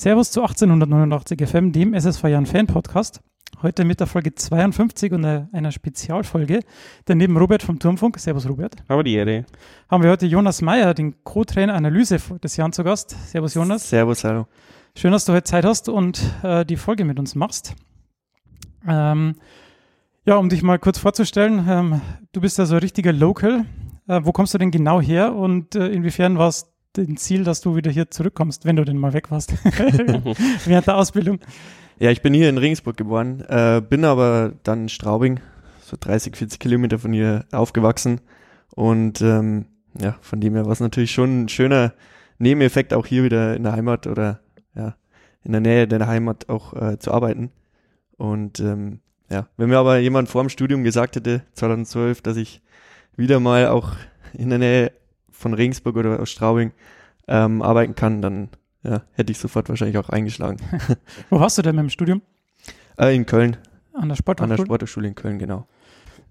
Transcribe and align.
Servus 0.00 0.30
zu 0.30 0.40
1889 0.40 1.46
FM, 1.46 1.72
dem 1.72 1.92
SSV 1.92 2.24
Jan 2.24 2.46
Fan 2.46 2.66
Podcast. 2.66 3.20
Heute 3.60 3.84
mit 3.84 4.00
der 4.00 4.06
Folge 4.06 4.34
52 4.34 5.12
und 5.12 5.26
einer 5.26 5.72
Spezialfolge. 5.72 6.60
Daneben 7.04 7.36
Robert 7.36 7.62
vom 7.62 7.78
Turmfunk. 7.78 8.18
Servus 8.18 8.48
Robert. 8.48 8.76
Aber 8.88 9.04
die 9.04 9.12
Ehre. 9.12 9.44
Haben 9.90 10.02
wir 10.02 10.10
heute 10.10 10.24
Jonas 10.24 10.62
Meyer, 10.62 10.94
den 10.94 11.22
Co-Trainer 11.22 11.74
Analyse 11.74 12.16
des 12.42 12.56
Jan 12.56 12.72
zu 12.72 12.82
Gast. 12.82 13.14
Servus 13.30 13.52
Jonas. 13.52 13.90
Servus, 13.90 14.24
hallo. 14.24 14.46
Schön, 14.96 15.12
dass 15.12 15.26
du 15.26 15.34
heute 15.34 15.44
Zeit 15.44 15.66
hast 15.66 15.90
und 15.90 16.22
äh, 16.42 16.64
die 16.64 16.78
Folge 16.78 17.04
mit 17.04 17.18
uns 17.18 17.34
machst. 17.34 17.76
Ähm, 18.88 19.34
ja, 20.24 20.36
um 20.36 20.48
dich 20.48 20.62
mal 20.62 20.78
kurz 20.78 20.98
vorzustellen, 20.98 21.66
ähm, 21.68 22.00
du 22.32 22.40
bist 22.40 22.56
ja 22.56 22.64
so 22.64 22.76
ein 22.76 22.80
richtiger 22.80 23.12
Local. 23.12 23.66
Äh, 24.08 24.20
wo 24.24 24.32
kommst 24.32 24.54
du 24.54 24.58
denn 24.58 24.70
genau 24.70 25.02
her 25.02 25.34
und 25.34 25.74
äh, 25.74 25.88
inwiefern 25.88 26.38
war 26.38 26.48
dein 26.92 27.16
Ziel, 27.16 27.44
dass 27.44 27.60
du 27.60 27.76
wieder 27.76 27.90
hier 27.90 28.10
zurückkommst, 28.10 28.64
wenn 28.64 28.76
du 28.76 28.84
denn 28.84 28.98
mal 28.98 29.12
weg 29.12 29.30
warst 29.30 29.52
während 30.64 30.86
der 30.86 30.96
Ausbildung? 30.96 31.40
Ja, 31.98 32.10
ich 32.10 32.22
bin 32.22 32.34
hier 32.34 32.48
in 32.48 32.58
Regensburg 32.58 32.96
geboren, 32.96 33.40
äh, 33.48 33.82
bin 33.86 34.04
aber 34.04 34.54
dann 34.62 34.82
in 34.82 34.88
Straubing, 34.88 35.40
so 35.82 35.96
30, 35.98 36.36
40 36.36 36.58
Kilometer 36.58 36.98
von 36.98 37.12
hier 37.12 37.44
aufgewachsen 37.52 38.20
und 38.74 39.20
ähm, 39.20 39.66
ja, 40.00 40.16
von 40.20 40.40
dem 40.40 40.54
her 40.54 40.64
war 40.64 40.72
es 40.72 40.80
natürlich 40.80 41.10
schon 41.10 41.42
ein 41.42 41.48
schöner 41.48 41.94
Nebeneffekt, 42.38 42.94
auch 42.94 43.06
hier 43.06 43.24
wieder 43.24 43.54
in 43.56 43.64
der 43.64 43.72
Heimat 43.72 44.06
oder 44.06 44.40
ja, 44.74 44.96
in 45.44 45.52
der 45.52 45.60
Nähe 45.60 45.86
der 45.86 46.06
Heimat 46.06 46.48
auch 46.48 46.74
äh, 46.74 46.98
zu 46.98 47.12
arbeiten. 47.12 47.50
Und 48.16 48.60
ähm, 48.60 49.00
ja, 49.30 49.48
wenn 49.56 49.68
mir 49.68 49.78
aber 49.78 49.98
jemand 49.98 50.28
vor 50.28 50.42
dem 50.42 50.48
Studium 50.48 50.84
gesagt 50.84 51.16
hätte, 51.16 51.42
2012, 51.54 52.22
dass 52.22 52.36
ich 52.36 52.62
wieder 53.16 53.40
mal 53.40 53.68
auch 53.68 53.92
in 54.32 54.48
der 54.50 54.58
Nähe 54.58 54.92
von 55.40 55.54
Regensburg 55.54 55.96
oder 55.96 56.20
aus 56.20 56.30
Straubing 56.30 56.72
ähm, 57.26 57.62
arbeiten 57.62 57.94
kann, 57.94 58.22
dann 58.22 58.48
ja, 58.82 59.02
hätte 59.12 59.32
ich 59.32 59.38
sofort 59.38 59.68
wahrscheinlich 59.68 59.98
auch 59.98 60.08
eingeschlagen. 60.08 60.58
Wo 61.30 61.40
warst 61.40 61.58
du 61.58 61.62
denn 61.62 61.76
mit 61.76 61.84
dem 61.84 61.90
Studium? 61.90 62.22
Äh, 62.98 63.14
in 63.14 63.26
Köln. 63.26 63.56
An 63.94 64.08
der 64.08 64.16
Sporthochschule? 64.16 64.52
An 64.52 64.56
der 64.56 64.64
Sporthochschule 64.64 65.08
in 65.08 65.14
Köln, 65.14 65.38
genau. 65.38 65.66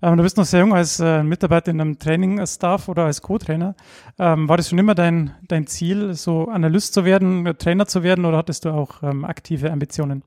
Ähm, 0.02 0.16
du 0.18 0.24
bist 0.24 0.38
noch 0.38 0.46
sehr 0.46 0.62
jung 0.62 0.74
als 0.74 1.00
äh, 1.00 1.24
Mitarbeiter 1.24 1.72
in 1.72 1.82
einem 1.82 2.00
Training-Staff 2.00 2.88
oder 2.88 3.06
als 3.06 3.22
Co-Trainer. 3.22 3.76
Ähm, 4.18 4.48
war 4.48 4.58
das 4.58 4.70
schon 4.70 4.78
immer 4.78 4.96
dein, 4.96 5.32
dein 5.48 5.68
Ziel, 5.68 6.14
so 6.14 6.48
Analyst 6.48 6.94
zu 6.94 7.04
werden, 7.04 7.52
Trainer 7.58 7.86
zu 7.86 8.04
werden 8.04 8.26
oder 8.26 8.38
hattest 8.38 8.66
du 8.66 8.70
auch 8.70 9.04
ähm, 9.04 9.26
aktive 9.26 9.72
Ambitionen? 9.72 10.24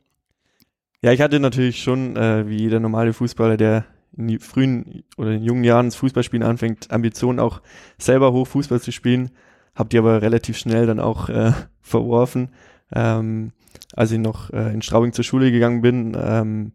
Ja, 1.01 1.13
ich 1.13 1.21
hatte 1.21 1.41
natürlich 1.41 1.83
schon, 1.83 2.17
äh, 2.17 2.49
wie 2.49 2.59
jeder 2.59 2.81
normale 2.81 3.13
Fußballer, 3.13 3.57
der 3.57 3.85
in 4.17 4.39
frühen 4.41 5.05
oder 5.17 5.33
in 5.33 5.43
jungen 5.43 5.65
Jahren 5.65 5.87
das 5.87 5.97
Fußballspielen 5.97 6.47
anfängt, 6.47 6.91
Ambitionen 6.91 7.39
auch 7.39 7.63
selber 7.99 8.33
hoch 8.33 8.47
Fußball 8.47 8.81
zu 8.81 8.93
spielen. 8.93 9.31
Hab 9.75 9.91
die 9.91 9.99
aber 9.99 10.21
relativ 10.21 10.59
schnell 10.59 10.87
dann 10.87 11.01
auch 11.01 11.29
äh, 11.29 11.53
verworfen, 11.81 12.51
ähm, 12.95 13.53
als 13.95 14.13
ich 14.13 14.19
noch 14.19 14.51
äh, 14.51 14.73
in 14.73 14.83
Straubing 14.83 15.13
zur 15.13 15.25
Schule 15.25 15.51
gegangen 15.51 15.81
bin. 15.81 16.17
Ähm, 16.21 16.73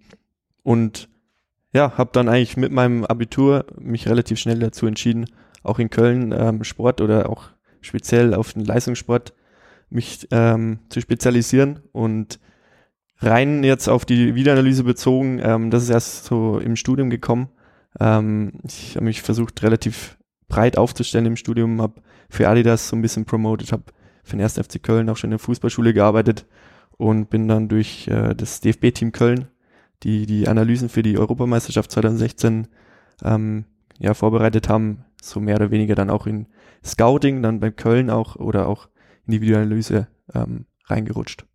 und 0.64 1.10
ja, 1.74 1.98
habe 1.98 2.10
dann 2.14 2.30
eigentlich 2.30 2.58
mit 2.58 2.72
meinem 2.72 3.06
Abitur 3.06 3.66
mich 3.80 4.08
relativ 4.08 4.40
schnell 4.40 4.60
dazu 4.60 4.88
entschieden, 4.88 5.28
auch 5.64 5.80
in 5.80 5.90
Köln 5.90 6.34
ähm, 6.36 6.64
Sport 6.64 7.02
oder 7.02 7.30
auch 7.30 7.50
speziell 7.82 8.34
auf 8.34 8.54
den 8.54 8.66
Leistungssport 8.66 9.34
mich 9.90 10.28
ähm, 10.32 10.80
zu 10.90 11.00
spezialisieren 11.02 11.80
und 11.92 12.40
rein 13.20 13.64
jetzt 13.64 13.88
auf 13.88 14.06
die 14.06 14.36
Videoanalyse 14.36 14.84
bezogen, 14.84 15.40
ähm, 15.42 15.72
das 15.72 15.84
ist 15.84 15.90
erst 15.90 16.26
so 16.26 16.60
im 16.60 16.76
Studium 16.76 17.10
gekommen. 17.10 17.50
Ähm, 18.00 18.54
ich 18.64 18.96
habe 18.96 19.06
mich 19.06 19.22
versucht, 19.22 19.64
relativ 19.64 20.18
breit 20.48 20.78
aufzustellen 20.78 21.26
im 21.26 21.36
Studium, 21.36 21.82
habe 21.82 22.02
für 22.30 22.48
Adidas 22.48 22.90
so 22.90 22.96
ein 22.96 23.02
bisschen 23.02 23.26
promoted, 23.26 23.72
habe 23.72 23.84
für 24.24 24.36
den 24.36 24.44
1. 24.44 24.56
FC 24.56 24.82
Köln 24.82 25.10
auch 25.10 25.18
schon 25.18 25.30
in 25.30 25.38
der 25.38 25.40
Fußballschule 25.40 25.94
gearbeitet 25.94 26.46
und 26.98 27.30
bin 27.30 27.48
dann 27.48 27.68
durch 27.70 28.08
äh, 28.08 28.36
das 28.36 28.62
DFB-Team 28.62 29.12
Köln, 29.12 29.48
die 30.04 30.26
die 30.26 30.48
Analysen 30.48 30.90
für 30.90 31.04
die 31.04 31.18
Europameisterschaft 31.18 31.92
2016 31.92 32.68
ähm, 33.24 33.66
ja, 34.00 34.14
vorbereitet 34.14 34.70
haben, 34.70 35.06
so 35.22 35.40
mehr 35.40 35.56
oder 35.56 35.72
weniger 35.72 35.96
dann 35.96 36.10
auch 36.10 36.28
in 36.28 36.48
Scouting, 36.84 37.42
dann 37.42 37.60
beim 37.60 37.76
Köln 37.76 38.10
auch 38.10 38.36
oder 38.36 38.68
auch 38.68 38.90
in 39.26 39.32
die 39.32 39.42
Videoanalyse 39.42 40.08
ähm, 40.34 40.66
reingerutscht. 40.86 41.46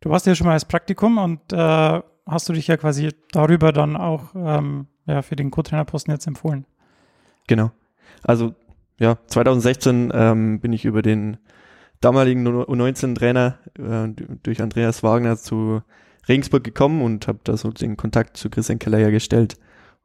Du 0.00 0.10
warst 0.10 0.26
ja 0.26 0.34
schon 0.34 0.46
mal 0.46 0.52
als 0.52 0.64
Praktikum 0.64 1.18
und 1.18 1.52
äh, 1.52 2.00
hast 2.26 2.48
du 2.48 2.52
dich 2.52 2.66
ja 2.66 2.76
quasi 2.76 3.10
darüber 3.32 3.72
dann 3.72 3.96
auch 3.96 4.34
ähm, 4.34 4.86
ja, 5.06 5.22
für 5.22 5.36
den 5.36 5.50
Co-Trainerposten 5.50 6.12
jetzt 6.12 6.26
empfohlen. 6.26 6.66
Genau. 7.46 7.70
Also 8.22 8.54
ja, 8.98 9.18
2016 9.26 10.12
ähm, 10.14 10.60
bin 10.60 10.72
ich 10.72 10.84
über 10.84 11.02
den 11.02 11.38
damaligen 12.00 12.46
U19-Trainer 12.46 13.58
äh, 13.78 14.08
durch 14.42 14.62
Andreas 14.62 15.02
Wagner 15.02 15.36
zu 15.36 15.82
Regensburg 16.28 16.64
gekommen 16.64 17.02
und 17.02 17.28
habe 17.28 17.40
da 17.44 17.56
so 17.56 17.70
den 17.70 17.96
Kontakt 17.96 18.36
zu 18.36 18.50
Christian 18.50 18.78
Keller 18.78 18.98
hergestellt. 18.98 19.56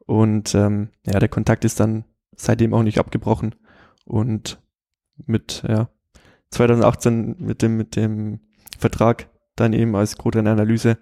Und 0.06 0.54
ähm, 0.54 0.90
ja, 1.04 1.18
der 1.18 1.28
Kontakt 1.28 1.64
ist 1.64 1.80
dann 1.80 2.04
seitdem 2.36 2.74
auch 2.74 2.82
nicht 2.82 2.98
abgebrochen. 2.98 3.54
Und 4.04 4.60
mit 5.26 5.62
ja, 5.68 5.88
2018 6.50 7.36
mit 7.38 7.62
dem, 7.62 7.76
mit 7.76 7.96
dem 7.96 8.40
Vertrag 8.78 9.28
dann 9.56 9.72
eben 9.72 9.94
als 9.94 10.16
Code-Analyse 10.16 10.98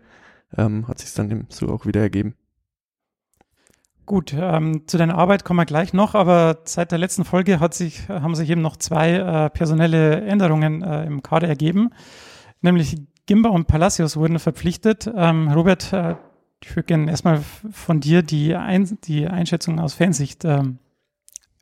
ähm, 0.56 0.88
hat 0.88 0.98
sich 0.98 1.12
dann 1.14 1.30
eben 1.30 1.46
so 1.48 1.68
auch 1.68 1.86
wieder 1.86 2.00
ergeben. 2.00 2.34
Gut, 4.06 4.34
ähm, 4.36 4.88
zu 4.88 4.98
deiner 4.98 5.16
Arbeit 5.16 5.44
kommen 5.44 5.60
wir 5.60 5.66
gleich 5.66 5.92
noch, 5.92 6.16
aber 6.16 6.58
seit 6.64 6.90
der 6.90 6.98
letzten 6.98 7.24
Folge 7.24 7.60
hat 7.60 7.74
sich, 7.74 8.08
haben 8.08 8.34
sich 8.34 8.50
eben 8.50 8.60
noch 8.60 8.76
zwei 8.76 9.12
äh, 9.12 9.50
personelle 9.50 10.22
Änderungen 10.22 10.82
äh, 10.82 11.04
im 11.04 11.22
Kader 11.22 11.46
ergeben. 11.46 11.90
Nämlich 12.60 12.96
Gimba 13.26 13.50
und 13.50 13.68
Palacios 13.68 14.16
wurden 14.16 14.40
verpflichtet. 14.40 15.08
Ähm, 15.14 15.52
Robert, 15.52 15.92
äh, 15.92 16.16
ich 16.60 16.74
würde 16.74 16.86
gerne 16.86 17.10
erstmal 17.10 17.40
von 17.70 18.00
dir 18.00 18.22
die, 18.22 18.56
Ein 18.56 18.98
die 19.04 19.28
Einschätzung 19.28 19.78
aus 19.78 19.94
Fansicht 19.94 20.44
ähm, 20.44 20.78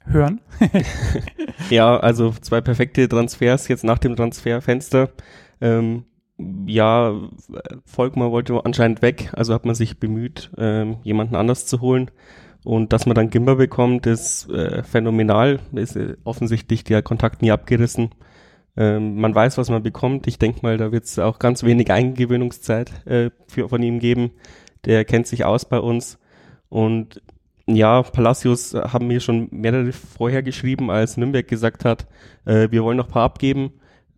hören. 0.06 0.40
ja, 1.70 1.98
also 1.98 2.32
zwei 2.40 2.62
perfekte 2.62 3.06
Transfers 3.08 3.68
jetzt 3.68 3.84
nach 3.84 3.98
dem 3.98 4.16
Transferfenster. 4.16 5.10
Ähm, 5.60 6.04
ja, 6.66 7.14
Volkmar 7.84 8.30
wollte 8.30 8.64
anscheinend 8.64 9.02
weg, 9.02 9.30
also 9.32 9.54
hat 9.54 9.64
man 9.64 9.74
sich 9.74 9.98
bemüht, 9.98 10.50
ähm, 10.56 10.98
jemanden 11.02 11.34
anders 11.34 11.66
zu 11.66 11.80
holen. 11.80 12.10
Und 12.64 12.92
dass 12.92 13.06
man 13.06 13.14
dann 13.14 13.30
Gimba 13.30 13.54
bekommt, 13.54 14.06
ist 14.06 14.48
äh, 14.50 14.82
phänomenal. 14.82 15.60
Ist 15.72 15.96
äh, 15.96 16.16
offensichtlich 16.24 16.84
der 16.84 17.02
Kontakt 17.02 17.40
nie 17.42 17.50
abgerissen. 17.50 18.10
Ähm, 18.76 19.20
man 19.20 19.34
weiß, 19.34 19.58
was 19.58 19.70
man 19.70 19.82
bekommt. 19.82 20.26
Ich 20.26 20.38
denke 20.38 20.60
mal, 20.62 20.76
da 20.76 20.92
wird 20.92 21.04
es 21.04 21.18
auch 21.18 21.38
ganz 21.38 21.62
wenig 21.62 21.90
Eingewöhnungszeit 21.90 23.06
äh, 23.06 23.30
für, 23.46 23.68
von 23.68 23.82
ihm 23.82 24.00
geben. 24.00 24.32
Der 24.84 25.04
kennt 25.04 25.26
sich 25.26 25.44
aus 25.44 25.64
bei 25.64 25.80
uns. 25.80 26.18
Und 26.68 27.22
ja, 27.66 28.02
Palacios 28.02 28.74
haben 28.74 29.06
mir 29.06 29.20
schon 29.20 29.48
mehrere 29.50 29.92
vorher 29.92 30.42
geschrieben, 30.42 30.90
als 30.90 31.16
Nürnberg 31.16 31.46
gesagt 31.46 31.84
hat, 31.84 32.06
äh, 32.44 32.68
wir 32.70 32.82
wollen 32.84 32.96
noch 32.96 33.08
ein 33.08 33.12
paar 33.12 33.24
abgeben 33.24 33.72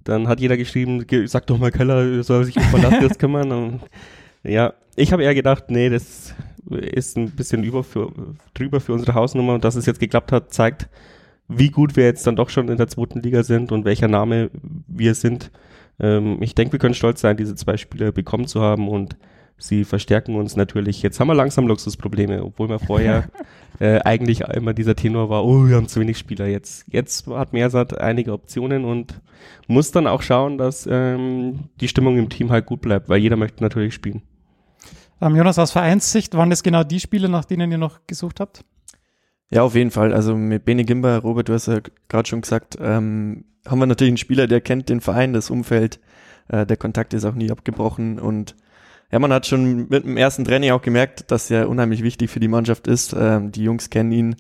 dann 0.05 0.28
hat 0.28 0.41
jeder 0.41 0.56
geschrieben, 0.56 1.05
sag 1.27 1.47
doch 1.47 1.59
mal 1.59 1.71
Keller, 1.71 2.22
soll 2.22 2.44
sich 2.44 2.56
um 2.56 2.62
Palacios 2.71 3.19
kümmern. 3.19 3.53
Und, 3.53 3.81
ja, 4.43 4.75
ich 4.97 5.12
habe 5.12 5.22
eher 5.22 5.34
gedacht, 5.34 5.65
nee, 5.71 5.88
das 5.88 6.34
ist 6.69 7.16
ein 7.16 7.31
bisschen 7.31 7.65
über 7.65 7.84
für, 7.84 8.12
drüber 8.55 8.81
für 8.81 8.93
unsere 8.93 9.15
Hausnummer 9.15 9.55
und 9.55 9.65
dass 9.65 9.77
es 9.77 9.87
jetzt 9.87 10.00
geklappt 10.00 10.33
hat, 10.33 10.53
zeigt, 10.53 10.89
wie 11.49 11.71
gut 11.71 11.97
wir 11.97 12.05
jetzt 12.05 12.27
dann 12.27 12.37
doch 12.37 12.49
schon 12.49 12.69
in 12.69 12.77
der 12.77 12.89
zweiten 12.89 13.21
Liga 13.21 13.43
sind 13.43 13.72
und 13.72 13.84
welcher 13.84 14.09
Name 14.09 14.50
wir 14.87 15.15
sind. 15.15 15.50
Ähm, 15.99 16.41
ich 16.43 16.55
denke, 16.55 16.72
wir 16.72 16.78
können 16.78 16.94
stolz 16.94 17.21
sein, 17.21 17.37
diese 17.37 17.56
zwei 17.56 17.77
Spieler 17.77 18.12
bekommen 18.12 18.47
zu 18.47 18.60
haben 18.60 18.89
und 18.89 19.16
sie 19.60 19.84
verstärken 19.84 20.34
uns 20.34 20.57
natürlich. 20.57 21.03
Jetzt 21.03 21.21
haben 21.21 21.28
wir 21.28 21.34
langsam 21.34 21.68
Luxusprobleme, 21.68 22.42
obwohl 22.42 22.68
wir 22.68 22.78
vorher 22.78 23.28
äh, 23.78 24.01
eigentlich 24.01 24.41
immer 24.41 24.74
dieser 24.74 24.97
Tenor 24.97 25.30
war, 25.30 25.45
oh, 25.45 25.68
wir 25.68 25.77
haben 25.77 25.89
zu 25.89 26.01
wenig 26.01 26.18
Spieler. 26.18 26.47
Jetzt, 26.47 26.84
jetzt 26.89 27.27
hat 27.28 27.53
Mersat 27.53 27.98
einige 27.98 28.33
Optionen 28.33 28.84
und 28.84 29.21
muss 29.68 29.92
dann 29.92 30.07
auch 30.07 30.22
schauen, 30.22 30.59
dass 30.59 30.89
ähm, 30.91 31.60
die 31.80 31.89
Stimmung 31.89 32.18
im 32.18 32.28
Team 32.28 32.51
halt 32.51 32.66
gut 32.66 32.80
bleibt, 32.80 33.09
weil 33.09 33.18
jeder 33.18 33.36
möchte 33.36 33.62
natürlich 33.62 33.95
spielen. 33.95 34.22
Ähm, 35.21 35.36
Jonas, 35.36 35.59
aus 35.59 35.71
Vereinssicht, 35.71 36.34
waren 36.34 36.51
das 36.51 36.62
genau 36.62 36.83
die 36.83 37.01
Spiele, 37.01 37.28
nach 37.28 37.45
denen 37.45 37.71
ihr 37.71 37.78
noch 37.78 38.01
gesucht 38.07 38.41
habt? 38.41 38.65
Ja, 39.51 39.62
auf 39.62 39.74
jeden 39.74 39.91
Fall. 39.91 40.15
Also 40.15 40.36
mit 40.36 40.65
Bene 40.65 40.84
Gimba, 40.84 41.18
Robert, 41.18 41.48
du 41.48 41.53
hast 41.53 41.66
ja 41.66 41.80
gerade 42.09 42.28
schon 42.28 42.41
gesagt, 42.41 42.78
ähm, 42.80 43.45
haben 43.66 43.78
wir 43.78 43.86
natürlich 43.86 44.10
einen 44.10 44.16
Spieler, 44.16 44.47
der 44.47 44.60
kennt 44.60 44.89
den 44.89 45.01
Verein, 45.01 45.33
das 45.33 45.51
Umfeld, 45.51 46.01
äh, 46.48 46.65
der 46.65 46.77
Kontakt 46.77 47.15
ist 47.15 47.24
auch 47.24 47.34
nie 47.34 47.51
abgebrochen 47.51 48.18
und 48.18 48.54
ja, 49.10 49.18
man 49.18 49.33
hat 49.33 49.47
schon 49.47 49.89
mit 49.89 50.04
dem 50.04 50.16
ersten 50.16 50.45
Training 50.45 50.71
auch 50.71 50.83
gemerkt, 50.83 51.30
dass 51.30 51.51
er 51.51 51.68
unheimlich 51.68 52.03
wichtig 52.03 52.30
für 52.30 52.41
die 52.41 52.48
Mannschaft 52.48 52.86
ist. 52.86 53.15
Ähm, 53.18 53.51
die 53.51 53.65
Jungs 53.65 53.91
kennen 53.91 54.12
ihn. 54.12 54.36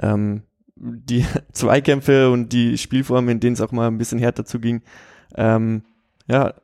Ähm, 0.00 0.42
die 0.76 1.24
Zweikämpfe 1.52 2.30
und 2.30 2.52
die 2.52 2.78
Spielformen, 2.78 3.30
in 3.30 3.40
denen 3.40 3.54
es 3.54 3.60
auch 3.60 3.72
mal 3.72 3.88
ein 3.88 3.98
bisschen 3.98 4.18
härter 4.18 4.44
zuging, 4.44 4.82
ähm, 5.36 5.82
ja, 6.26 6.54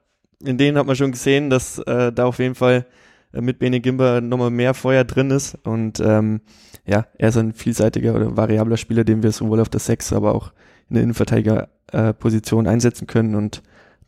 in 0.45 0.59
denen 0.59 0.77
hat 0.77 0.87
man 0.87 0.97
schon 0.97 1.13
gesehen, 1.13 1.49
dass 1.51 1.79
äh, 1.79 2.13
da 2.13 2.27
auf 2.27 2.39
jeden 2.39 2.55
Fall 2.55 2.87
mit 3.33 3.59
Bene 3.59 3.81
Gimba 3.81 4.21
nochmal 4.21 4.51
mehr 4.51 4.75
Feuer 4.75 5.05
drin 5.05 5.31
ist. 5.31 5.59
Und 5.65 6.01
ähm, 6.01 6.41
ja, 6.87 7.07
er 7.19 7.29
ist 7.29 7.37
ein 7.37 7.53
vielseitiger 7.53 8.15
oder 8.15 8.37
variabler 8.37 8.77
Spieler, 8.77 9.05
den 9.05 9.23
wir 9.23 9.33
sowohl 9.33 9.61
auf 9.61 9.69
der 9.69 9.81
Sechs, 9.81 10.13
aber 10.13 10.35
auch 10.35 10.53
in 10.89 10.95
der 10.95 11.03
Innenverteidigerposition 11.03 12.67
äh, 12.67 12.69
einsetzen 12.69 13.07
können. 13.07 13.35
Und 13.35 13.63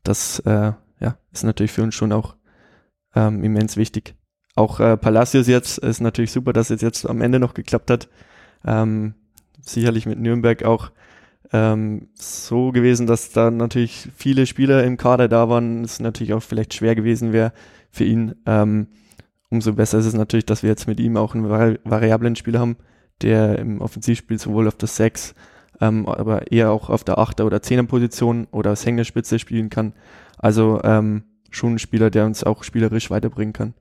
das 0.04 0.38
äh, 0.40 0.72
ja, 1.00 1.16
ist 1.32 1.44
natürlich 1.44 1.72
für 1.72 1.82
uns 1.82 1.94
schon 1.94 2.12
auch 2.12 2.36
ähm, 3.14 3.42
immens 3.42 3.76
wichtig. 3.76 4.14
Auch 4.54 4.80
äh, 4.80 4.96
Palacios 4.96 5.46
jetzt 5.46 5.78
ist 5.78 6.00
natürlich 6.00 6.32
super, 6.32 6.52
dass 6.52 6.70
es 6.70 6.80
jetzt 6.80 7.08
am 7.08 7.20
Ende 7.20 7.38
noch 7.38 7.54
geklappt 7.54 7.90
hat. 7.90 8.08
Ähm, 8.64 9.14
sicherlich 9.60 10.06
mit 10.06 10.18
Nürnberg 10.18 10.64
auch 10.64 10.90
ähm, 11.52 12.08
so 12.14 12.72
gewesen, 12.72 13.06
dass 13.06 13.30
da 13.30 13.50
natürlich 13.50 14.08
viele 14.16 14.46
Spieler 14.46 14.84
im 14.84 14.96
Kader 14.96 15.28
da 15.28 15.48
waren. 15.48 15.84
Es 15.84 16.00
natürlich 16.00 16.34
auch 16.34 16.42
vielleicht 16.42 16.74
schwer 16.74 16.94
gewesen 16.94 17.32
wäre 17.32 17.52
für 17.90 18.04
ihn. 18.04 18.34
Ähm, 18.46 18.88
umso 19.50 19.72
besser 19.72 19.98
ist 19.98 20.06
es 20.06 20.14
natürlich, 20.14 20.46
dass 20.46 20.62
wir 20.62 20.70
jetzt 20.70 20.88
mit 20.88 21.00
ihm 21.00 21.16
auch 21.16 21.34
einen 21.34 21.48
vari 21.48 21.78
variablen 21.84 22.36
Spieler 22.36 22.60
haben, 22.60 22.76
der 23.22 23.58
im 23.58 23.80
Offensivspiel 23.80 24.38
sowohl 24.38 24.68
auf 24.68 24.76
der 24.76 24.88
6, 24.88 25.34
ähm, 25.80 26.06
aber 26.06 26.52
eher 26.52 26.70
auch 26.70 26.90
auf 26.90 27.04
der 27.04 27.18
8er 27.18 27.44
oder 27.44 27.58
10er 27.58 27.86
Position 27.86 28.46
oder 28.50 28.70
als 28.70 28.84
hängende 28.84 29.04
Spitze 29.04 29.38
spielen 29.38 29.70
kann. 29.70 29.94
Also 30.36 30.80
ähm, 30.84 31.24
schon 31.50 31.74
ein 31.74 31.78
Spieler, 31.78 32.10
der 32.10 32.26
uns 32.26 32.44
auch 32.44 32.64
spielerisch 32.64 33.10
weiterbringen 33.10 33.52
kann. 33.52 33.74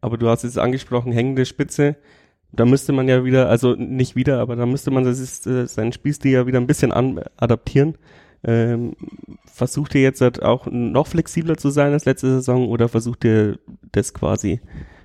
Aber 0.00 0.18
du 0.18 0.28
hast 0.28 0.44
es 0.44 0.58
angesprochen, 0.58 1.12
hängende 1.12 1.46
Spitze 1.46 1.96
da 2.52 2.64
müsste 2.64 2.92
man 2.92 3.08
ja 3.08 3.24
wieder, 3.24 3.48
also 3.48 3.74
nicht 3.74 4.16
wieder, 4.16 4.40
aber 4.40 4.56
da 4.56 4.66
müsste 4.66 4.90
man 4.90 5.04
das 5.04 5.18
ist, 5.18 5.46
äh, 5.46 5.66
seinen 5.66 5.92
Spielstil 5.92 6.32
ja 6.32 6.46
wieder 6.46 6.58
ein 6.58 6.66
bisschen 6.66 6.92
an, 6.92 7.20
adaptieren. 7.36 7.96
Ähm, 8.44 8.94
versucht 9.46 9.94
ihr 9.94 10.02
jetzt 10.02 10.20
halt 10.20 10.42
auch 10.42 10.66
noch 10.70 11.06
flexibler 11.06 11.56
zu 11.56 11.70
sein 11.70 11.92
als 11.92 12.04
letzte 12.04 12.28
Saison 12.28 12.68
oder 12.68 12.88
versucht 12.88 13.24
ihr 13.24 13.58
das 13.92 14.14
quasi 14.14 14.60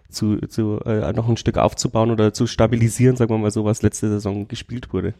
zu, 0.10 0.38
zu 0.48 0.80
äh, 0.86 1.12
noch 1.14 1.28
ein 1.28 1.38
Stück 1.38 1.58
aufzubauen 1.58 2.12
oder 2.12 2.34
zu 2.34 2.46
stabilisieren, 2.46 3.16
sagen 3.16 3.32
wir 3.32 3.38
mal 3.38 3.52
so, 3.52 3.66
was 3.66 3.82
letzte 3.82 4.10
Saison 4.10 4.48
gespielt 4.48 4.94
wurde? 4.94 5.14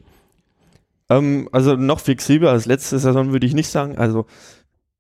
Ähm, 1.10 1.50
also 1.52 1.76
noch 1.76 2.00
flexibler 2.00 2.52
als 2.52 2.66
letzte 2.66 3.00
Saison 3.00 3.32
würde 3.32 3.48
ich 3.48 3.54
nicht 3.54 3.70
sagen. 3.70 3.98
Also 3.98 4.26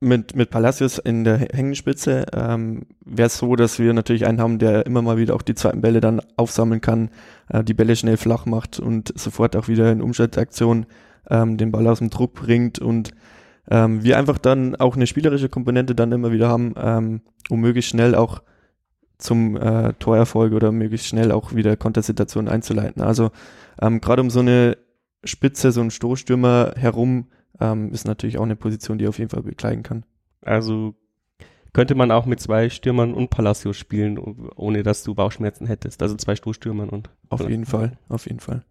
mit, 0.01 0.35
mit 0.35 0.49
Palacios 0.49 0.97
in 0.97 1.23
der 1.23 1.37
Hängenspitze 1.37 2.25
ähm, 2.33 2.87
wäre 3.05 3.27
es 3.27 3.37
so, 3.37 3.55
dass 3.55 3.77
wir 3.77 3.93
natürlich 3.93 4.25
einen 4.25 4.41
haben, 4.41 4.57
der 4.57 4.85
immer 4.87 5.03
mal 5.03 5.17
wieder 5.17 5.35
auch 5.35 5.43
die 5.43 5.53
zweiten 5.53 5.81
Bälle 5.81 6.01
dann 6.01 6.21
aufsammeln 6.37 6.81
kann, 6.81 7.11
äh, 7.49 7.63
die 7.63 7.75
Bälle 7.75 7.95
schnell 7.95 8.17
flach 8.17 8.47
macht 8.47 8.79
und 8.79 9.13
sofort 9.17 9.55
auch 9.55 9.67
wieder 9.67 9.91
in 9.91 10.01
Umschaltaktion 10.01 10.87
ähm, 11.29 11.57
den 11.57 11.71
Ball 11.71 11.87
aus 11.87 11.99
dem 11.99 12.09
Druck 12.09 12.33
bringt 12.33 12.79
und 12.79 13.11
ähm, 13.69 14.03
wir 14.03 14.17
einfach 14.17 14.39
dann 14.39 14.75
auch 14.75 14.95
eine 14.95 15.05
spielerische 15.05 15.49
Komponente 15.49 15.93
dann 15.93 16.11
immer 16.11 16.31
wieder 16.31 16.49
haben, 16.49 16.73
ähm, 16.77 17.21
um 17.49 17.61
möglichst 17.61 17.91
schnell 17.91 18.15
auch 18.15 18.41
zum 19.19 19.55
äh, 19.55 19.93
Torerfolg 19.93 20.53
oder 20.53 20.71
möglichst 20.71 21.05
schnell 21.05 21.31
auch 21.31 21.53
wieder 21.53 21.77
Kontersituationen 21.77 22.51
einzuleiten. 22.51 23.03
Also 23.03 23.29
ähm, 23.79 24.01
gerade 24.01 24.23
um 24.23 24.31
so 24.31 24.39
eine 24.39 24.79
Spitze, 25.23 25.71
so 25.71 25.81
ein 25.81 25.91
Stoßstürmer 25.91 26.73
herum 26.75 27.27
ähm, 27.59 27.91
ist 27.91 28.07
natürlich 28.07 28.37
auch 28.37 28.43
eine 28.43 28.55
Position, 28.55 28.97
die 28.97 29.07
auf 29.07 29.19
jeden 29.19 29.29
Fall 29.29 29.43
bekleiden 29.43 29.83
kann. 29.83 30.05
Also 30.41 30.95
könnte 31.73 31.95
man 31.95 32.11
auch 32.11 32.25
mit 32.25 32.39
zwei 32.39 32.69
Stürmern 32.69 33.13
und 33.13 33.29
Palacios 33.29 33.77
spielen, 33.77 34.17
ohne 34.17 34.83
dass 34.83 35.03
du 35.03 35.15
Bauchschmerzen 35.15 35.67
hättest. 35.67 36.01
Also 36.01 36.15
zwei 36.15 36.35
Stoßstürmern 36.35 36.89
und. 36.89 37.09
Auf 37.29 37.47
jeden 37.47 37.65
Fall, 37.65 37.97
auf 38.09 38.25
jeden 38.25 38.41
Fall. 38.41 38.65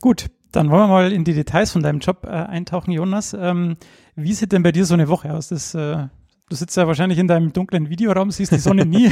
Gut, 0.00 0.30
dann 0.50 0.70
wollen 0.70 0.82
wir 0.82 0.88
mal 0.88 1.12
in 1.12 1.24
die 1.24 1.34
Details 1.34 1.70
von 1.70 1.82
deinem 1.82 2.00
Job 2.00 2.24
äh, 2.24 2.28
eintauchen, 2.28 2.90
Jonas. 2.92 3.34
Ähm, 3.38 3.76
wie 4.16 4.32
sieht 4.32 4.52
denn 4.52 4.62
bei 4.62 4.72
dir 4.72 4.84
so 4.84 4.94
eine 4.94 5.08
Woche 5.08 5.32
aus? 5.32 5.48
Das 5.48 5.74
äh, 5.74 6.08
Du 6.50 6.56
sitzt 6.56 6.76
ja 6.76 6.86
wahrscheinlich 6.86 7.18
in 7.18 7.26
deinem 7.26 7.54
dunklen 7.54 7.88
Videoraum, 7.88 8.30
siehst 8.30 8.52
die 8.52 8.58
Sonne 8.58 8.84
nie. 8.84 9.10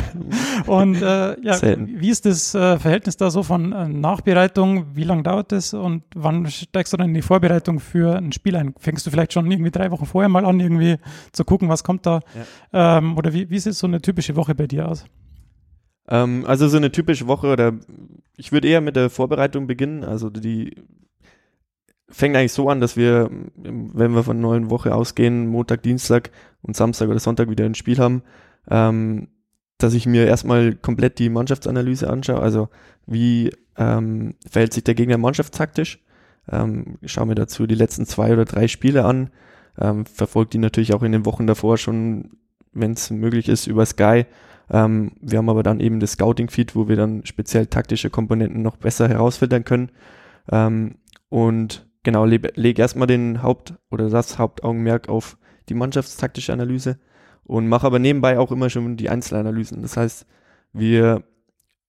und 0.66 0.96
äh, 1.00 1.40
ja, 1.40 1.54
Selten. 1.54 2.00
wie 2.00 2.08
ist 2.08 2.26
das 2.26 2.52
äh, 2.52 2.80
Verhältnis 2.80 3.16
da 3.16 3.30
so 3.30 3.44
von 3.44 3.72
äh, 3.72 3.88
Nachbereitung? 3.88 4.96
Wie 4.96 5.04
lange 5.04 5.22
dauert 5.22 5.52
das 5.52 5.72
und 5.72 6.02
wann 6.16 6.50
steigst 6.50 6.92
du 6.92 6.96
dann 6.96 7.10
in 7.10 7.14
die 7.14 7.22
Vorbereitung 7.22 7.78
für 7.78 8.16
ein 8.16 8.32
Spiel 8.32 8.56
ein? 8.56 8.74
Fängst 8.76 9.06
du 9.06 9.10
vielleicht 9.12 9.32
schon 9.32 9.48
irgendwie 9.48 9.70
drei 9.70 9.92
Wochen 9.92 10.04
vorher 10.04 10.28
mal 10.28 10.44
an, 10.44 10.58
irgendwie 10.58 10.96
zu 11.30 11.44
gucken, 11.44 11.68
was 11.68 11.84
kommt 11.84 12.06
da? 12.06 12.20
Ja. 12.72 12.98
Ähm, 12.98 13.16
oder 13.16 13.32
wie, 13.32 13.50
wie 13.50 13.58
sieht 13.60 13.74
so 13.74 13.86
eine 13.86 14.02
typische 14.02 14.34
Woche 14.34 14.56
bei 14.56 14.66
dir 14.66 14.88
aus? 14.88 15.04
Ähm, 16.08 16.44
also 16.44 16.66
so 16.66 16.76
eine 16.76 16.90
typische 16.90 17.28
Woche 17.28 17.52
oder 17.52 17.74
ich 18.36 18.50
würde 18.50 18.66
eher 18.66 18.80
mit 18.80 18.96
der 18.96 19.10
Vorbereitung 19.10 19.68
beginnen. 19.68 20.02
Also 20.02 20.28
die 20.28 20.74
fängt 22.14 22.36
eigentlich 22.36 22.52
so 22.52 22.68
an, 22.68 22.80
dass 22.80 22.96
wir, 22.96 23.28
wenn 23.56 24.14
wir 24.14 24.22
von 24.22 24.36
einer 24.36 24.48
neuen 24.48 24.70
Woche 24.70 24.94
ausgehen, 24.94 25.48
Montag, 25.48 25.82
Dienstag 25.82 26.30
und 26.62 26.76
Samstag 26.76 27.08
oder 27.08 27.18
Sonntag 27.18 27.50
wieder 27.50 27.64
ein 27.64 27.74
Spiel 27.74 27.98
haben, 27.98 28.22
ähm, 28.70 29.28
dass 29.78 29.94
ich 29.94 30.06
mir 30.06 30.26
erstmal 30.26 30.74
komplett 30.76 31.18
die 31.18 31.28
Mannschaftsanalyse 31.28 32.08
anschaue. 32.08 32.40
Also 32.40 32.68
wie 33.06 33.50
ähm, 33.76 34.34
verhält 34.48 34.72
sich 34.74 34.84
der 34.84 34.94
Gegner 34.94 35.18
mannschaftstaktisch? 35.18 36.04
Ähm, 36.50 36.98
schaue 37.04 37.26
mir 37.26 37.34
dazu 37.34 37.66
die 37.66 37.74
letzten 37.74 38.06
zwei 38.06 38.32
oder 38.32 38.44
drei 38.44 38.68
Spiele 38.68 39.04
an. 39.04 39.30
Ähm, 39.80 40.06
verfolge 40.06 40.50
die 40.50 40.58
natürlich 40.58 40.94
auch 40.94 41.02
in 41.02 41.10
den 41.10 41.26
Wochen 41.26 41.48
davor 41.48 41.78
schon, 41.78 42.36
wenn 42.72 42.92
es 42.92 43.10
möglich 43.10 43.48
ist, 43.48 43.66
über 43.66 43.84
Sky. 43.86 44.26
Ähm, 44.70 45.12
wir 45.20 45.38
haben 45.38 45.50
aber 45.50 45.64
dann 45.64 45.80
eben 45.80 45.98
das 45.98 46.12
Scouting-Feed, 46.12 46.76
wo 46.76 46.86
wir 46.86 46.94
dann 46.94 47.26
speziell 47.26 47.66
taktische 47.66 48.08
Komponenten 48.08 48.62
noch 48.62 48.76
besser 48.76 49.08
herausfiltern 49.08 49.64
können. 49.64 49.90
Ähm, 50.52 50.96
und 51.28 51.84
genau, 52.04 52.24
lege 52.24 52.52
leg 52.54 52.78
erstmal 52.78 53.08
den 53.08 53.42
Haupt- 53.42 53.74
oder 53.90 54.08
das 54.08 54.38
Hauptaugenmerk 54.38 55.08
auf 55.08 55.36
die 55.68 55.74
mannschaftstaktische 55.74 56.52
Analyse 56.52 56.98
und 57.44 57.68
mache 57.68 57.86
aber 57.86 57.98
nebenbei 57.98 58.38
auch 58.38 58.52
immer 58.52 58.70
schon 58.70 58.96
die 58.96 59.10
Einzelanalysen. 59.10 59.82
Das 59.82 59.96
heißt, 59.96 60.26
wir 60.72 61.24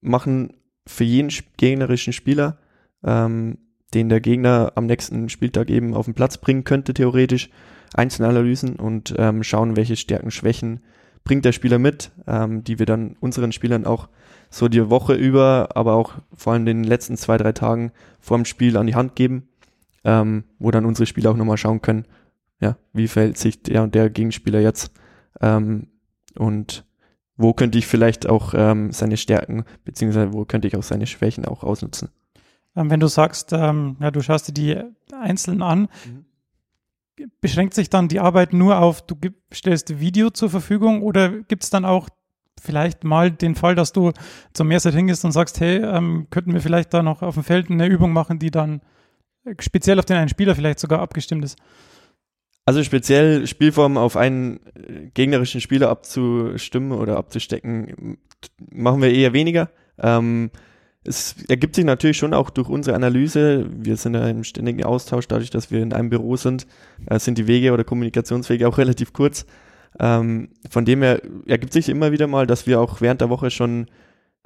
machen 0.01 0.53
für 0.87 1.03
jeden 1.03 1.31
gegnerischen 1.57 2.13
Spieler, 2.13 2.57
ähm, 3.03 3.57
den 3.93 4.09
der 4.09 4.21
Gegner 4.21 4.73
am 4.75 4.85
nächsten 4.85 5.29
Spieltag 5.29 5.69
eben 5.69 5.93
auf 5.93 6.05
den 6.05 6.13
Platz 6.13 6.37
bringen 6.37 6.63
könnte, 6.63 6.93
theoretisch, 6.93 7.49
Einzelanalysen 7.93 8.75
und 8.75 9.13
ähm, 9.17 9.43
schauen, 9.43 9.77
welche 9.77 9.95
Stärken, 9.95 10.31
Schwächen 10.31 10.81
bringt 11.23 11.45
der 11.45 11.53
Spieler 11.53 11.79
mit, 11.79 12.11
ähm, 12.27 12.63
die 12.63 12.77
wir 12.77 12.85
dann 12.85 13.15
unseren 13.19 13.51
Spielern 13.51 13.85
auch 13.85 14.09
so 14.49 14.67
die 14.67 14.89
Woche 14.89 15.13
über, 15.13 15.69
aber 15.75 15.93
auch 15.93 16.13
vor 16.35 16.53
allem 16.53 16.65
den 16.65 16.83
letzten 16.83 17.17
zwei, 17.17 17.37
drei 17.37 17.51
Tagen 17.51 17.91
vor 18.19 18.37
dem 18.37 18.45
Spiel 18.45 18.77
an 18.77 18.87
die 18.87 18.95
Hand 18.95 19.15
geben, 19.15 19.47
ähm, 20.05 20.45
wo 20.59 20.71
dann 20.71 20.85
unsere 20.85 21.05
Spieler 21.05 21.31
auch 21.31 21.35
nochmal 21.35 21.57
schauen 21.57 21.81
können, 21.81 22.05
ja, 22.61 22.77
wie 22.93 23.07
verhält 23.07 23.37
sich 23.37 23.61
der 23.63 23.83
und 23.83 23.95
der 23.95 24.09
Gegenspieler 24.09 24.61
jetzt 24.61 24.91
ähm, 25.41 25.87
und 26.37 26.85
wo 27.37 27.53
könnte 27.53 27.77
ich 27.77 27.87
vielleicht 27.87 28.29
auch 28.29 28.53
ähm, 28.55 28.91
seine 28.91 29.17
Stärken, 29.17 29.65
beziehungsweise 29.83 30.31
wo 30.31 30.45
könnte 30.45 30.67
ich 30.67 30.77
auch 30.77 30.83
seine 30.83 31.05
Schwächen 31.05 31.45
auch 31.45 31.63
ausnutzen. 31.63 32.09
Ähm, 32.75 32.89
wenn 32.89 32.99
du 32.99 33.07
sagst, 33.07 33.51
ähm, 33.51 33.97
ja, 33.99 34.11
du 34.11 34.21
schaust 34.21 34.47
dir 34.47 34.53
die 34.53 34.77
einzeln 35.13 35.61
an, 35.61 35.89
mhm. 36.05 36.25
beschränkt 37.41 37.73
sich 37.73 37.89
dann 37.89 38.07
die 38.07 38.19
Arbeit 38.19 38.53
nur 38.53 38.79
auf, 38.79 39.01
du 39.01 39.15
stellst 39.53 39.99
Video 39.99 40.29
zur 40.29 40.49
Verfügung 40.49 41.01
oder 41.01 41.29
gibt 41.29 41.63
es 41.63 41.69
dann 41.69 41.83
auch 41.83 42.07
vielleicht 42.61 43.03
mal 43.03 43.31
den 43.31 43.55
Fall, 43.55 43.75
dass 43.75 43.91
du 43.91 44.11
zum 44.53 44.67
Mehrset 44.69 44.95
hingehst 44.95 45.25
und 45.25 45.33
sagst, 45.33 45.59
hey, 45.59 45.77
ähm, 45.77 46.27
könnten 46.29 46.53
wir 46.53 46.61
vielleicht 46.61 46.93
da 46.93 47.03
noch 47.03 47.21
auf 47.21 47.33
dem 47.33 47.43
Feld 47.43 47.69
eine 47.69 47.87
Übung 47.87 48.13
machen, 48.13 48.39
die 48.39 48.51
dann 48.51 48.81
speziell 49.59 49.99
auf 49.99 50.05
den 50.05 50.17
einen 50.17 50.29
Spieler 50.29 50.55
vielleicht 50.55 50.79
sogar 50.79 50.99
abgestimmt 50.99 51.45
ist? 51.45 51.57
Also 52.65 52.83
speziell 52.83 53.45
Spielformen 53.45 53.97
auf 53.97 54.17
einen 54.17 54.59
äh, 54.75 55.09
gegnerischen 55.13 55.61
Spieler 55.61 55.89
abzustimmen 55.89 56.91
oder 56.93 57.17
abzustecken, 57.17 58.17
machen 58.71 59.01
wir 59.01 59.11
eher 59.11 59.33
weniger. 59.33 59.69
Ähm, 59.99 60.49
es 61.03 61.35
ergibt 61.47 61.75
sich 61.75 61.85
natürlich 61.85 62.17
schon 62.17 62.33
auch 62.33 62.49
durch 62.49 62.67
unsere 62.67 62.95
Analyse. 62.95 63.67
Wir 63.71 63.95
sind 63.95 64.15
ja 64.15 64.27
im 64.27 64.43
ständigen 64.43 64.83
Austausch, 64.83 65.27
dadurch, 65.27 65.51
dass 65.51 65.69
wir 65.69 65.83
in 65.83 65.93
einem 65.93 66.09
Büro 66.09 66.35
sind, 66.35 66.65
äh, 67.05 67.19
sind 67.19 67.37
die 67.37 67.45
Wege 67.45 67.71
oder 67.71 67.83
Kommunikationswege 67.83 68.67
auch 68.67 68.79
relativ 68.79 69.13
kurz. 69.13 69.45
Ähm, 69.99 70.49
von 70.69 70.85
dem 70.85 71.03
her 71.03 71.21
ergibt 71.45 71.73
sich 71.73 71.87
immer 71.87 72.11
wieder 72.11 72.25
mal, 72.25 72.47
dass 72.47 72.65
wir 72.65 72.81
auch 72.81 72.99
während 72.99 73.21
der 73.21 73.29
Woche 73.29 73.51
schon 73.51 73.85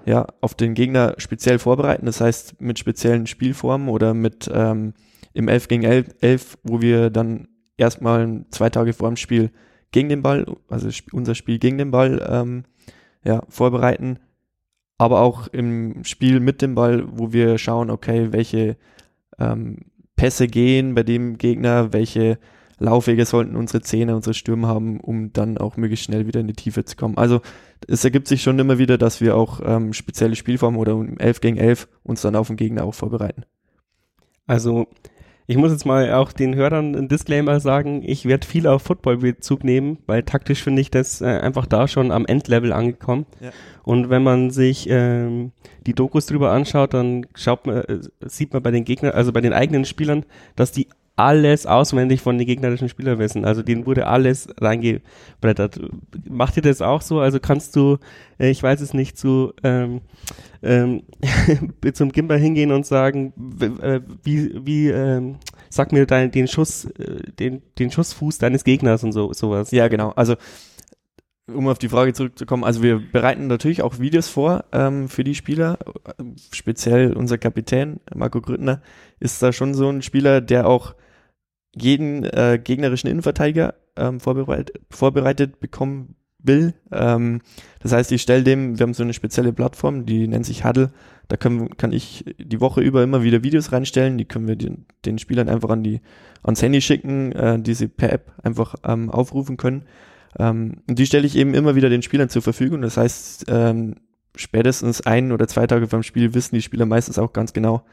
ja, 0.09 0.25
auf 0.41 0.55
den 0.55 0.73
Gegner 0.73 1.13
speziell 1.19 1.59
vorbereiten. 1.59 2.07
Das 2.07 2.19
heißt, 2.19 2.59
mit 2.59 2.79
speziellen 2.79 3.27
Spielformen 3.27 3.89
oder 3.89 4.15
mit 4.15 4.49
ähm, 4.51 4.95
im 5.33 5.47
11 5.47 5.67
gegen 5.67 5.83
11, 5.83 6.15
11, 6.19 6.57
wo 6.63 6.81
wir 6.81 7.11
dann 7.11 7.47
erstmal 7.77 8.43
zwei 8.49 8.71
Tage 8.71 8.93
vor 8.93 9.07
dem 9.07 9.17
Spiel 9.17 9.51
gegen 9.91 10.09
den 10.09 10.23
Ball, 10.23 10.47
also 10.67 10.89
unser 11.11 11.35
Spiel 11.35 11.59
gegen 11.59 11.77
den 11.77 11.91
Ball 11.91 12.27
ähm, 12.27 12.63
ja, 13.23 13.43
vorbereiten, 13.49 14.17
aber 14.97 15.21
auch 15.21 15.47
im 15.49 16.03
Spiel 16.03 16.39
mit 16.39 16.63
dem 16.63 16.73
Ball, 16.73 17.03
wo 17.11 17.31
wir 17.31 17.59
schauen, 17.59 17.91
okay, 17.91 18.29
welche 18.31 18.77
ähm, 19.37 19.91
Pässe 20.15 20.47
gehen 20.47 20.95
bei 20.95 21.03
dem 21.03 21.37
Gegner, 21.37 21.93
welche 21.93 22.39
Laufwege 22.79 23.27
sollten 23.27 23.55
unsere 23.55 23.83
Zähne, 23.83 24.15
unsere 24.15 24.33
Stürme 24.33 24.67
haben, 24.67 24.99
um 25.01 25.33
dann 25.33 25.59
auch 25.59 25.77
möglichst 25.77 26.05
schnell 26.05 26.25
wieder 26.25 26.39
in 26.39 26.47
die 26.47 26.53
Tiefe 26.53 26.83
zu 26.83 26.95
kommen. 26.95 27.15
Also 27.15 27.41
es 27.87 28.03
ergibt 28.03 28.27
sich 28.27 28.43
schon 28.43 28.59
immer 28.59 28.77
wieder, 28.77 28.97
dass 28.97 29.21
wir 29.21 29.35
auch 29.35 29.61
ähm, 29.63 29.93
spezielle 29.93 30.35
Spielformen 30.35 30.79
oder 30.79 30.93
im 30.93 31.17
11 31.17 31.41
gegen 31.41 31.57
11 31.57 31.87
uns 32.03 32.21
dann 32.21 32.35
auf 32.35 32.47
den 32.47 32.57
Gegner 32.57 32.83
auch 32.83 32.93
vorbereiten. 32.93 33.43
Also 34.47 34.87
ich 35.49 35.57
muss 35.57 35.71
jetzt 35.71 35.85
mal 35.87 36.13
auch 36.13 36.31
den 36.31 36.53
Hörern 36.53 36.95
ein 36.95 37.07
Disclaimer 37.07 37.59
sagen, 37.59 38.03
ich 38.05 38.25
werde 38.25 38.45
viel 38.45 38.67
auf 38.67 38.83
Football-Bezug 38.83 39.63
nehmen, 39.63 39.97
weil 40.05 40.21
taktisch 40.21 40.61
finde 40.61 40.81
ich 40.81 40.91
das 40.91 41.21
äh, 41.21 41.25
einfach 41.25 41.65
da 41.65 41.87
schon 41.87 42.11
am 42.11 42.27
Endlevel 42.27 42.71
angekommen. 42.71 43.25
Ja. 43.41 43.49
Und 43.83 44.11
wenn 44.11 44.21
man 44.21 44.51
sich 44.51 44.87
ähm, 44.91 45.51
die 45.87 45.93
Dokus 45.93 46.27
drüber 46.27 46.51
anschaut, 46.51 46.93
dann 46.93 47.25
schaut 47.33 47.65
man, 47.65 47.77
äh, 47.77 47.99
sieht 48.27 48.53
man 48.53 48.61
bei 48.61 48.69
den 48.69 48.85
Gegnern, 48.85 49.13
also 49.13 49.31
bei 49.31 49.41
den 49.41 49.53
eigenen 49.53 49.85
Spielern, 49.85 50.23
dass 50.55 50.71
die 50.71 50.87
alles 51.19 51.65
auswendig 51.65 52.21
von 52.21 52.37
den 52.37 52.47
gegnerischen 52.47 52.87
Spielern 52.87 53.19
wissen. 53.19 53.43
Also 53.43 53.61
denen 53.61 53.85
wurde 53.85 54.07
alles 54.07 54.47
reingebrettert. 54.61 55.81
Macht 56.29 56.55
ihr 56.55 56.63
das 56.63 56.81
auch 56.81 57.01
so? 57.01 57.19
Also 57.19 57.41
kannst 57.41 57.75
du, 57.75 57.97
äh, 58.39 58.49
ich 58.49 58.63
weiß 58.63 58.79
es 58.79 58.93
nicht, 58.93 59.17
zu 59.17 59.53
ähm, 59.63 59.99
ähm, 60.63 61.03
zum 61.93 62.13
Gimba 62.13 62.35
hingehen 62.35 62.71
und 62.71 62.85
sagen, 62.85 63.33
äh, 63.81 63.99
wie, 64.23 64.65
wie 64.65 64.87
ähm, 64.87 65.35
sag 65.69 65.91
mir 65.91 66.05
dein, 66.05 66.31
den 66.31 66.47
Schuss, 66.47 66.85
äh, 66.85 67.31
den, 67.37 67.63
den 67.77 67.91
Schussfuß 67.91 68.37
deines 68.37 68.63
Gegners 68.63 69.03
und 69.03 69.11
so 69.11 69.33
sowas. 69.33 69.71
Ja, 69.71 69.89
genau. 69.89 70.11
Also 70.11 70.35
um 71.53 71.67
auf 71.67 71.79
die 71.79 71.89
Frage 71.89 72.13
zurückzukommen, 72.13 72.63
also 72.63 72.81
wir 72.81 73.01
bereiten 73.11 73.47
natürlich 73.47 73.81
auch 73.81 73.99
Videos 73.99 74.29
vor 74.29 74.63
ähm, 74.71 75.09
für 75.09 75.25
die 75.25 75.35
Spieler. 75.35 75.79
Speziell 76.53 77.11
unser 77.11 77.37
Kapitän, 77.37 77.99
Marco 78.15 78.39
Grüttner, 78.39 78.81
ist 79.19 79.43
da 79.43 79.51
schon 79.51 79.73
so 79.73 79.89
ein 79.89 80.01
Spieler, 80.01 80.39
der 80.39 80.65
auch 80.65 80.95
jeden 81.81 82.23
äh, 82.23 82.59
gegnerischen 82.63 83.09
Innenverteidiger 83.09 83.75
ähm, 83.95 84.19
vorbereit, 84.19 84.73
vorbereitet 84.89 85.59
bekommen 85.59 86.15
will. 86.41 86.73
Ähm, 86.91 87.41
das 87.81 87.91
heißt, 87.91 88.11
ich 88.11 88.21
stelle 88.21 88.43
dem, 88.43 88.79
wir 88.79 88.83
haben 88.83 88.93
so 88.93 89.03
eine 89.03 89.13
spezielle 89.13 89.53
Plattform, 89.53 90.05
die 90.05 90.27
nennt 90.27 90.45
sich 90.45 90.63
Huddle. 90.63 90.91
Da 91.27 91.37
können, 91.37 91.77
kann 91.77 91.91
ich 91.91 92.25
die 92.39 92.59
Woche 92.59 92.81
über 92.81 93.03
immer 93.03 93.23
wieder 93.23 93.43
Videos 93.43 93.71
reinstellen. 93.71 94.17
Die 94.17 94.25
können 94.25 94.47
wir 94.47 94.55
den, 94.55 94.85
den 95.05 95.19
Spielern 95.19 95.49
einfach 95.49 95.69
an 95.69 95.83
die, 95.83 96.01
ans 96.41 96.61
Handy 96.61 96.81
schicken, 96.81 97.31
äh, 97.33 97.59
die 97.59 97.73
sie 97.73 97.87
per 97.87 98.11
App 98.11 98.31
einfach 98.41 98.75
ähm, 98.83 99.09
aufrufen 99.11 99.57
können. 99.57 99.83
Ähm, 100.37 100.81
und 100.87 100.97
die 100.97 101.05
stelle 101.05 101.27
ich 101.27 101.35
eben 101.35 101.53
immer 101.53 101.75
wieder 101.75 101.89
den 101.89 102.01
Spielern 102.01 102.29
zur 102.29 102.41
Verfügung. 102.41 102.81
Das 102.81 102.97
heißt, 102.97 103.45
ähm, 103.49 103.95
spätestens 104.35 105.01
ein 105.01 105.31
oder 105.31 105.47
zwei 105.47 105.67
Tage 105.67 105.87
vom 105.87 106.03
Spiel 106.03 106.33
wissen 106.33 106.55
die 106.55 106.61
Spieler 106.61 106.85
meistens 106.85 107.19
auch 107.19 107.33
ganz 107.33 107.53
genau, 107.53 107.83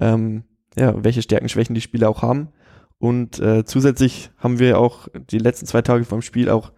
ähm, 0.00 0.44
ja, 0.76 0.94
welche 1.02 1.22
Stärken, 1.22 1.48
Schwächen 1.48 1.74
die 1.74 1.80
Spieler 1.80 2.08
auch 2.08 2.22
haben. 2.22 2.48
Und 2.98 3.38
äh, 3.38 3.64
zusätzlich 3.64 4.30
haben 4.38 4.58
wir 4.58 4.78
auch 4.78 5.08
die 5.30 5.38
letzten 5.38 5.66
zwei 5.66 5.82
Tage 5.82 6.04
vom 6.04 6.22
Spiel 6.22 6.50
auch 6.50 6.72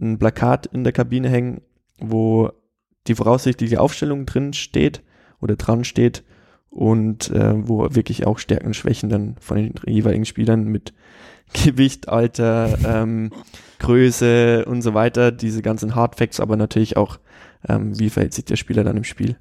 ein 0.00 0.18
Plakat 0.18 0.66
in 0.66 0.84
der 0.84 0.92
Kabine 0.92 1.28
hängen, 1.28 1.62
wo 1.98 2.50
die 3.06 3.14
voraussichtliche 3.14 3.80
Aufstellung 3.80 4.26
drin 4.26 4.52
steht 4.52 5.02
oder 5.40 5.56
dran 5.56 5.84
steht 5.84 6.24
und 6.70 7.30
äh, 7.30 7.54
wo 7.56 7.94
wirklich 7.94 8.26
auch 8.26 8.38
Stärken 8.38 8.68
und 8.68 8.76
Schwächen 8.76 9.08
dann 9.08 9.36
von 9.40 9.56
den 9.56 9.74
jeweiligen 9.86 10.26
Spielern 10.26 10.64
mit 10.64 10.92
Gewicht, 11.52 12.08
Alter, 12.08 12.78
ähm, 12.84 13.30
Größe 13.78 14.64
und 14.66 14.82
so 14.82 14.94
weiter, 14.94 15.32
diese 15.32 15.62
ganzen 15.62 15.94
Hardfacts, 15.94 16.40
aber 16.40 16.56
natürlich 16.56 16.96
auch, 16.96 17.18
ähm, 17.66 17.98
wie 17.98 18.10
verhält 18.10 18.34
sich 18.34 18.44
der 18.44 18.56
Spieler 18.56 18.84
dann 18.84 18.98
im 18.98 19.04
Spiel. 19.04 19.36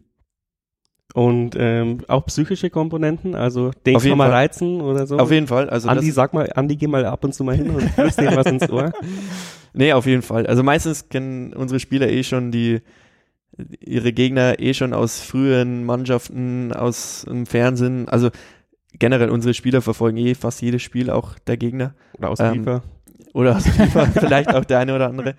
Und 1.18 1.56
ähm, 1.58 2.02
auch 2.08 2.28
psychische 2.28 2.70
Komponenten, 2.70 3.34
also 3.34 3.72
den 3.88 3.96
Auf 3.96 4.04
kann 4.04 4.20
man 4.20 4.28
Fall. 4.30 4.38
reizen 4.38 4.82
oder 4.82 5.08
so. 5.08 5.18
Auf 5.18 5.32
jeden 5.32 5.48
Fall. 5.48 5.68
Also 5.68 5.90
Andi, 5.90 6.12
sag 6.12 6.32
mal, 6.36 6.48
Andi, 6.54 6.76
geh 6.76 6.86
mal 6.86 7.04
ab 7.08 7.24
und 7.24 7.34
zu 7.34 7.44
mal 7.44 7.56
hin 7.56 7.72
und 7.72 7.82
flüster 7.96 8.28
dir 8.30 8.36
was 8.36 8.46
ins 8.46 8.70
Ohr. 8.70 8.94
nee, 9.74 9.94
auf 9.94 10.06
jeden 10.06 10.22
Fall. 10.22 10.46
Also 10.46 10.62
meistens 10.62 11.10
kennen 11.10 11.54
unsere 11.54 11.80
Spieler 11.80 12.08
eh 12.08 12.22
schon 12.22 12.52
die 12.52 12.82
ihre 13.84 14.14
Gegner 14.14 14.60
eh 14.60 14.76
schon 14.76 14.94
aus 14.94 15.20
früheren 15.20 15.86
Mannschaften, 15.86 16.72
aus 16.72 17.26
dem 17.28 17.48
Fernsehen. 17.48 18.08
Also 18.08 18.30
generell 19.00 19.32
unsere 19.32 19.56
Spieler 19.56 19.82
verfolgen 19.82 20.18
eh 20.18 20.36
fast 20.36 20.62
jedes 20.62 20.84
Spiel 20.84 21.10
auch 21.10 21.40
der 21.40 21.58
Gegner. 21.58 21.96
Oder 22.20 22.30
aus 22.30 22.40
Ähm, 22.40 22.64
FIFA. 22.64 22.84
oder 23.34 23.56
aus 23.58 23.68
FIFA, 23.68 24.06
vielleicht 24.20 24.54
auch 24.54 24.66
der 24.66 24.78
eine 24.78 24.94
oder 24.94 25.08
andere. 25.10 25.34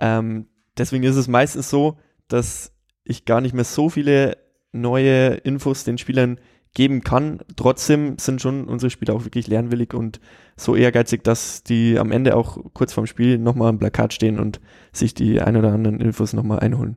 Ähm, 0.00 0.46
deswegen 0.78 1.04
ist 1.04 1.16
es 1.16 1.28
meistens 1.28 1.68
so, 1.68 1.98
dass 2.28 2.72
ich 3.04 3.26
gar 3.26 3.42
nicht 3.42 3.54
mehr 3.54 3.64
so 3.64 3.90
viele 3.90 4.38
neue 4.80 5.34
Infos 5.34 5.84
den 5.84 5.98
Spielern 5.98 6.38
geben 6.74 7.02
kann. 7.02 7.40
Trotzdem 7.56 8.18
sind 8.18 8.40
schon 8.40 8.66
unsere 8.66 8.90
Spieler 8.90 9.14
auch 9.14 9.24
wirklich 9.24 9.46
lernwillig 9.46 9.94
und 9.94 10.20
so 10.56 10.76
ehrgeizig, 10.76 11.24
dass 11.24 11.62
die 11.62 11.98
am 11.98 12.12
Ende 12.12 12.36
auch 12.36 12.58
kurz 12.74 12.92
vorm 12.92 13.06
Spiel 13.06 13.38
nochmal 13.38 13.68
am 13.68 13.78
Plakat 13.78 14.12
stehen 14.12 14.38
und 14.38 14.60
sich 14.92 15.14
die 15.14 15.40
ein 15.40 15.56
oder 15.56 15.72
anderen 15.72 16.00
Infos 16.00 16.32
nochmal 16.32 16.60
einholen. 16.60 16.96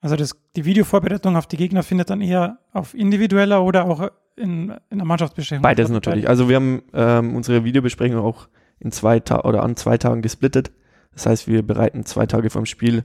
Also 0.00 0.14
das, 0.14 0.36
die 0.54 0.64
Videovorbereitung 0.64 1.36
auf 1.36 1.46
die 1.46 1.56
Gegner 1.56 1.82
findet 1.82 2.10
dann 2.10 2.20
eher 2.20 2.58
auf 2.72 2.94
individueller 2.94 3.64
oder 3.64 3.86
auch 3.86 4.08
in, 4.36 4.72
in 4.90 4.98
der 4.98 5.06
Mannschaftsbesprechung 5.06 5.62
Beides 5.62 5.88
natürlich. 5.90 6.28
Also 6.28 6.48
wir 6.48 6.56
haben 6.56 6.82
ähm, 6.92 7.34
unsere 7.34 7.64
Videobesprechung 7.64 8.20
auch 8.20 8.48
in 8.78 8.92
zwei 8.92 9.18
Ta 9.18 9.40
oder 9.40 9.64
an 9.64 9.74
zwei 9.76 9.98
Tagen 9.98 10.22
gesplittet. 10.22 10.70
Das 11.12 11.26
heißt, 11.26 11.48
wir 11.48 11.62
bereiten 11.62 12.04
zwei 12.04 12.26
Tage 12.26 12.50
vom 12.50 12.64
Spiel 12.64 13.04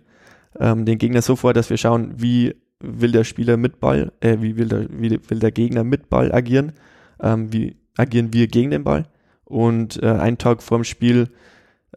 ähm, 0.59 0.85
den 0.85 0.99
Gegner 0.99 1.23
so 1.23 1.35
vor, 1.35 1.53
dass 1.53 1.71
wir 1.71 1.77
schauen, 1.77 2.13
wie 2.17 2.55
will 2.83 3.11
der 3.11 3.23
Spieler 3.23 3.57
mit 3.57 3.79
Ball, 3.79 4.11
äh, 4.19 4.37
wie 4.41 4.57
will 4.57 4.67
der, 4.67 4.87
wie 4.89 5.19
will 5.27 5.39
der 5.39 5.51
Gegner 5.51 5.83
mit 5.83 6.09
Ball 6.09 6.33
agieren, 6.33 6.73
ähm, 7.21 7.51
wie 7.51 7.77
agieren 7.97 8.33
wir 8.33 8.47
gegen 8.47 8.71
den 8.71 8.83
Ball. 8.83 9.05
Und 9.45 10.01
äh, 10.01 10.07
einen 10.07 10.37
Tag 10.37 10.61
vorm 10.61 10.83
Spiel 10.83 11.29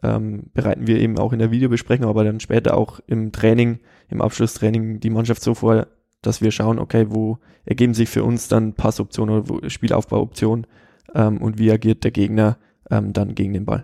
ähm, 0.03 0.43
bereiten 0.53 0.87
wir 0.87 0.99
eben 0.99 1.17
auch 1.17 1.33
in 1.33 1.39
der 1.39 1.51
Videobesprechung, 1.51 2.07
aber 2.07 2.23
dann 2.23 2.39
später 2.39 2.77
auch 2.77 2.99
im 3.07 3.31
Training, 3.31 3.79
im 4.09 4.21
Abschlusstraining 4.21 4.99
die 4.99 5.09
Mannschaft 5.09 5.41
so 5.41 5.53
vor, 5.53 5.87
dass 6.21 6.41
wir 6.41 6.51
schauen, 6.51 6.79
okay, 6.79 7.07
wo 7.09 7.39
ergeben 7.65 7.93
sich 7.93 8.09
für 8.09 8.23
uns 8.23 8.47
dann 8.47 8.73
Passoptionen 8.73 9.41
oder 9.41 9.69
Spielaufbauoptionen 9.69 10.67
ähm, 11.13 11.37
und 11.41 11.59
wie 11.59 11.71
agiert 11.71 12.03
der 12.03 12.11
Gegner 12.11 12.57
ähm, 12.89 13.13
dann 13.13 13.35
gegen 13.35 13.53
den 13.53 13.65
Ball. 13.65 13.83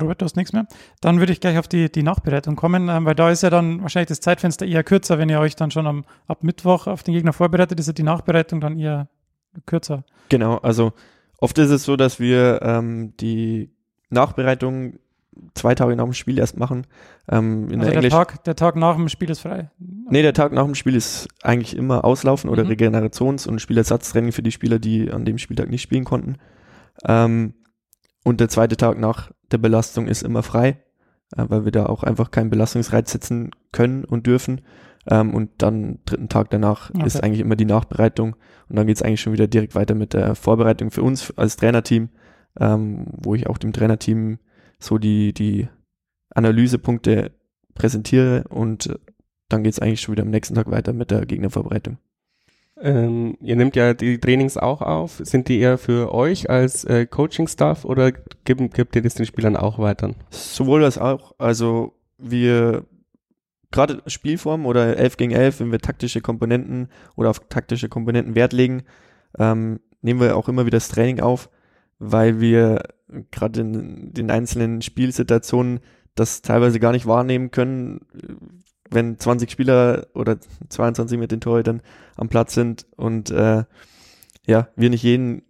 Robert, 0.00 0.20
du 0.20 0.24
hast 0.24 0.36
nichts 0.36 0.52
mehr. 0.52 0.66
Dann 1.00 1.18
würde 1.18 1.32
ich 1.32 1.40
gleich 1.40 1.58
auf 1.58 1.68
die, 1.68 1.90
die 1.90 2.02
Nachbereitung 2.02 2.56
kommen, 2.56 2.88
ähm, 2.88 3.04
weil 3.04 3.14
da 3.14 3.30
ist 3.30 3.42
ja 3.42 3.50
dann 3.50 3.82
wahrscheinlich 3.82 4.08
das 4.08 4.20
Zeitfenster 4.20 4.66
eher 4.66 4.84
kürzer, 4.84 5.18
wenn 5.18 5.28
ihr 5.28 5.40
euch 5.40 5.56
dann 5.56 5.70
schon 5.70 5.86
am, 5.86 6.04
ab 6.26 6.42
Mittwoch 6.42 6.86
auf 6.86 7.02
den 7.02 7.14
Gegner 7.14 7.32
vorbereitet, 7.32 7.78
ist 7.78 7.86
ja 7.86 7.92
die 7.92 8.02
Nachbereitung 8.02 8.60
dann 8.60 8.78
eher 8.78 9.08
kürzer. 9.66 10.04
Genau, 10.28 10.56
also 10.58 10.92
oft 11.38 11.58
ist 11.58 11.70
es 11.70 11.84
so, 11.84 11.96
dass 11.96 12.20
wir 12.20 12.60
ähm, 12.62 13.14
die 13.18 13.70
Nachbereitung 14.08 14.98
zwei 15.54 15.74
Tage 15.74 15.96
nach 15.96 16.04
dem 16.04 16.12
Spiel 16.12 16.38
erst 16.38 16.58
machen. 16.58 16.86
Ähm, 17.28 17.70
in 17.70 17.80
also 17.80 17.92
der 17.92 18.00
der 18.02 18.10
Tag, 18.10 18.44
der 18.44 18.56
Tag 18.56 18.76
nach 18.76 18.96
dem 18.96 19.08
Spiel 19.08 19.30
ist 19.30 19.40
frei. 19.40 19.70
Nee, 19.78 20.22
der 20.22 20.34
Tag 20.34 20.52
nach 20.52 20.64
dem 20.64 20.74
Spiel 20.74 20.94
ist 20.94 21.28
eigentlich 21.42 21.76
immer 21.76 22.04
Auslaufen 22.04 22.50
oder 22.50 22.64
Mhm. 22.64 22.70
Regenerations- 22.70 23.48
und 23.48 23.60
Spielersatztraining 23.60 24.32
für 24.32 24.42
die 24.42 24.52
Spieler, 24.52 24.78
die 24.78 25.10
an 25.10 25.24
dem 25.24 25.38
Spieltag 25.38 25.70
nicht 25.70 25.82
spielen 25.82 26.04
konnten. 26.04 26.36
Ähm, 27.06 27.54
und 28.24 28.40
der 28.40 28.48
zweite 28.48 28.76
Tag 28.76 28.98
nach 28.98 29.30
der 29.52 29.58
Belastung 29.58 30.08
ist 30.08 30.22
immer 30.22 30.42
frei, 30.42 30.78
äh, 31.36 31.44
weil 31.48 31.64
wir 31.64 31.72
da 31.72 31.86
auch 31.86 32.02
einfach 32.02 32.30
keinen 32.30 32.50
Belastungsreiz 32.50 33.12
setzen 33.12 33.50
können 33.72 34.04
und 34.04 34.26
dürfen. 34.26 34.62
Ähm, 35.08 35.34
und 35.34 35.50
dann 35.58 35.98
dritten 36.04 36.28
Tag 36.28 36.50
danach 36.50 36.90
Okay. 36.90 37.06
ist 37.06 37.22
eigentlich 37.22 37.40
immer 37.40 37.56
die 37.56 37.64
Nachbereitung 37.64 38.36
und 38.68 38.76
dann 38.76 38.86
geht 38.86 38.96
es 38.96 39.02
eigentlich 39.02 39.20
schon 39.20 39.32
wieder 39.32 39.48
direkt 39.48 39.74
weiter 39.74 39.94
mit 39.94 40.12
der 40.12 40.34
Vorbereitung 40.34 40.90
für 40.90 41.02
uns 41.02 41.36
als 41.36 41.56
Trainerteam, 41.56 42.08
ähm, 42.60 43.06
wo 43.10 43.34
ich 43.34 43.48
auch 43.48 43.58
dem 43.58 43.72
Trainerteam 43.72 44.38
so 44.78 44.98
die, 44.98 45.32
die 45.32 45.68
Analysepunkte 46.34 47.32
präsentiere 47.74 48.44
und 48.48 48.86
äh, 48.86 48.98
dann 49.48 49.64
geht 49.64 49.72
es 49.72 49.80
eigentlich 49.80 50.00
schon 50.00 50.12
wieder 50.12 50.22
am 50.22 50.30
nächsten 50.30 50.54
Tag 50.54 50.70
weiter 50.70 50.92
mit 50.92 51.10
der 51.10 51.26
Gegnervorbereitung. 51.26 51.98
Ähm, 52.82 53.36
ihr 53.40 53.54
nehmt 53.54 53.76
ja 53.76 53.94
die 53.94 54.18
Trainings 54.18 54.56
auch 54.56 54.82
auf. 54.82 55.20
Sind 55.22 55.48
die 55.48 55.60
eher 55.60 55.78
für 55.78 56.12
euch 56.12 56.50
als 56.50 56.84
äh, 56.84 57.06
Coaching-Staff 57.06 57.84
oder 57.84 58.10
gibt, 58.44 58.74
gibt 58.74 58.96
ihr 58.96 59.02
das 59.02 59.14
den 59.14 59.24
Spielern 59.24 59.56
auch 59.56 59.78
weiter? 59.78 60.14
Sowohl 60.30 60.84
als 60.84 60.98
auch, 60.98 61.34
also 61.38 61.94
wir 62.18 62.84
gerade 63.70 64.02
Spielform 64.06 64.66
oder 64.66 64.96
11 64.96 65.16
gegen 65.16 65.32
11, 65.32 65.60
wenn 65.60 65.72
wir 65.72 65.78
taktische 65.78 66.20
Komponenten 66.20 66.88
oder 67.14 67.30
auf 67.30 67.38
taktische 67.48 67.88
Komponenten 67.88 68.34
Wert 68.34 68.52
legen, 68.52 68.82
ähm, 69.38 69.78
nehmen 70.02 70.20
wir 70.20 70.36
auch 70.36 70.48
immer 70.48 70.66
wieder 70.66 70.76
das 70.76 70.88
Training 70.88 71.20
auf, 71.20 71.50
weil 72.00 72.40
wir 72.40 72.82
gerade 73.30 73.60
in 73.60 74.12
den 74.12 74.30
einzelnen 74.30 74.82
Spielsituationen 74.82 75.80
das 76.14 76.42
teilweise 76.42 76.80
gar 76.80 76.92
nicht 76.92 77.06
wahrnehmen 77.06 77.52
können, 77.52 78.00
wenn 78.92 79.18
20 79.18 79.50
Spieler 79.50 80.06
oder 80.14 80.38
22 80.68 81.18
mit 81.18 81.32
den 81.32 81.40
Torhütern 81.40 81.82
am 82.16 82.28
Platz 82.28 82.54
sind 82.54 82.86
und 82.96 83.30
äh, 83.30 83.64
ja, 84.46 84.68
wir 84.76 84.90
nicht 84.90 85.02
jeden 85.02 85.42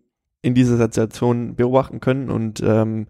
in 0.43 0.55
dieser 0.55 0.77
Situation 0.77 1.55
beobachten 1.55 2.01
können 2.01 2.31
und 2.31 2.61
ähm, 2.65 3.07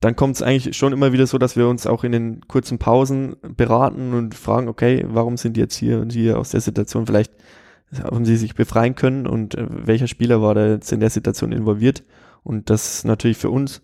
dann 0.00 0.16
kommt 0.16 0.36
es 0.36 0.42
eigentlich 0.42 0.76
schon 0.76 0.94
immer 0.94 1.12
wieder 1.12 1.26
so, 1.26 1.36
dass 1.36 1.56
wir 1.56 1.68
uns 1.68 1.86
auch 1.86 2.04
in 2.04 2.12
den 2.12 2.48
kurzen 2.48 2.78
Pausen 2.78 3.36
beraten 3.42 4.14
und 4.14 4.34
fragen, 4.34 4.68
okay, 4.68 5.04
warum 5.06 5.36
sind 5.36 5.56
die 5.56 5.60
jetzt 5.60 5.76
hier 5.76 6.00
und 6.00 6.12
hier 6.12 6.38
aus 6.38 6.50
der 6.50 6.62
Situation? 6.62 7.06
Vielleicht 7.06 7.32
haben 8.02 8.24
sie 8.24 8.36
sich 8.36 8.54
befreien 8.54 8.94
können 8.94 9.26
und 9.26 9.56
äh, 9.56 9.66
welcher 9.68 10.06
Spieler 10.06 10.40
war 10.40 10.54
da 10.54 10.68
jetzt 10.68 10.90
in 10.92 11.00
der 11.00 11.10
Situation 11.10 11.52
involviert? 11.52 12.02
Und 12.42 12.70
das 12.70 12.94
ist 12.94 13.04
natürlich 13.04 13.36
für 13.36 13.50
uns 13.50 13.82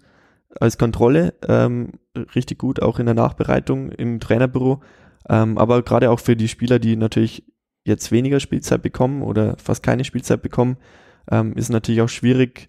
als 0.59 0.79
Kontrolle 0.79 1.35
ähm, 1.47 1.93
richtig 2.35 2.59
gut, 2.59 2.81
auch 2.81 2.99
in 2.99 3.07
der 3.07 3.15
Nachbereitung 3.15 3.91
im 3.91 4.21
Trainerbüro, 4.21 4.81
ähm, 5.29 5.59
aber 5.59 5.83
gerade 5.83 6.11
auch 6.11 6.21
für 6.21 6.37
die 6.37 6.49
Spieler, 6.49 6.79
die 6.79 6.97
natürlich 6.97 7.45
jetzt 7.85 8.11
weniger 8.13 8.41
Spielzeit 8.41 8.83
bekommen 8.83 9.23
oder 9.23 9.57
fast 9.59 9.83
keine 9.83 10.05
Spielzeit 10.05 10.43
bekommen, 10.43 10.77
ähm, 11.31 11.55
ist 11.55 11.71
natürlich 11.71 12.01
auch 12.01 12.09
schwierig, 12.09 12.69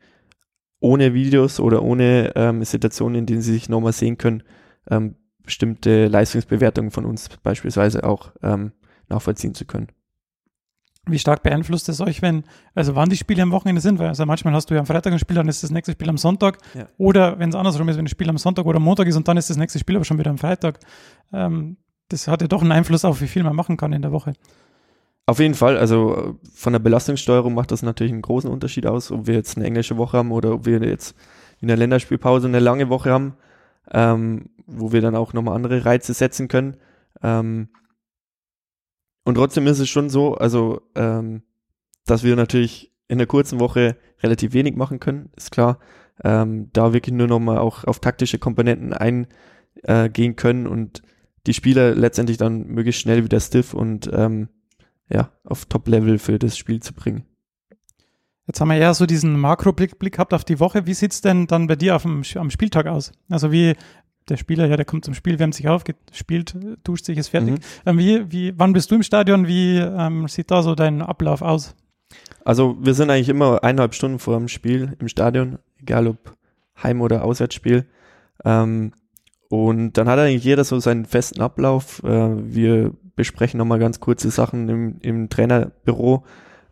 ohne 0.79 1.13
Videos 1.13 1.59
oder 1.59 1.81
ohne 1.81 2.33
ähm, 2.35 2.63
Situationen, 2.63 3.19
in 3.19 3.25
denen 3.25 3.41
sie 3.41 3.53
sich 3.53 3.69
nochmal 3.69 3.93
sehen 3.93 4.17
können, 4.17 4.43
ähm, 4.89 5.15
bestimmte 5.43 6.07
Leistungsbewertungen 6.07 6.91
von 6.91 7.05
uns 7.05 7.29
beispielsweise 7.41 8.03
auch 8.03 8.31
ähm, 8.43 8.73
nachvollziehen 9.09 9.55
zu 9.55 9.65
können. 9.65 9.87
Wie 11.09 11.19
stark 11.19 11.41
beeinflusst 11.41 11.87
es 11.87 12.01
euch, 12.01 12.21
wenn, 12.21 12.43
also 12.75 12.95
wann 12.95 13.09
die 13.09 13.15
Spiele 13.15 13.41
am 13.41 13.51
Wochenende 13.51 13.81
sind? 13.81 13.97
Weil 13.97 14.09
also 14.09 14.25
manchmal 14.25 14.53
hast 14.53 14.69
du 14.69 14.73
ja 14.73 14.81
am 14.81 14.85
Freitag 14.85 15.13
ein 15.13 15.19
Spiel, 15.19 15.37
dann 15.37 15.47
ist 15.47 15.63
das 15.63 15.71
nächste 15.71 15.93
Spiel 15.93 16.09
am 16.09 16.17
Sonntag. 16.17 16.57
Ja. 16.75 16.87
Oder 16.97 17.39
wenn 17.39 17.49
es 17.49 17.55
andersrum 17.55 17.87
ist, 17.87 17.97
wenn 17.97 18.05
das 18.05 18.11
Spiel 18.11 18.29
am 18.29 18.37
Sonntag 18.37 18.65
oder 18.65 18.77
am 18.77 18.83
Montag 18.83 19.07
ist 19.07 19.15
und 19.15 19.27
dann 19.27 19.37
ist 19.37 19.49
das 19.49 19.55
nächste 19.57 19.79
Spiel 19.79 19.95
aber 19.95 20.03
schon 20.03 20.19
wieder 20.19 20.31
am 20.31 20.37
Freitag. 20.37 20.79
Ähm, 21.31 21.77
das 22.09 22.27
hat 22.27 22.41
ja 22.41 22.47
doch 22.47 22.61
einen 22.61 22.71
Einfluss 22.71 23.05
auf, 23.05 23.21
wie 23.21 23.27
viel 23.27 23.43
man 23.43 23.55
machen 23.55 23.77
kann 23.77 23.93
in 23.93 24.01
der 24.01 24.11
Woche. 24.11 24.33
Auf 25.25 25.39
jeden 25.39 25.55
Fall, 25.55 25.77
also 25.77 26.15
äh, 26.15 26.33
von 26.53 26.73
der 26.73 26.79
Belastungssteuerung 26.79 27.53
macht 27.53 27.71
das 27.71 27.83
natürlich 27.83 28.13
einen 28.13 28.21
großen 28.21 28.49
Unterschied 28.49 28.85
aus, 28.85 29.11
ob 29.11 29.27
wir 29.27 29.35
jetzt 29.35 29.57
eine 29.57 29.65
englische 29.65 29.97
Woche 29.97 30.17
haben 30.17 30.31
oder 30.31 30.53
ob 30.53 30.65
wir 30.65 30.81
jetzt 30.81 31.15
in 31.59 31.67
der 31.67 31.77
Länderspielpause 31.77 32.47
eine 32.47 32.59
lange 32.59 32.89
Woche 32.89 33.11
haben, 33.11 33.35
ähm, 33.91 34.49
wo 34.65 34.93
wir 34.93 35.01
dann 35.01 35.15
auch 35.15 35.33
nochmal 35.33 35.55
andere 35.55 35.83
Reize 35.83 36.13
setzen 36.13 36.47
können. 36.47 36.77
Ähm, 37.21 37.69
und 39.25 39.35
trotzdem 39.35 39.67
ist 39.67 39.79
es 39.79 39.89
schon 39.89 40.09
so, 40.09 40.35
also, 40.35 40.81
ähm, 40.95 41.43
dass 42.05 42.23
wir 42.23 42.37
natürlich 42.37 42.93
in 43.09 43.17
der 43.17 43.27
kurzen 43.27 43.59
Woche 43.59 43.97
relativ 44.23 44.53
wenig 44.53 44.77
machen 44.77 45.01
können, 45.01 45.29
ist 45.35 45.51
klar. 45.51 45.79
Ähm, 46.23 46.69
da 46.71 46.93
wirklich 46.93 47.13
nur 47.13 47.27
nochmal 47.27 47.57
auch 47.57 47.83
auf 47.83 47.99
taktische 47.99 48.39
Komponenten 48.39 48.93
eingehen 48.93 50.35
können 50.37 50.67
und 50.67 51.01
die 51.47 51.53
Spieler 51.53 51.95
letztendlich 51.95 52.37
dann 52.37 52.67
möglichst 52.67 53.01
schnell 53.01 53.23
wieder 53.23 53.39
stiff 53.39 53.73
und 53.73 54.09
ähm, 54.13 54.49
ja, 55.09 55.31
auf 55.43 55.65
Top-Level 55.65 56.19
für 56.19 56.37
das 56.37 56.57
Spiel 56.57 56.81
zu 56.81 56.93
bringen. 56.93 57.23
Jetzt 58.45 58.61
haben 58.61 58.69
wir 58.69 58.77
eher 58.77 58.93
so 58.93 59.05
diesen 59.05 59.39
Makroblick 59.39 59.99
Blick 59.99 60.13
gehabt 60.13 60.33
auf 60.33 60.45
die 60.45 60.59
Woche. 60.59 60.85
Wie 60.85 60.93
sieht's 60.93 61.21
denn 61.21 61.47
dann 61.47 61.67
bei 61.67 61.75
dir 61.75 61.95
auf 61.95 62.03
dem, 62.03 62.23
am 62.35 62.49
Spieltag 62.49 62.87
aus? 62.87 63.11
Also 63.29 63.51
wie 63.51 63.75
der 64.29 64.37
Spieler, 64.37 64.67
ja, 64.67 64.75
der 64.75 64.85
kommt 64.85 65.05
zum 65.05 65.13
Spiel, 65.13 65.39
wärmt 65.39 65.55
sich 65.55 65.67
auf, 65.67 65.83
spielt, 66.11 66.55
duscht 66.83 67.05
sich, 67.05 67.17
ist 67.17 67.29
fertig. 67.29 67.55
Mhm. 67.55 67.59
Ähm, 67.85 67.97
wie, 67.97 68.31
wie, 68.31 68.53
wann 68.57 68.73
bist 68.73 68.91
du 68.91 68.95
im 68.95 69.03
Stadion? 69.03 69.47
Wie 69.47 69.77
ähm, 69.77 70.27
sieht 70.27 70.51
da 70.51 70.61
so 70.63 70.75
dein 70.75 71.01
Ablauf 71.01 71.41
aus? 71.41 71.75
Also 72.43 72.77
wir 72.79 72.93
sind 72.93 73.09
eigentlich 73.09 73.29
immer 73.29 73.63
eineinhalb 73.63 73.93
Stunden 73.93 74.19
vor 74.19 74.37
dem 74.37 74.47
Spiel 74.47 74.95
im 74.99 75.07
Stadion, 75.07 75.59
egal 75.79 76.07
ob 76.07 76.33
Heim- 76.81 77.01
oder 77.01 77.23
Auswärtsspiel. 77.23 77.85
Ähm, 78.45 78.93
und 79.49 79.93
dann 79.93 80.09
hat 80.09 80.19
eigentlich 80.19 80.43
jeder 80.43 80.63
so 80.63 80.79
seinen 80.79 81.05
festen 81.05 81.41
Ablauf. 81.41 82.03
Äh, 82.03 82.53
wir 82.53 82.93
besprechen 83.15 83.57
nochmal 83.57 83.79
ganz 83.79 83.99
kurze 83.99 84.29
Sachen 84.29 84.67
im, 84.69 84.97
im 85.01 85.29
Trainerbüro, 85.29 86.25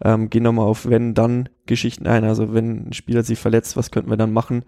ähm, 0.04 0.30
gehen 0.30 0.44
nochmal 0.44 0.68
auf 0.68 0.86
Wenn-Dann-Geschichten 0.86 2.08
ein. 2.08 2.24
Also 2.24 2.54
wenn 2.54 2.90
ein 2.90 2.94
Spieler 2.94 3.24
sich 3.24 3.40
verletzt, 3.40 3.78
was 3.78 3.92
könnten 3.92 4.10
wir 4.10 4.18
dann 4.18 4.34
machen? 4.34 4.66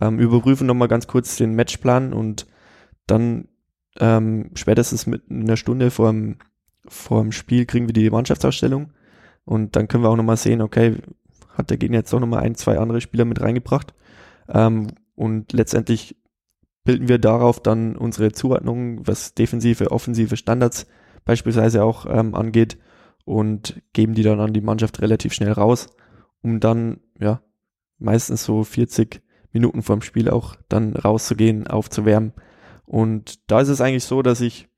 Ähm, 0.00 0.18
überprüfen 0.18 0.66
nochmal 0.66 0.88
ganz 0.88 1.06
kurz 1.06 1.36
den 1.36 1.54
Matchplan 1.54 2.12
und 2.12 2.46
dann 3.06 3.48
ähm, 4.00 4.50
spätestens 4.54 5.06
mit 5.06 5.30
einer 5.30 5.58
Stunde 5.58 5.90
vor 5.90 6.10
dem, 6.10 6.36
vor 6.86 7.20
dem 7.20 7.32
Spiel 7.32 7.66
kriegen 7.66 7.86
wir 7.86 7.92
die 7.92 8.08
Mannschaftsausstellung 8.08 8.92
und 9.44 9.76
dann 9.76 9.88
können 9.88 10.02
wir 10.02 10.08
auch 10.08 10.16
nochmal 10.16 10.38
sehen, 10.38 10.62
okay, 10.62 10.96
hat 11.56 11.68
der 11.68 11.76
Gegner 11.76 11.98
jetzt 11.98 12.12
doch 12.12 12.20
nochmal 12.20 12.42
ein, 12.42 12.54
zwei 12.54 12.78
andere 12.78 13.02
Spieler 13.02 13.26
mit 13.26 13.42
reingebracht 13.42 13.92
ähm, 14.48 14.88
und 15.14 15.52
letztendlich 15.52 16.16
bilden 16.84 17.08
wir 17.08 17.18
darauf 17.18 17.60
dann 17.60 17.96
unsere 17.96 18.32
Zuordnung, 18.32 19.06
was 19.06 19.34
defensive, 19.34 19.90
offensive 19.90 20.36
Standards 20.36 20.86
beispielsweise 21.24 21.84
auch 21.84 22.06
ähm, 22.06 22.34
angeht 22.34 22.78
und 23.24 23.80
geben 23.92 24.14
die 24.14 24.22
dann 24.22 24.40
an 24.40 24.52
die 24.52 24.60
Mannschaft 24.60 25.00
relativ 25.00 25.32
schnell 25.32 25.52
raus, 25.52 25.88
um 26.42 26.60
dann 26.60 27.00
ja 27.18 27.40
meistens 27.98 28.44
so 28.44 28.64
40 28.64 29.22
Minuten 29.52 29.82
vorm 29.82 30.02
Spiel 30.02 30.28
auch 30.28 30.56
dann 30.68 30.94
rauszugehen, 30.94 31.66
aufzuwärmen. 31.66 32.32
Und 32.84 33.50
da 33.50 33.60
ist 33.60 33.68
es 33.68 33.80
eigentlich 33.80 34.04
so, 34.04 34.22
dass 34.22 34.40
ich 34.40 34.68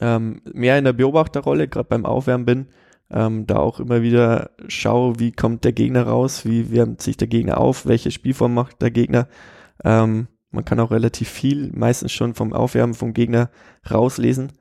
ähm, 0.00 0.42
mehr 0.52 0.78
in 0.78 0.84
der 0.84 0.92
Beobachterrolle, 0.92 1.68
gerade 1.68 1.88
beim 1.88 2.06
Aufwärmen 2.06 2.46
bin, 2.46 2.66
ähm, 3.10 3.46
da 3.46 3.56
auch 3.56 3.80
immer 3.80 4.02
wieder 4.02 4.50
schaue, 4.68 5.18
wie 5.18 5.32
kommt 5.32 5.64
der 5.64 5.72
Gegner 5.72 6.04
raus, 6.04 6.44
wie 6.44 6.70
wärmt 6.70 7.02
sich 7.02 7.16
der 7.16 7.28
Gegner 7.28 7.58
auf, 7.58 7.86
welche 7.86 8.10
Spielform 8.10 8.54
macht 8.54 8.82
der 8.82 8.90
Gegner. 8.90 9.28
Ähm, 9.84 10.28
man 10.50 10.64
kann 10.64 10.80
auch 10.80 10.90
relativ 10.90 11.28
viel 11.28 11.70
meistens 11.72 12.12
schon 12.12 12.34
vom 12.34 12.52
Aufwärmen 12.52 12.94
vom 12.94 13.12
Gegner 13.12 13.50
rauslesen. 13.90 14.52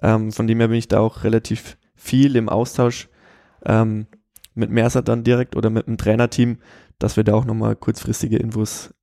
Ähm, 0.00 0.32
von 0.32 0.46
dem 0.46 0.58
her 0.58 0.68
bin 0.68 0.78
ich 0.78 0.88
da 0.88 1.00
auch 1.00 1.24
relativ 1.24 1.76
viel 1.94 2.36
im 2.36 2.48
Austausch 2.48 3.08
ähm, 3.64 4.06
mit 4.54 4.70
Mercer 4.70 5.02
dann 5.02 5.24
direkt 5.24 5.56
oder 5.56 5.70
mit 5.70 5.86
dem 5.86 5.96
Trainerteam, 5.96 6.58
dass 6.98 7.16
wir 7.16 7.24
da 7.24 7.34
auch 7.34 7.44
nochmal 7.44 7.76
kurzfristige 7.76 8.36
Infos 8.36 8.94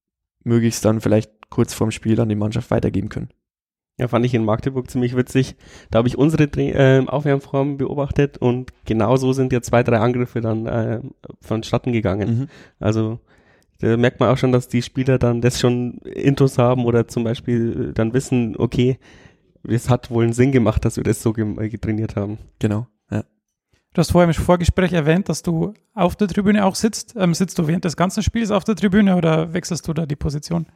möglichst 0.44 0.86
dann 0.86 1.02
vielleicht 1.02 1.32
kurz 1.50 1.74
vorm 1.74 1.92
Spiel 1.92 2.20
an 2.20 2.30
die 2.30 2.36
Mannschaft 2.36 2.72
weitergeben 2.72 3.10
können. 3.10 3.30
Ja, 3.98 4.08
fand 4.08 4.26
ich 4.26 4.34
in 4.34 4.46
Magdeburg 4.46 4.90
ziemlich 4.90 5.18
witzig. 5.18 5.56
Da 5.92 5.98
habe 5.98 6.08
ich 6.08 6.18
unsere 6.18 6.44
äh, 6.44 7.06
Aufwärmform 7.06 7.78
beobachtet 7.78 8.38
und 8.38 8.72
genau 8.86 9.18
so 9.18 9.34
sind 9.34 9.52
ja 9.52 9.62
zwei, 9.62 9.84
drei 9.84 10.00
Angriffe 10.00 10.40
dann 10.40 10.66
äh, 10.68 11.02
vonstatten 11.42 11.92
gegangen. 11.92 12.40
Mhm. 12.40 12.48
Also 12.80 13.20
da 13.80 13.96
merkt 13.98 14.20
man 14.20 14.30
auch 14.30 14.38
schon, 14.38 14.52
dass 14.52 14.68
die 14.68 14.82
Spieler 14.82 15.18
dann 15.18 15.42
das 15.42 15.60
schon 15.60 16.00
Intos 16.00 16.58
haben 16.58 16.86
oder 16.86 17.08
zum 17.08 17.24
Beispiel 17.24 17.94
dann 17.94 18.14
wissen, 18.14 18.56
okay, 18.58 19.00
es 19.68 19.90
hat 19.90 20.12
wohl 20.12 20.24
einen 20.24 20.34
Sinn 20.34 20.52
gemacht, 20.52 20.84
dass 20.86 20.98
wir 20.98 21.04
das 21.04 21.22
so 21.22 21.34
getrainiert 21.34 22.16
haben. 22.16 22.38
Genau. 22.60 22.88
Ja. 23.10 23.24
Du 23.94 24.00
hast 24.00 24.12
vorher 24.12 24.28
im 24.28 24.34
Vorgespräch 24.34 24.94
erwähnt, 24.94 25.30
dass 25.30 25.44
du 25.44 25.74
auf 25.94 26.16
der 26.16 26.28
Tribüne 26.28 26.66
auch 26.66 26.76
sitzt. 26.76 27.16
Ähm, 27.18 27.34
sitzt 27.34 27.58
du 27.58 27.68
während 27.68 27.86
des 27.86 27.98
ganzen 27.98 28.22
Spiels 28.24 28.52
auf 28.52 28.64
der 28.64 28.76
Tribüne 28.76 29.16
oder 29.16 29.54
wechselst 29.54 29.88
du 29.88 29.94
da 29.94 30.06
die 30.06 30.16
Position? 30.16 30.68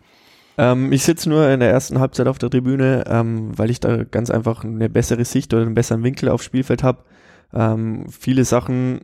Ähm, 0.58 0.92
ich 0.92 1.04
sitze 1.04 1.30
nur 1.30 1.50
in 1.50 1.60
der 1.60 1.72
ersten 1.72 2.00
Halbzeit 2.00 2.28
auf 2.28 2.38
der 2.38 2.50
Tribüne, 2.50 3.04
ähm, 3.08 3.58
weil 3.58 3.70
ich 3.70 3.80
da 3.80 4.04
ganz 4.04 4.30
einfach 4.30 4.64
eine 4.64 4.90
bessere 4.90 5.26
Sicht 5.26 5.54
oder 5.54 5.64
einen 5.64 5.76
besseren 5.76 6.04
Winkel 6.04 6.30
aufs 6.30 6.46
Spielfeld 6.46 6.84
habe. 6.84 7.04
Ähm, 7.54 8.06
viele 8.10 8.46
Sachen, 8.46 9.02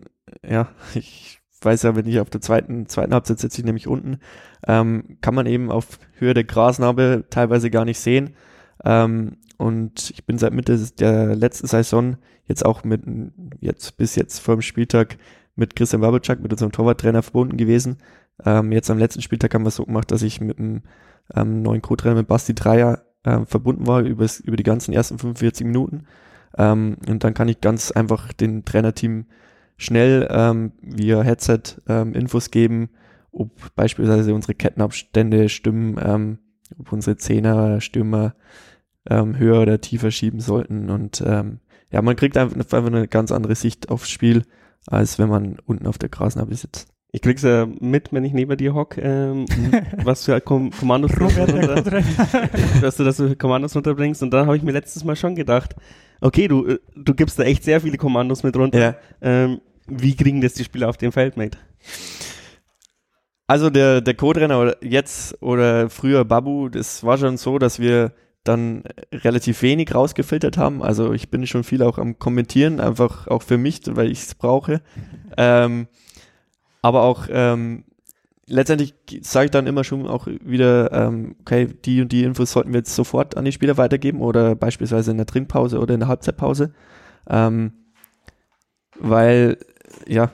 ja, 0.47 0.69
ich 0.93 1.38
weiß 1.63 1.83
ja, 1.83 1.95
wenn 1.95 2.07
ich 2.07 2.19
auf 2.19 2.29
der 2.29 2.41
zweiten, 2.41 2.87
zweiten 2.87 3.13
Halbzeit 3.13 3.39
sitze 3.39 3.61
ich 3.61 3.65
nämlich 3.65 3.87
unten, 3.87 4.19
ähm, 4.67 5.17
kann 5.21 5.35
man 5.35 5.45
eben 5.45 5.71
auf 5.71 5.99
Höhe 6.13 6.33
der 6.33 6.43
Grasnarbe 6.43 7.25
teilweise 7.29 7.69
gar 7.69 7.85
nicht 7.85 7.99
sehen. 7.99 8.35
Ähm, 8.83 9.37
und 9.57 10.11
ich 10.11 10.25
bin 10.25 10.37
seit 10.37 10.53
Mitte 10.53 10.79
der 10.99 11.35
letzten 11.35 11.67
Saison 11.67 12.17
jetzt 12.45 12.65
auch 12.65 12.83
mit, 12.83 13.03
jetzt 13.59 13.97
bis 13.97 14.15
jetzt 14.15 14.39
vor 14.39 14.55
dem 14.55 14.61
Spieltag 14.61 15.17
mit 15.55 15.75
Christian 15.75 16.01
Babacak, 16.01 16.39
mit 16.41 16.51
unserem 16.51 16.71
Torwarttrainer 16.71 17.21
verbunden 17.21 17.57
gewesen. 17.57 17.97
Ähm, 18.45 18.71
jetzt 18.71 18.89
am 18.89 18.97
letzten 18.97 19.21
Spieltag 19.21 19.53
haben 19.53 19.63
wir 19.63 19.69
es 19.69 19.75
so 19.75 19.85
gemacht, 19.85 20.11
dass 20.11 20.21
ich 20.21 20.39
mit 20.39 20.57
dem 20.57 20.83
ähm, 21.35 21.61
neuen 21.61 21.81
Co-Trainer 21.81 22.15
mit 22.15 22.27
Basti 22.27 22.55
Dreier 22.55 23.03
ähm, 23.25 23.45
verbunden 23.45 23.85
war 23.85 24.01
über, 24.01 24.25
über 24.43 24.57
die 24.57 24.63
ganzen 24.63 24.93
ersten 24.93 25.19
45 25.19 25.65
Minuten. 25.65 26.05
Ähm, 26.57 26.97
und 27.07 27.23
dann 27.23 27.33
kann 27.33 27.49
ich 27.49 27.61
ganz 27.61 27.91
einfach 27.91 28.33
den 28.33 28.65
Trainerteam 28.65 29.25
schnell 29.79 30.27
ähm, 30.29 30.73
via 30.81 31.21
Headset 31.23 31.61
ähm, 31.87 32.13
Infos 32.13 32.51
geben, 32.51 32.89
ob 33.31 33.51
beispielsweise 33.75 34.35
unsere 34.35 34.53
Kettenabstände 34.53 35.49
stimmen, 35.49 35.99
ähm, 36.03 36.39
ob 36.77 36.91
unsere 36.91 37.17
Zehner, 37.17 37.81
Stürmer 37.81 38.35
ähm, 39.09 39.39
höher 39.39 39.61
oder 39.61 39.81
tiefer 39.81 40.11
schieben 40.11 40.41
sollten. 40.41 40.89
Und 40.89 41.23
ähm, 41.25 41.61
ja, 41.91 42.01
man 42.01 42.17
kriegt 42.17 42.37
einfach, 42.37 42.85
eine 42.85 43.07
ganz 43.07 43.31
andere 43.31 43.55
Sicht 43.55 43.89
aufs 43.89 44.09
Spiel, 44.09 44.43
als 44.85 45.17
wenn 45.17 45.29
man 45.29 45.57
unten 45.65 45.87
auf 45.87 45.97
der 45.97 46.09
Grasnarbe 46.09 46.53
sitzt. 46.55 46.89
Ich 47.11 47.21
krieg's 47.21 47.41
ja 47.41 47.65
mit, 47.79 48.13
wenn 48.13 48.23
ich 48.23 48.33
neben 48.33 48.55
dir 48.57 48.75
hock, 48.75 48.97
ähm, 48.97 49.45
was 50.03 50.25
für 50.25 50.39
Kom 50.41 50.71
Kommandos 50.71 51.11
du 51.13 51.23
runter, 51.23 51.81
dass 52.81 52.97
du 52.97 53.03
das 53.03 53.15
für 53.15 53.35
Kommandos 53.35 53.75
runterbringst. 53.75 54.21
Und 54.21 54.31
dann 54.31 54.45
habe 54.45 54.57
ich 54.57 54.63
mir 54.63 54.73
letztes 54.73 55.05
Mal 55.05 55.15
schon 55.15 55.35
gedacht, 55.35 55.75
okay, 56.21 56.47
du, 56.47 56.67
äh, 56.67 56.79
du 56.95 57.15
gibst 57.15 57.39
da 57.39 57.43
echt 57.43 57.63
sehr 57.63 57.81
viele 57.81 57.97
Kommandos 57.97 58.43
mit 58.43 58.55
runter. 58.55 58.79
Ja. 58.79 58.95
Ähm, 59.21 59.61
wie 59.89 60.15
kriegen 60.15 60.41
das 60.41 60.53
die 60.53 60.63
Spieler 60.63 60.89
auf 60.89 60.97
dem 60.97 61.11
Feld 61.11 61.37
mit? 61.37 61.57
Also 63.47 63.69
der, 63.69 64.01
der 64.01 64.13
Co-Trainer 64.13 64.75
jetzt 64.81 65.41
oder 65.41 65.89
früher 65.89 66.23
Babu, 66.25 66.69
das 66.69 67.03
war 67.03 67.17
schon 67.17 67.37
so, 67.37 67.57
dass 67.57 67.79
wir 67.79 68.13
dann 68.43 68.83
relativ 69.11 69.61
wenig 69.61 69.93
rausgefiltert 69.93 70.57
haben. 70.57 70.81
Also 70.83 71.13
ich 71.13 71.29
bin 71.29 71.45
schon 71.47 71.63
viel 71.63 71.83
auch 71.83 71.97
am 71.97 72.19
Kommentieren, 72.19 72.79
einfach 72.79 73.27
auch 73.27 73.41
für 73.41 73.57
mich, 73.57 73.81
weil 73.85 74.11
ich 74.11 74.19
es 74.19 74.35
brauche. 74.35 74.81
Ähm, 75.37 75.87
aber 76.81 77.03
auch 77.03 77.27
ähm, 77.29 77.85
letztendlich 78.49 78.93
sage 79.21 79.45
ich 79.45 79.51
dann 79.51 79.67
immer 79.67 79.83
schon 79.83 80.07
auch 80.07 80.27
wieder, 80.27 80.91
ähm, 80.91 81.35
okay, 81.41 81.67
die 81.85 82.01
und 82.01 82.11
die 82.11 82.23
Infos 82.23 82.51
sollten 82.51 82.73
wir 82.73 82.79
jetzt 82.79 82.95
sofort 82.95 83.37
an 83.37 83.45
die 83.45 83.51
Spieler 83.51 83.77
weitergeben 83.77 84.21
oder 84.21 84.55
beispielsweise 84.55 85.11
in 85.11 85.17
der 85.17 85.27
Trinkpause 85.27 85.79
oder 85.79 85.93
in 85.93 86.01
der 86.01 86.09
Halbzeitpause. 86.09 86.73
Ähm, 87.29 87.73
weil, 88.99 89.57
ja, 90.07 90.31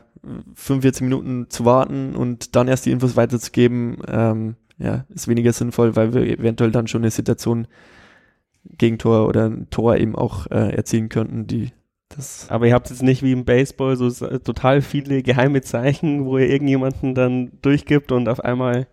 45 0.56 1.04
Minuten 1.04 1.50
zu 1.50 1.66
warten 1.66 2.16
und 2.16 2.56
dann 2.56 2.68
erst 2.68 2.86
die 2.86 2.92
Infos 2.92 3.16
weiterzugeben, 3.16 3.98
ähm, 4.08 4.56
ja, 4.78 5.06
ist 5.10 5.28
weniger 5.28 5.54
sinnvoll, 5.54 5.96
weil 5.96 6.14
wir 6.14 6.24
eventuell 6.24 6.72
dann 6.72 6.88
schon 6.88 7.04
eine 7.04 7.12
Situation 7.12 7.68
Gegentor 8.78 9.28
oder 9.28 9.46
ein 9.46 9.70
Tor 9.70 9.98
eben 9.98 10.16
auch 10.16 10.48
äh, 10.48 10.76
erzielen 10.76 11.10
könnten, 11.10 11.46
die 11.46 11.72
das 12.10 12.48
Aber 12.50 12.68
ihr 12.68 12.74
habt 12.74 12.90
jetzt 12.90 13.04
nicht 13.04 13.24
wie 13.24 13.32
im 13.32 13.46
Baseball 13.46 13.96
so 13.96 14.10
total 14.10 14.82
viele 14.82 15.24
geheime 15.24 15.62
Zeichen, 15.62 16.26
wo 16.26 16.38
ihr 16.38 16.50
irgendjemanden 16.50 17.16
dann 17.16 17.52
durchgibt 17.62 18.12
und 18.12 18.30
auf 18.30 18.40
einmal 18.40 18.88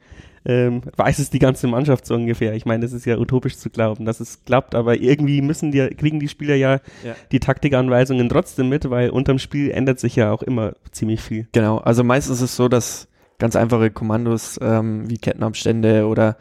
ähm, 0.44 0.82
weiß 0.96 1.18
es 1.18 1.30
die 1.30 1.38
ganze 1.38 1.66
Mannschaft 1.66 2.06
so 2.06 2.14
ungefähr. 2.14 2.54
Ich 2.54 2.66
meine, 2.66 2.82
das 2.84 2.92
ist 2.92 3.04
ja 3.04 3.18
utopisch 3.18 3.56
zu 3.56 3.70
glauben, 3.70 4.04
dass 4.04 4.20
es 4.20 4.44
klappt, 4.44 4.74
aber 4.74 5.00
irgendwie 5.00 5.40
müssen 5.40 5.70
die, 5.70 5.86
kriegen 5.90 6.20
die 6.20 6.28
Spieler 6.28 6.54
ja, 6.54 6.80
ja. 7.04 7.14
die 7.30 7.40
Taktikanweisungen 7.40 8.28
trotzdem 8.28 8.68
mit, 8.68 8.90
weil 8.90 9.10
unterm 9.10 9.38
Spiel 9.38 9.70
ändert 9.70 10.00
sich 10.00 10.16
ja 10.16 10.32
auch 10.32 10.42
immer 10.42 10.74
ziemlich 10.90 11.20
viel. 11.20 11.48
Genau, 11.52 11.78
also 11.78 12.02
meistens 12.04 12.38
ist 12.38 12.50
es 12.50 12.56
so, 12.56 12.68
dass 12.68 13.08
ganz 13.38 13.56
einfache 13.56 13.90
Kommandos 13.90 14.58
ähm, 14.62 15.08
wie 15.08 15.18
Kettenabstände 15.18 16.06
oder 16.06 16.36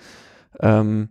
ähm, 0.59 1.09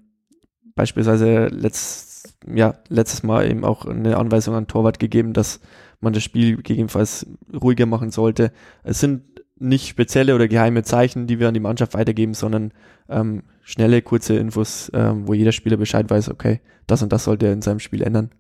beispielsweise 0.74 1.46
letzt, 1.46 2.34
ja, 2.52 2.74
letztes 2.88 3.22
Mal 3.22 3.50
eben 3.50 3.64
auch 3.64 3.86
eine 3.86 4.16
Anweisung 4.16 4.54
an 4.54 4.66
Torwart 4.66 4.98
gegeben, 4.98 5.32
dass 5.32 5.60
man 6.00 6.12
das 6.12 6.22
Spiel 6.22 6.56
gegebenenfalls 6.56 7.26
ruhiger 7.52 7.86
machen 7.86 8.10
sollte. 8.10 8.52
Es 8.82 9.00
sind 9.00 9.22
nicht 9.60 9.88
spezielle 9.88 10.34
oder 10.34 10.48
geheime 10.48 10.82
Zeichen, 10.82 11.26
die 11.26 11.38
wir 11.38 11.48
an 11.48 11.54
die 11.54 11.60
Mannschaft 11.60 11.94
weitergeben, 11.94 12.34
sondern 12.34 12.72
ähm, 13.08 13.42
schnelle, 13.62 14.02
kurze 14.02 14.36
Infos, 14.36 14.90
ähm, 14.94 15.28
wo 15.28 15.34
jeder 15.34 15.52
Spieler 15.52 15.76
Bescheid 15.76 16.08
weiß, 16.08 16.30
okay, 16.30 16.60
das 16.86 17.02
und 17.02 17.12
das 17.12 17.24
sollte 17.24 17.46
er 17.46 17.52
in 17.52 17.62
seinem 17.62 17.78
Spiel 17.78 18.02
ändern. 18.02 18.30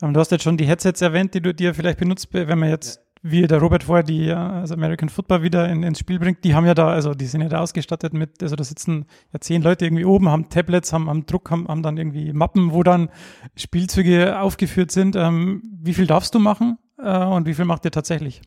du 0.00 0.18
hast 0.18 0.32
jetzt 0.32 0.42
schon 0.42 0.56
die 0.56 0.66
Headsets 0.66 1.02
erwähnt, 1.02 1.34
die 1.34 1.42
du 1.42 1.54
dir 1.54 1.74
vielleicht 1.74 1.98
benutzt, 1.98 2.28
wenn 2.32 2.58
man 2.58 2.70
jetzt, 2.70 2.96
ja. 3.22 3.30
wie 3.30 3.46
der 3.46 3.58
Robert 3.58 3.84
vorher 3.84 4.02
die 4.02 4.32
also 4.32 4.74
American 4.74 5.10
Football 5.10 5.42
wieder 5.42 5.68
in, 5.68 5.82
ins 5.82 5.98
Spiel 5.98 6.18
bringt, 6.18 6.42
die 6.42 6.54
haben 6.54 6.66
ja 6.66 6.74
da, 6.74 6.88
also 6.88 7.12
die 7.12 7.26
sind 7.26 7.42
ja 7.42 7.48
da 7.48 7.60
ausgestattet 7.60 8.14
mit, 8.14 8.42
also 8.42 8.56
da 8.56 8.64
sitzen 8.64 9.04
ja 9.32 9.40
zehn 9.40 9.62
Leute 9.62 9.84
irgendwie 9.84 10.06
oben, 10.06 10.30
haben 10.30 10.48
Tablets, 10.48 10.92
haben, 10.92 11.10
haben 11.10 11.26
Druck, 11.26 11.50
haben, 11.50 11.68
haben 11.68 11.82
dann 11.82 11.98
irgendwie 11.98 12.32
Mappen, 12.32 12.72
wo 12.72 12.82
dann 12.82 13.10
Spielzüge 13.56 14.40
aufgeführt 14.40 14.90
sind. 14.90 15.16
Ähm, 15.16 15.62
wie 15.82 15.92
viel 15.92 16.06
darfst 16.06 16.34
du 16.34 16.38
machen 16.38 16.78
äh, 16.98 17.24
und 17.24 17.46
wie 17.46 17.54
viel 17.54 17.66
macht 17.66 17.84
ihr 17.84 17.90
tatsächlich? 17.90 18.40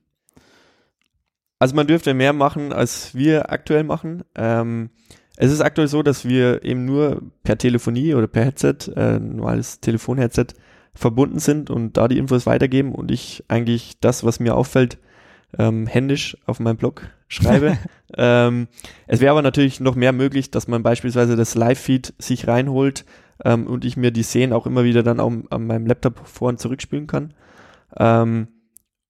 Also 1.60 1.76
man 1.76 1.88
dürfte 1.88 2.13
mehr 2.13 2.34
machen, 2.34 2.72
als 2.72 3.15
wir 3.15 3.52
aktuell 3.52 3.84
machen. 3.84 4.24
Ähm, 4.36 4.89
es 5.38 5.52
ist 5.52 5.62
aktuell 5.62 5.88
so, 5.88 6.04
dass 6.04 6.26
wir 6.26 6.63
eben 6.63 6.86
nur 6.86 7.22
per 7.43 7.58
Telefonie 7.58 8.15
oder 8.15 8.28
per 8.28 8.46
Headset, 8.46 8.91
äh, 8.96 9.20
normales 9.20 9.80
Telefonheadset, 9.80 10.56
verbunden 10.93 11.39
sind 11.39 11.70
und 11.70 11.96
da 11.96 12.08
die 12.08 12.17
Infos 12.17 12.48
weitergeben 12.48 12.93
und 12.93 13.12
ich 13.12 13.43
eigentlich 13.48 14.00
das, 14.00 14.24
was 14.24 14.39
mir 14.39 14.56
auffällt, 14.56 14.98
ähm, 15.58 15.86
händisch 15.86 16.38
auf 16.46 16.60
meinem 16.60 16.78
Blog 16.78 17.04
schreibe. 17.28 17.78
ähm, 18.17 18.67
es 19.06 19.22
wäre 19.22 19.32
aber 19.32 19.43
natürlich 19.43 19.80
noch 19.80 19.96
mehr 19.96 20.12
möglich, 20.12 20.50
dass 20.52 20.67
man 20.67 20.84
beispielsweise 20.84 21.36
das 21.36 21.56
Live-Feed 21.56 22.15
sich 22.17 22.48
reinholt 22.48 23.06
ähm, 23.46 23.67
und 23.67 23.86
ich 23.86 23.96
mir 23.96 24.12
die 24.12 24.24
Szenen 24.24 24.54
auch 24.54 24.65
immer 24.65 24.84
wieder 24.84 25.04
dann 25.04 25.20
auch 25.20 25.32
an 25.52 25.67
meinem 25.67 25.86
Laptop 25.86 26.28
vor 26.28 26.50
und 26.50 26.60
zurückspielen 26.60 27.08
kann. 27.08 27.34
Ähm, 27.96 28.48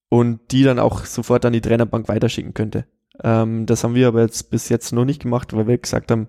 und 0.10 0.40
die 0.52 0.64
dann 0.64 0.80
auch 0.80 1.06
sofort 1.06 1.46
an 1.46 1.54
die 1.54 1.62
Trainerbank 1.62 2.08
weiterschicken 2.08 2.54
könnte. 2.54 2.86
Ähm, 3.24 3.66
das 3.66 3.84
haben 3.84 3.96
wir 3.96 4.08
aber 4.08 4.22
jetzt 4.22 4.50
bis 4.50 4.70
jetzt 4.70 4.94
noch 4.94 5.06
nicht 5.06 5.22
gemacht, 5.22 5.54
weil 5.54 5.68
wir 5.68 5.78
gesagt 5.78 6.12
haben, 6.12 6.28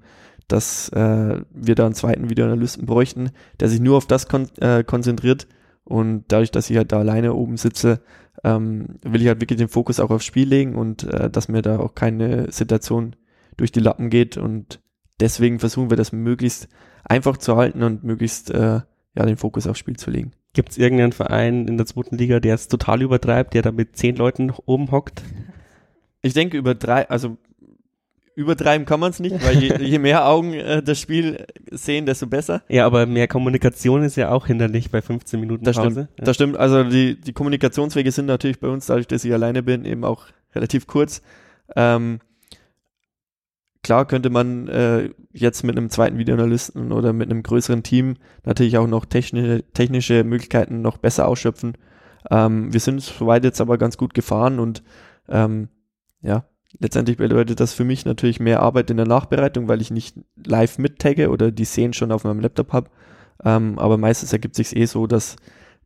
dass 0.49 0.89
äh, 0.91 1.41
wir 1.51 1.75
da 1.75 1.85
einen 1.85 1.95
zweiten 1.95 2.31
Videoanalysten 2.31 2.87
bräuchten, 2.87 3.31
der 3.61 3.69
sich 3.69 3.81
nur 3.81 3.97
auf 3.97 4.07
das 4.07 4.29
kon 4.29 4.49
äh, 4.61 4.83
konzentriert. 4.83 5.47
Und 5.85 6.25
dadurch, 6.29 6.51
dass 6.51 6.69
ich 6.69 6.77
halt 6.77 6.93
da 6.93 6.99
alleine 6.99 7.35
oben 7.35 7.57
sitze, 7.57 8.01
ähm, 8.45 8.99
will 9.03 9.23
ich 9.23 9.29
halt 9.29 9.41
wirklich 9.41 9.59
den 9.59 9.69
Fokus 9.69 10.01
auch 10.01 10.11
aufs 10.11 10.25
Spiel 10.25 10.49
legen 10.49 10.75
und 10.75 11.05
äh, 11.05 11.31
dass 11.31 11.49
mir 11.49 11.63
da 11.63 11.79
auch 11.79 11.95
keine 11.95 12.51
Situation 12.53 13.17
durch 13.57 13.73
die 13.73 13.81
Lappen 13.81 14.11
geht. 14.11 14.37
Und 14.37 14.81
deswegen 15.21 15.59
versuchen 15.59 15.91
wir 15.91 15.97
das 15.97 16.13
möglichst 16.13 16.69
einfach 17.05 17.37
zu 17.37 17.57
halten 17.57 17.83
und 17.83 18.05
möglichst 18.05 18.51
äh, 18.51 18.81
ja, 19.15 19.27
den 19.27 19.37
Fokus 19.37 19.67
aufs 19.67 19.79
Spiel 19.79 19.97
zu 19.97 20.11
legen. 20.11 20.33
Gibt 20.55 20.71
es 20.71 20.79
irgendeinen 20.79 21.13
Verein 21.13 21.69
in 21.69 21.77
der 21.77 21.87
zweiten 21.87 22.17
Liga, 22.17 22.41
der 22.41 22.55
es 22.55 22.69
total 22.69 23.03
übertreibt, 23.03 23.55
der 23.55 23.63
da 23.63 23.73
mit 23.73 23.97
zehn 23.97 24.17
Leuten 24.17 24.53
oben 24.67 24.91
hockt? 24.91 25.23
Ich 26.23 26.35
denke, 26.35 26.57
über 26.57 26.75
drei, 26.75 27.09
also 27.09 27.37
übertreiben 28.39 28.87
kann 28.87 29.01
man 29.01 29.11
es 29.11 29.19
nicht, 29.19 29.45
weil 29.45 29.59
je, 29.59 29.77
je 29.83 29.99
mehr 29.99 30.27
Augen 30.27 30.55
äh, 30.55 30.81
das 30.81 31.01
Spiel 31.01 31.45
sehen, 31.73 32.07
desto 32.07 32.29
besser. 32.29 32.63
Ja, 32.69 32.87
aber 32.87 33.05
mehr 33.05 33.27
Kommunikation 33.27 34.03
ist 34.03 34.17
ja 34.17 34.31
auch 34.31 34.47
hinderlich 34.47 34.91
bei 34.91 35.03
15 35.03 35.41
Minuten 35.41 35.65
das 35.65 35.77
Pause. 35.77 35.91
Stimmt, 35.91 36.09
ja. 36.19 36.25
Das 36.25 36.37
stimmt. 36.37 36.57
Also 36.57 36.85
die, 36.85 37.21
die 37.21 37.33
Kommunikationswege 37.33 38.13
sind 38.13 38.27
natürlich 38.27 38.61
bei 38.61 38.69
uns, 38.69 38.87
dadurch, 38.87 39.09
dass 39.09 39.25
ich 39.25 39.33
alleine 39.33 39.65
bin, 39.65 39.85
eben 39.85 40.05
auch 40.05 40.27
relativ 40.55 40.87
kurz. 40.87 41.21
Ähm, 41.75 42.21
Klar 43.83 44.07
könnte 44.07 44.29
man 44.29 44.69
äh, 44.69 45.11
jetzt 45.33 45.63
mit 45.63 45.77
einem 45.77 45.89
zweiten 45.89 46.19
Videoanalysten 46.19 46.91
oder 46.93 47.13
mit 47.13 47.31
einem 47.31 47.43
größeren 47.43 47.83
Team 47.83 48.17
natürlich 48.45 48.77
auch 48.77 48.89
noch 48.89 49.05
technische, 49.05 49.65
technische 49.73 50.25
Möglichkeiten 50.25 50.83
noch 50.83 50.99
besser 50.99 51.29
ausschöpfen. 51.29 51.75
Ähm, 52.31 52.73
wir 52.73 52.81
sind 52.81 53.01
soweit 53.01 53.45
jetzt 53.45 53.61
aber 53.61 53.79
ganz 53.79 53.97
gut 53.97 54.15
gefahren 54.15 54.59
und 54.59 54.83
ähm, 55.29 55.69
ja, 56.21 56.45
letztendlich 56.81 57.19
bedeutet 57.19 57.61
das 57.61 57.73
für 57.73 57.85
mich 57.85 58.05
natürlich 58.05 58.41
mehr 58.41 58.61
Arbeit 58.61 58.91
in 58.91 58.97
der 58.97 59.07
Nachbereitung, 59.07 59.69
weil 59.69 59.81
ich 59.81 59.93
nicht 59.93 60.17
live 60.45 60.79
mittagge 60.79 61.31
oder 61.31 61.53
die 61.53 61.65
Szenen 61.65 61.93
schon 61.93 62.11
auf 62.11 62.25
meinem 62.25 62.41
Laptop 62.41 62.73
habe. 62.73 62.91
Ähm, 63.45 63.79
aber 63.79 63.97
meistens 63.97 64.33
ergibt 64.33 64.57
sich 64.57 64.75
eh 64.75 64.87
so, 64.87 65.07
dass 65.07 65.37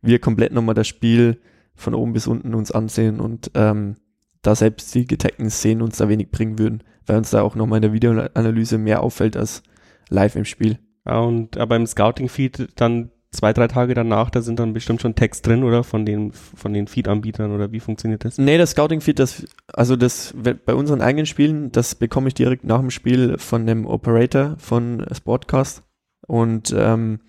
wir 0.01 0.17
komplett 0.17 0.51
nochmal 0.51 0.75
das 0.75 0.87
Spiel 0.87 1.39
von 1.75 1.93
oben 1.93 2.13
bis 2.13 2.25
unten 2.25 2.55
uns 2.55 2.71
ansehen 2.71 3.19
und 3.19 3.51
ähm, 3.53 3.95
da 4.41 4.55
selbst 4.55 4.93
die 4.95 5.05
getagten 5.05 5.49
Szenen 5.51 5.83
uns 5.83 5.97
da 5.97 6.09
wenig 6.09 6.31
bringen 6.31 6.57
würden 6.57 6.83
weil 7.05 7.17
uns 7.17 7.31
da 7.31 7.41
auch 7.41 7.55
nochmal 7.55 7.77
in 7.77 7.83
der 7.83 7.93
Videoanalyse 7.93 8.77
mehr 8.77 9.01
auffällt 9.01 9.37
als 9.37 9.63
live 10.09 10.35
im 10.35 10.45
Spiel. 10.45 10.79
Ja, 11.05 11.19
und 11.19 11.57
aber 11.57 11.75
im 11.75 11.85
Scouting-Feed 11.85 12.69
dann 12.75 13.11
zwei, 13.31 13.51
drei 13.51 13.67
Tage 13.67 13.93
danach, 13.93 14.29
da 14.29 14.41
sind 14.41 14.59
dann 14.59 14.73
bestimmt 14.73 15.01
schon 15.01 15.15
Text 15.15 15.45
drin, 15.45 15.63
oder? 15.63 15.83
Von 15.83 16.05
den, 16.05 16.31
von 16.31 16.73
den 16.73 16.87
Feed-Anbietern, 16.87 17.51
oder 17.51 17.71
wie 17.71 17.79
funktioniert 17.79 18.23
das? 18.23 18.37
Nee, 18.37 18.57
das 18.57 18.71
Scouting-Feed, 18.71 19.19
das, 19.19 19.45
also 19.67 19.95
das, 19.95 20.33
bei 20.65 20.73
unseren 20.73 21.01
eigenen 21.01 21.25
Spielen, 21.25 21.71
das 21.71 21.95
bekomme 21.95 22.27
ich 22.27 22.35
direkt 22.35 22.63
nach 22.63 22.79
dem 22.79 22.91
Spiel 22.91 23.37
von 23.37 23.65
dem 23.65 23.85
Operator 23.85 24.55
von 24.59 25.05
Sportcast 25.11 25.83
und, 26.27 26.73
ähm, 26.77 27.19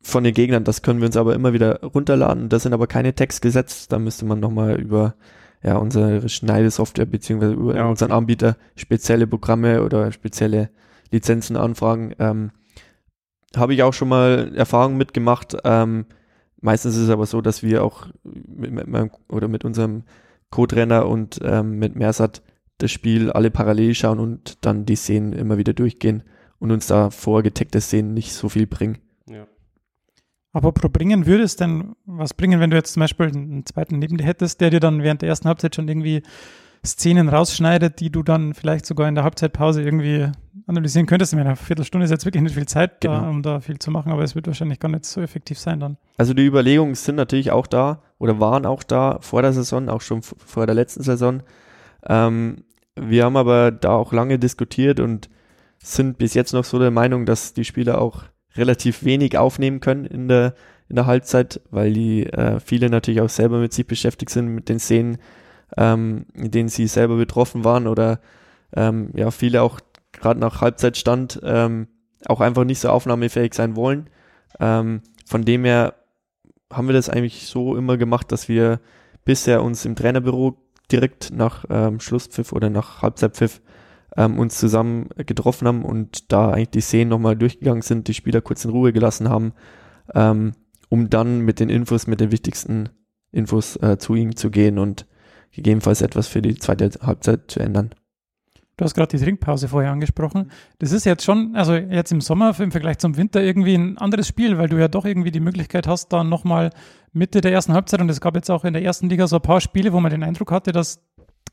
von 0.00 0.24
den 0.24 0.34
Gegnern, 0.34 0.64
das 0.64 0.82
können 0.82 1.00
wir 1.00 1.06
uns 1.06 1.16
aber 1.16 1.34
immer 1.34 1.54
wieder 1.54 1.80
runterladen. 1.80 2.50
Das 2.50 2.62
sind 2.62 2.74
aber 2.74 2.86
keine 2.86 3.14
Text 3.14 3.40
gesetzt, 3.40 3.90
da 3.90 3.98
müsste 3.98 4.26
man 4.26 4.38
nochmal 4.38 4.78
über 4.78 5.14
ja, 5.64 5.76
unsere 5.76 6.28
Schneidesoftware 6.28 7.06
beziehungsweise 7.06 7.54
über 7.54 7.74
ja, 7.74 7.86
unseren 7.86 8.12
Anbieter 8.12 8.56
spezielle 8.76 9.26
Programme 9.26 9.82
oder 9.82 10.12
spezielle 10.12 10.70
Lizenzen 11.10 11.56
anfragen. 11.56 12.14
Ähm, 12.18 12.50
Habe 13.56 13.72
ich 13.74 13.82
auch 13.82 13.94
schon 13.94 14.08
mal 14.08 14.52
Erfahrungen 14.54 14.98
mitgemacht. 14.98 15.56
Ähm, 15.64 16.04
meistens 16.60 16.96
ist 16.96 17.04
es 17.04 17.10
aber 17.10 17.24
so, 17.24 17.40
dass 17.40 17.62
wir 17.62 17.82
auch 17.82 18.08
mit, 18.22 18.72
mit 18.72 18.86
meinem, 18.86 19.10
oder 19.28 19.48
mit 19.48 19.64
unserem 19.64 20.04
Co-Trainer 20.50 21.06
und 21.06 21.40
ähm, 21.42 21.78
mit 21.78 21.96
Mersat 21.96 22.42
das 22.78 22.90
Spiel 22.90 23.30
alle 23.30 23.50
parallel 23.50 23.94
schauen 23.94 24.18
und 24.18 24.64
dann 24.66 24.84
die 24.84 24.96
Szenen 24.96 25.32
immer 25.32 25.56
wieder 25.56 25.72
durchgehen 25.72 26.24
und 26.58 26.72
uns 26.72 26.86
da 26.88 27.10
vorgetagte 27.10 27.80
Szenen 27.80 28.12
nicht 28.12 28.34
so 28.34 28.48
viel 28.48 28.66
bringen. 28.66 28.98
Pro 30.60 30.88
bringen 30.88 31.26
würde 31.26 31.42
es 31.42 31.56
denn 31.56 31.94
was 32.06 32.34
bringen, 32.34 32.60
wenn 32.60 32.70
du 32.70 32.76
jetzt 32.76 32.92
zum 32.92 33.00
Beispiel 33.00 33.26
einen 33.26 33.66
zweiten 33.66 33.98
neben 33.98 34.16
dir 34.16 34.24
hättest, 34.24 34.60
der 34.60 34.70
dir 34.70 34.80
dann 34.80 35.02
während 35.02 35.22
der 35.22 35.28
ersten 35.28 35.48
Halbzeit 35.48 35.74
schon 35.74 35.88
irgendwie 35.88 36.22
Szenen 36.84 37.28
rausschneidet, 37.28 38.00
die 38.00 38.10
du 38.10 38.22
dann 38.22 38.54
vielleicht 38.54 38.86
sogar 38.86 39.08
in 39.08 39.14
der 39.14 39.24
Halbzeitpause 39.24 39.82
irgendwie 39.82 40.28
analysieren 40.66 41.06
könntest. 41.06 41.32
In 41.32 41.40
einer 41.40 41.56
Viertelstunde 41.56 42.04
ist 42.04 42.10
jetzt 42.10 42.24
wirklich 42.24 42.42
nicht 42.42 42.54
viel 42.54 42.66
Zeit, 42.66 43.00
genau. 43.00 43.20
da, 43.20 43.28
um 43.28 43.42
da 43.42 43.60
viel 43.60 43.78
zu 43.78 43.90
machen, 43.90 44.12
aber 44.12 44.22
es 44.22 44.34
wird 44.34 44.46
wahrscheinlich 44.46 44.80
gar 44.80 44.90
nicht 44.90 45.04
so 45.04 45.20
effektiv 45.20 45.58
sein 45.58 45.80
dann. 45.80 45.96
Also 46.18 46.34
die 46.34 46.44
Überlegungen 46.44 46.94
sind 46.94 47.16
natürlich 47.16 47.50
auch 47.50 47.66
da 47.66 48.02
oder 48.18 48.38
waren 48.38 48.66
auch 48.66 48.82
da 48.82 49.18
vor 49.20 49.42
der 49.42 49.52
Saison, 49.52 49.88
auch 49.88 50.02
schon 50.02 50.22
vor 50.22 50.66
der 50.66 50.74
letzten 50.74 51.02
Saison. 51.02 51.42
Ähm, 52.06 52.64
wir 52.96 53.24
haben 53.24 53.36
aber 53.36 53.72
da 53.72 53.90
auch 53.90 54.12
lange 54.12 54.38
diskutiert 54.38 55.00
und 55.00 55.28
sind 55.78 56.18
bis 56.18 56.34
jetzt 56.34 56.52
noch 56.52 56.64
so 56.64 56.78
der 56.78 56.90
Meinung, 56.90 57.26
dass 57.26 57.54
die 57.54 57.64
Spieler 57.64 58.00
auch 58.00 58.24
relativ 58.56 59.04
wenig 59.04 59.36
aufnehmen 59.38 59.80
können 59.80 60.04
in 60.04 60.28
der, 60.28 60.54
in 60.88 60.96
der 60.96 61.06
Halbzeit, 61.06 61.60
weil 61.70 61.92
die 61.92 62.26
äh, 62.26 62.60
viele 62.60 62.90
natürlich 62.90 63.20
auch 63.20 63.28
selber 63.28 63.58
mit 63.58 63.72
sich 63.72 63.86
beschäftigt 63.86 64.30
sind, 64.30 64.48
mit 64.48 64.68
den 64.68 64.78
Szenen, 64.78 65.18
ähm, 65.76 66.26
in 66.34 66.50
denen 66.50 66.68
sie 66.68 66.86
selber 66.86 67.16
betroffen 67.16 67.64
waren 67.64 67.86
oder 67.86 68.20
ähm, 68.76 69.10
ja, 69.14 69.30
viele 69.30 69.62
auch 69.62 69.80
gerade 70.12 70.40
nach 70.40 70.60
Halbzeitstand 70.60 71.40
ähm, 71.42 71.88
auch 72.26 72.40
einfach 72.40 72.64
nicht 72.64 72.80
so 72.80 72.88
aufnahmefähig 72.88 73.54
sein 73.54 73.76
wollen. 73.76 74.08
Ähm, 74.60 75.02
von 75.26 75.44
dem 75.44 75.64
her 75.64 75.94
haben 76.72 76.88
wir 76.88 76.94
das 76.94 77.08
eigentlich 77.08 77.46
so 77.46 77.76
immer 77.76 77.96
gemacht, 77.96 78.32
dass 78.32 78.48
wir 78.48 78.80
bisher 79.24 79.62
uns 79.62 79.84
im 79.84 79.96
Trainerbüro 79.96 80.56
direkt 80.90 81.32
nach 81.32 81.64
ähm, 81.70 82.00
Schlusspfiff 82.00 82.52
oder 82.52 82.70
nach 82.70 83.02
Halbzeitpfiff 83.02 83.60
ähm, 84.16 84.38
uns 84.38 84.58
zusammen 84.58 85.08
getroffen 85.16 85.68
haben 85.68 85.84
und 85.84 86.32
da 86.32 86.50
eigentlich 86.50 86.70
die 86.70 86.80
Szenen 86.80 87.10
nochmal 87.10 87.36
durchgegangen 87.36 87.82
sind, 87.82 88.08
die 88.08 88.14
Spieler 88.14 88.40
kurz 88.40 88.64
in 88.64 88.70
Ruhe 88.70 88.92
gelassen 88.92 89.28
haben, 89.28 89.52
ähm, 90.14 90.52
um 90.88 91.10
dann 91.10 91.40
mit 91.40 91.60
den 91.60 91.68
Infos, 91.68 92.06
mit 92.06 92.20
den 92.20 92.30
wichtigsten 92.30 92.90
Infos 93.32 93.76
äh, 93.76 93.98
zu 93.98 94.14
ihnen 94.14 94.36
zu 94.36 94.50
gehen 94.50 94.78
und 94.78 95.06
gegebenenfalls 95.52 96.02
etwas 96.02 96.28
für 96.28 96.42
die 96.42 96.56
zweite 96.56 96.90
Halbzeit 97.02 97.50
zu 97.50 97.60
ändern. 97.60 97.94
Du 98.76 98.84
hast 98.84 98.94
gerade 98.94 99.16
die 99.16 99.22
Trinkpause 99.22 99.68
vorher 99.68 99.92
angesprochen. 99.92 100.50
Das 100.80 100.90
ist 100.90 101.04
jetzt 101.04 101.22
schon, 101.22 101.54
also 101.54 101.74
jetzt 101.74 102.10
im 102.10 102.20
Sommer 102.20 102.58
im 102.58 102.72
Vergleich 102.72 102.98
zum 102.98 103.16
Winter 103.16 103.40
irgendwie 103.40 103.74
ein 103.74 103.98
anderes 103.98 104.26
Spiel, 104.26 104.58
weil 104.58 104.68
du 104.68 104.76
ja 104.78 104.88
doch 104.88 105.04
irgendwie 105.04 105.30
die 105.30 105.38
Möglichkeit 105.38 105.86
hast, 105.86 106.12
dann 106.12 106.28
nochmal 106.28 106.70
Mitte 107.12 107.40
der 107.40 107.52
ersten 107.52 107.72
Halbzeit 107.72 108.00
und 108.00 108.10
es 108.10 108.20
gab 108.20 108.34
jetzt 108.34 108.50
auch 108.50 108.64
in 108.64 108.72
der 108.72 108.82
ersten 108.82 109.08
Liga 109.08 109.28
so 109.28 109.36
ein 109.36 109.42
paar 109.42 109.60
Spiele, 109.60 109.92
wo 109.92 110.00
man 110.00 110.10
den 110.10 110.24
Eindruck 110.24 110.50
hatte, 110.50 110.72
dass 110.72 111.00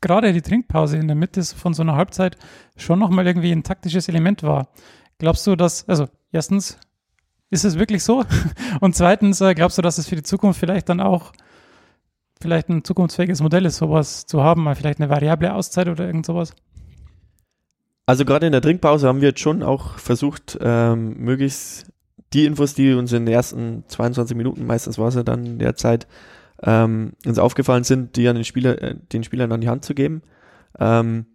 gerade 0.02 0.32
die 0.32 0.42
Trinkpause 0.42 0.98
in 0.98 1.06
der 1.06 1.16
Mitte 1.16 1.42
von 1.42 1.72
so 1.72 1.82
einer 1.82 1.96
Halbzeit 1.96 2.36
schon 2.76 2.98
nochmal 2.98 3.26
irgendwie 3.26 3.52
ein 3.52 3.62
taktisches 3.62 4.08
Element 4.08 4.42
war. 4.42 4.68
Glaubst 5.18 5.46
du, 5.46 5.56
dass, 5.56 5.88
also 5.88 6.08
erstens, 6.32 6.78
ist 7.48 7.64
es 7.64 7.78
wirklich 7.78 8.04
so? 8.04 8.24
Und 8.80 8.94
zweitens, 8.94 9.40
äh, 9.40 9.54
glaubst 9.54 9.78
du, 9.78 9.82
dass 9.82 9.98
es 9.98 10.08
für 10.08 10.16
die 10.16 10.22
Zukunft 10.22 10.60
vielleicht 10.60 10.88
dann 10.88 11.00
auch 11.00 11.32
vielleicht 12.40 12.68
ein 12.68 12.84
zukunftsfähiges 12.84 13.40
Modell 13.40 13.64
ist, 13.64 13.76
sowas 13.76 14.26
zu 14.26 14.42
haben, 14.42 14.64
mal 14.64 14.74
vielleicht 14.74 15.00
eine 15.00 15.08
variable 15.08 15.54
Auszeit 15.54 15.88
oder 15.88 16.04
irgend 16.04 16.26
sowas? 16.26 16.54
Also 18.04 18.24
gerade 18.24 18.46
in 18.46 18.52
der 18.52 18.62
Trinkpause 18.62 19.06
haben 19.06 19.20
wir 19.20 19.28
jetzt 19.28 19.40
schon 19.40 19.62
auch 19.62 19.98
versucht, 19.98 20.58
ähm, 20.60 21.14
möglichst 21.18 21.92
die 22.32 22.46
Infos, 22.46 22.74
die 22.74 22.94
uns 22.94 23.12
in 23.12 23.26
den 23.26 23.34
ersten 23.34 23.84
22 23.86 24.36
Minuten, 24.36 24.66
meistens 24.66 24.98
war 24.98 25.08
es 25.08 25.14
ja 25.14 25.22
dann 25.22 25.46
in 25.46 25.58
der 25.58 25.76
Zeit, 25.76 26.08
ähm, 26.62 27.12
uns 27.26 27.38
aufgefallen 27.38 27.84
sind, 27.84 28.16
die 28.16 28.28
an 28.28 28.36
den 28.36 28.44
Spieler, 28.44 28.80
äh, 28.82 28.96
den 29.12 29.24
Spielern 29.24 29.52
an 29.52 29.60
die 29.60 29.68
Hand 29.68 29.84
zu 29.84 29.94
geben. 29.94 30.22
Ähm, 30.78 31.26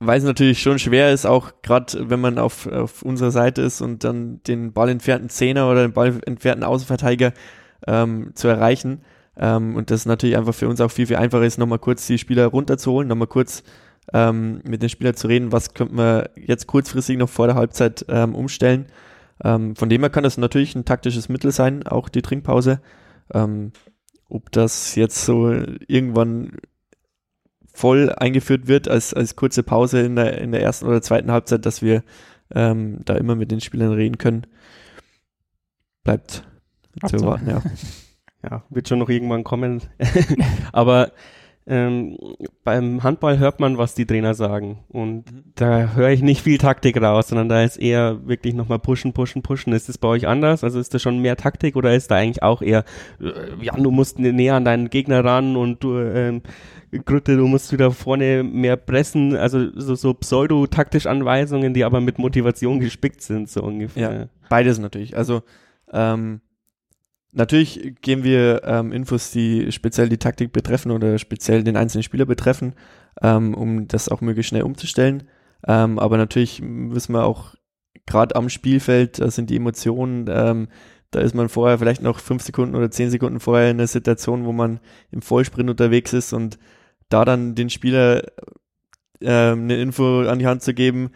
weil 0.00 0.18
es 0.18 0.24
natürlich 0.24 0.60
schon 0.60 0.78
schwer 0.78 1.12
ist, 1.12 1.24
auch 1.24 1.52
gerade 1.62 2.10
wenn 2.10 2.20
man 2.20 2.38
auf, 2.38 2.66
auf 2.66 3.02
unserer 3.02 3.30
Seite 3.30 3.62
ist 3.62 3.80
und 3.80 4.04
dann 4.04 4.42
den 4.42 4.72
Ball 4.72 4.88
entfernten 4.88 5.30
Zehner 5.30 5.70
oder 5.70 5.82
den 5.82 5.92
Ball 5.92 6.20
entfernten 6.26 6.64
Außenverteidiger 6.64 7.32
ähm, 7.86 8.32
zu 8.34 8.48
erreichen. 8.48 9.02
Ähm, 9.36 9.76
und 9.76 9.90
das 9.90 10.06
natürlich 10.06 10.36
einfach 10.36 10.54
für 10.54 10.68
uns 10.68 10.80
auch 10.80 10.90
viel, 10.90 11.06
viel 11.06 11.16
einfacher 11.16 11.44
ist, 11.44 11.58
nochmal 11.58 11.78
kurz 11.78 12.06
die 12.06 12.18
Spieler 12.18 12.46
runterzuholen, 12.46 13.08
nochmal 13.08 13.28
kurz 13.28 13.62
ähm, 14.12 14.60
mit 14.64 14.82
den 14.82 14.88
Spielern 14.88 15.14
zu 15.14 15.28
reden, 15.28 15.52
was 15.52 15.74
könnte 15.74 15.94
man 15.94 16.28
jetzt 16.36 16.66
kurzfristig 16.66 17.16
noch 17.16 17.28
vor 17.28 17.46
der 17.46 17.56
Halbzeit 17.56 18.04
ähm, 18.08 18.34
umstellen. 18.34 18.86
Ähm, 19.42 19.74
von 19.74 19.88
dem 19.88 20.02
her 20.02 20.10
kann 20.10 20.24
das 20.24 20.36
natürlich 20.36 20.74
ein 20.74 20.84
taktisches 20.84 21.28
Mittel 21.28 21.50
sein, 21.50 21.86
auch 21.86 22.08
die 22.08 22.22
Trinkpause. 22.22 22.80
Ähm, 23.32 23.72
ob 24.28 24.50
das 24.52 24.94
jetzt 24.94 25.24
so 25.24 25.50
irgendwann 25.50 26.58
voll 27.72 28.12
eingeführt 28.12 28.68
wird 28.68 28.88
als, 28.88 29.14
als 29.14 29.36
kurze 29.36 29.62
Pause 29.62 30.00
in 30.00 30.16
der, 30.16 30.38
in 30.38 30.52
der 30.52 30.62
ersten 30.62 30.86
oder 30.86 31.02
zweiten 31.02 31.32
Halbzeit, 31.32 31.66
dass 31.66 31.82
wir 31.82 32.02
ähm, 32.54 33.00
da 33.04 33.14
immer 33.14 33.34
mit 33.34 33.50
den 33.50 33.60
Spielern 33.60 33.92
reden 33.92 34.18
können, 34.18 34.46
bleibt 36.04 36.44
zu 37.06 37.16
erwarten, 37.16 37.48
ja. 37.48 37.62
Ja, 38.50 38.62
wird 38.68 38.88
schon 38.88 38.98
noch 38.98 39.08
irgendwann 39.08 39.42
kommen. 39.42 39.80
Aber 40.72 41.12
ähm, 41.66 42.18
beim 42.62 43.02
Handball 43.02 43.38
hört 43.38 43.58
man, 43.58 43.78
was 43.78 43.94
die 43.94 44.04
Trainer 44.04 44.34
sagen. 44.34 44.80
Und 44.88 45.32
mhm. 45.32 45.44
da 45.54 45.94
höre 45.94 46.10
ich 46.10 46.20
nicht 46.20 46.42
viel 46.42 46.58
Taktik 46.58 47.00
raus, 47.00 47.28
sondern 47.28 47.48
da 47.48 47.62
ist 47.62 47.78
eher 47.78 48.26
wirklich 48.26 48.54
nochmal 48.54 48.78
pushen, 48.78 49.14
pushen, 49.14 49.42
pushen. 49.42 49.72
Ist 49.72 49.88
das 49.88 49.96
bei 49.96 50.08
euch 50.08 50.26
anders? 50.26 50.62
Also 50.62 50.78
ist 50.78 50.92
das 50.92 51.00
schon 51.00 51.20
mehr 51.20 51.36
Taktik 51.36 51.76
oder 51.76 51.94
ist 51.94 52.10
da 52.10 52.16
eigentlich 52.16 52.42
auch 52.42 52.60
eher, 52.60 52.84
äh, 53.20 53.64
ja, 53.64 53.74
du 53.76 53.90
musst 53.90 54.18
näher 54.18 54.56
an 54.56 54.66
deinen 54.66 54.90
Gegner 54.90 55.24
ran 55.24 55.56
und 55.56 55.82
du, 55.82 55.98
ähm, 55.98 56.42
Grütte, 57.04 57.36
du 57.36 57.46
musst 57.46 57.72
wieder 57.72 57.90
vorne 57.90 58.42
mehr 58.44 58.76
pressen, 58.76 59.34
also 59.34 59.68
so, 59.74 59.94
so 59.94 60.14
pseudo-taktisch 60.14 61.06
Anweisungen, 61.06 61.74
die 61.74 61.84
aber 61.84 62.00
mit 62.00 62.18
Motivation 62.18 62.78
gespickt 62.78 63.22
sind, 63.22 63.48
so 63.48 63.62
ungefähr. 63.62 64.12
Ja, 64.12 64.26
beides 64.48 64.78
natürlich. 64.78 65.16
Also 65.16 65.42
ähm, 65.92 66.40
Natürlich 67.36 67.96
geben 68.00 68.22
wir 68.22 68.62
ähm, 68.64 68.92
Infos, 68.92 69.32
die 69.32 69.72
speziell 69.72 70.08
die 70.08 70.18
Taktik 70.18 70.52
betreffen 70.52 70.92
oder 70.92 71.18
speziell 71.18 71.64
den 71.64 71.76
einzelnen 71.76 72.04
Spieler 72.04 72.26
betreffen, 72.26 72.74
ähm, 73.22 73.54
um 73.54 73.88
das 73.88 74.08
auch 74.08 74.20
möglichst 74.20 74.50
schnell 74.50 74.62
umzustellen. 74.62 75.24
Ähm, 75.66 75.98
aber 75.98 76.16
natürlich 76.16 76.62
wissen 76.62 77.12
wir 77.12 77.24
auch, 77.24 77.54
gerade 78.06 78.36
am 78.36 78.48
Spielfeld, 78.48 79.20
da 79.20 79.30
sind 79.30 79.50
die 79.50 79.56
Emotionen, 79.56 80.26
ähm, 80.28 80.68
da 81.10 81.20
ist 81.20 81.34
man 81.34 81.48
vorher 81.48 81.78
vielleicht 81.78 82.02
noch 82.02 82.18
fünf 82.18 82.42
Sekunden 82.42 82.74
oder 82.74 82.90
zehn 82.90 83.10
Sekunden 83.10 83.40
vorher 83.40 83.70
in 83.70 83.78
einer 83.78 83.86
Situation, 83.86 84.44
wo 84.44 84.52
man 84.52 84.80
im 85.10 85.22
Vollsprint 85.22 85.70
unterwegs 85.70 86.12
ist 86.12 86.32
und 86.32 86.58
da 87.08 87.24
dann 87.24 87.54
den 87.54 87.70
Spieler 87.70 88.22
ähm, 89.20 89.62
eine 89.62 89.80
Info 89.80 90.22
an 90.22 90.38
die 90.38 90.46
Hand 90.46 90.62
zu 90.62 90.74
geben, 90.74 91.10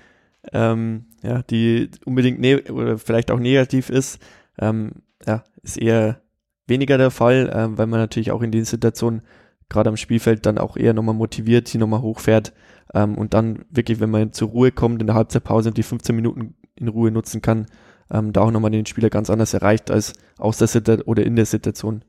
ähm, 0.53 1.07
ja, 1.23 1.43
die 1.43 1.91
unbedingt 2.05 2.41
ne 2.41 2.63
oder 2.71 2.99
vielleicht 2.99 3.31
auch 3.31 3.39
negativ 3.39 3.91
ist, 3.91 4.21
ähm, 4.59 4.93
ja, 5.27 5.45
ist 5.69 5.77
eher 5.77 6.23
weniger 6.67 6.99
der 6.99 7.11
Fall, 7.11 7.51
ähm, 7.55 7.79
weil 7.79 7.87
man 7.87 8.01
natürlich 8.01 8.31
auch 8.31 8.43
in 8.43 8.51
den 8.51 8.65
Situationen 8.65 9.23
gerade 9.69 9.91
am 9.91 9.97
Spielfeld 9.97 10.47
dann 10.47 10.59
auch 10.59 10.77
eher 10.77 10.95
nochmal 10.95 11.15
motiviert, 11.15 11.69
hier 11.69 11.81
nochmal 11.81 12.03
hochfährt 12.03 12.53
ähm, 12.95 13.17
und 13.17 13.35
dann 13.35 13.65
wirklich, 13.71 14.01
wenn 14.01 14.11
man 14.11 14.33
zur 14.33 14.49
Ruhe 14.49 14.73
kommt 14.73 15.01
in 15.01 15.07
der 15.07 15.17
Halbzeitpause 15.17 15.71
und 15.71 15.77
die 15.77 15.83
15 15.83 16.17
Minuten 16.17 16.57
in 16.75 16.89
Ruhe 16.89 17.11
nutzen 17.11 17.43
kann, 17.43 17.67
ähm, 18.11 18.33
da 18.33 18.43
auch 18.43 18.51
nochmal 18.51 18.71
den 18.71 18.87
Spieler 18.87 19.11
ganz 19.11 19.31
anders 19.31 19.55
erreicht 19.55 19.91
als 19.91 20.15
aus 20.39 20.59
der 20.59 20.69
Situation 20.69 21.07
oder 21.07 21.25
in 21.25 21.37
der 21.37 21.47
Situation. 21.47 22.05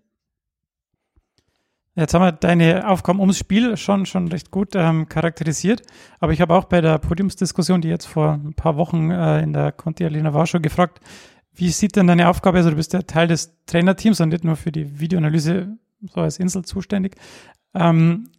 Jetzt 1.95 2.13
haben 2.13 2.21
wir 2.21 2.31
deine 2.31 2.87
Aufgaben 2.87 3.19
ums 3.19 3.37
Spiel 3.37 3.75
schon, 3.75 4.05
schon 4.05 4.29
recht 4.29 4.51
gut 4.51 4.69
ähm, 4.75 5.09
charakterisiert. 5.09 5.81
Aber 6.21 6.31
ich 6.31 6.39
habe 6.39 6.53
auch 6.53 6.63
bei 6.63 6.79
der 6.79 6.97
Podiumsdiskussion, 6.97 7.81
die 7.81 7.89
jetzt 7.89 8.05
vor 8.05 8.39
ein 8.41 8.53
paar 8.53 8.77
Wochen 8.77 9.11
äh, 9.11 9.41
in 9.41 9.51
der 9.51 9.73
Conti 9.73 10.05
Arena 10.05 10.33
war, 10.33 10.47
schon 10.47 10.61
gefragt, 10.61 11.01
wie 11.59 11.69
sieht 11.69 11.95
denn 11.95 12.07
deine 12.07 12.29
Aufgabe, 12.29 12.57
also 12.57 12.69
du 12.69 12.77
bist 12.77 12.93
ja 12.93 13.01
Teil 13.01 13.27
des 13.27 13.53
Trainerteams 13.65 14.21
und 14.21 14.29
nicht 14.29 14.43
nur 14.43 14.55
für 14.55 14.71
die 14.71 14.99
Videoanalyse 14.99 15.77
so 16.01 16.21
als 16.21 16.39
Insel 16.39 16.63
zuständig. 16.63 17.15
Ähm, 17.73 18.29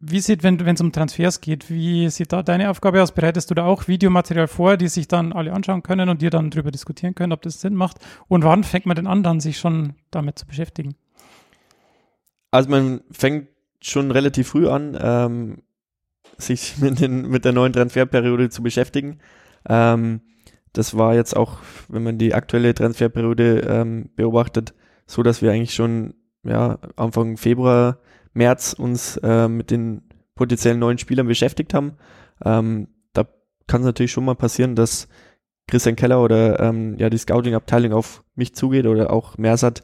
wie 0.00 0.20
sieht, 0.20 0.44
wenn 0.44 0.60
es 0.60 0.80
um 0.80 0.92
Transfers 0.92 1.40
geht, 1.40 1.70
wie 1.70 2.08
sieht 2.08 2.32
da 2.32 2.44
deine 2.44 2.70
Aufgabe 2.70 3.02
aus? 3.02 3.12
Bereitest 3.12 3.50
du 3.50 3.54
da 3.54 3.64
auch 3.64 3.88
Videomaterial 3.88 4.46
vor, 4.46 4.76
die 4.76 4.86
sich 4.86 5.08
dann 5.08 5.32
alle 5.32 5.52
anschauen 5.52 5.82
können 5.82 6.08
und 6.08 6.22
dir 6.22 6.30
dann 6.30 6.50
darüber 6.50 6.70
diskutieren 6.70 7.16
können, 7.16 7.32
ob 7.32 7.42
das 7.42 7.60
Sinn 7.60 7.74
macht? 7.74 7.98
Und 8.28 8.44
wann 8.44 8.62
fängt 8.62 8.86
man 8.86 8.94
denn 8.94 9.08
an, 9.08 9.24
dann 9.24 9.40
sich 9.40 9.58
schon 9.58 9.94
damit 10.12 10.38
zu 10.38 10.46
beschäftigen? 10.46 10.94
Also 12.52 12.70
man 12.70 13.00
fängt 13.10 13.48
schon 13.80 14.12
relativ 14.12 14.48
früh 14.48 14.68
an, 14.68 14.96
ähm, 15.00 15.62
sich 16.36 16.76
mit, 16.78 17.00
den, 17.00 17.28
mit 17.28 17.44
der 17.44 17.52
neuen 17.52 17.72
Transferperiode 17.72 18.50
zu 18.50 18.62
beschäftigen. 18.62 19.18
Ähm, 19.68 20.20
das 20.78 20.96
war 20.96 21.16
jetzt 21.16 21.36
auch, 21.36 21.58
wenn 21.88 22.04
man 22.04 22.18
die 22.18 22.34
aktuelle 22.34 22.72
Transferperiode 22.72 23.66
ähm, 23.68 24.10
beobachtet, 24.14 24.74
so, 25.06 25.24
dass 25.24 25.42
wir 25.42 25.50
eigentlich 25.50 25.74
schon 25.74 26.14
ja, 26.44 26.78
Anfang 26.94 27.36
Februar, 27.36 27.98
März 28.32 28.74
uns 28.74 29.16
äh, 29.16 29.48
mit 29.48 29.72
den 29.72 30.02
potenziellen 30.36 30.78
neuen 30.78 30.98
Spielern 30.98 31.26
beschäftigt 31.26 31.74
haben. 31.74 31.94
Ähm, 32.44 32.86
da 33.12 33.24
kann 33.66 33.80
es 33.80 33.86
natürlich 33.86 34.12
schon 34.12 34.24
mal 34.24 34.36
passieren, 34.36 34.76
dass 34.76 35.08
Christian 35.66 35.96
Keller 35.96 36.22
oder 36.22 36.60
ähm, 36.60 36.96
ja 36.96 37.10
die 37.10 37.18
Scouting-Abteilung 37.18 37.92
auf 37.92 38.22
mich 38.36 38.54
zugeht 38.54 38.86
oder 38.86 39.12
auch 39.12 39.36
Mersat 39.36 39.82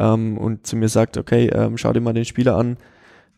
ähm, 0.00 0.38
und 0.38 0.66
zu 0.66 0.74
mir 0.74 0.88
sagt, 0.88 1.18
okay, 1.18 1.50
ähm, 1.54 1.78
schau 1.78 1.92
dir 1.92 2.00
mal 2.00 2.14
den 2.14 2.24
Spieler 2.24 2.56
an, 2.56 2.78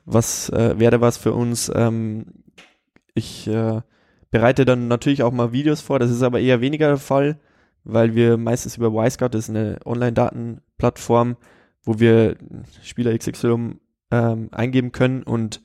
was 0.07 0.49
äh, 0.49 0.79
wäre 0.79 1.03
was 1.03 1.19
für 1.19 1.35
uns. 1.35 1.71
Ähm, 1.75 2.25
ich 3.13 3.47
äh, 3.47 3.83
bereite 4.35 4.65
dann 4.65 4.89
natürlich 4.89 5.23
auch 5.23 5.31
mal 5.31 5.53
Videos 5.53 5.81
vor, 5.81 6.01
das 6.01 6.11
ist 6.11 6.25
aber 6.25 6.41
eher 6.41 6.61
weniger 6.61 6.89
der 6.89 6.97
Fall, 6.97 7.39
weil 7.85 8.17
wir 8.17 8.37
meistens 8.37 8.77
über 8.77 8.93
Wisecout, 8.93 9.29
das 9.29 9.45
ist 9.45 9.51
eine 9.51 9.79
Online-Datenplattform, 9.85 11.37
wo 11.85 12.01
wir 12.01 12.37
Spieler 12.83 13.17
XY 13.17 13.77
ähm, 14.11 14.49
eingeben 14.51 14.91
können 14.91 15.23
und 15.23 15.63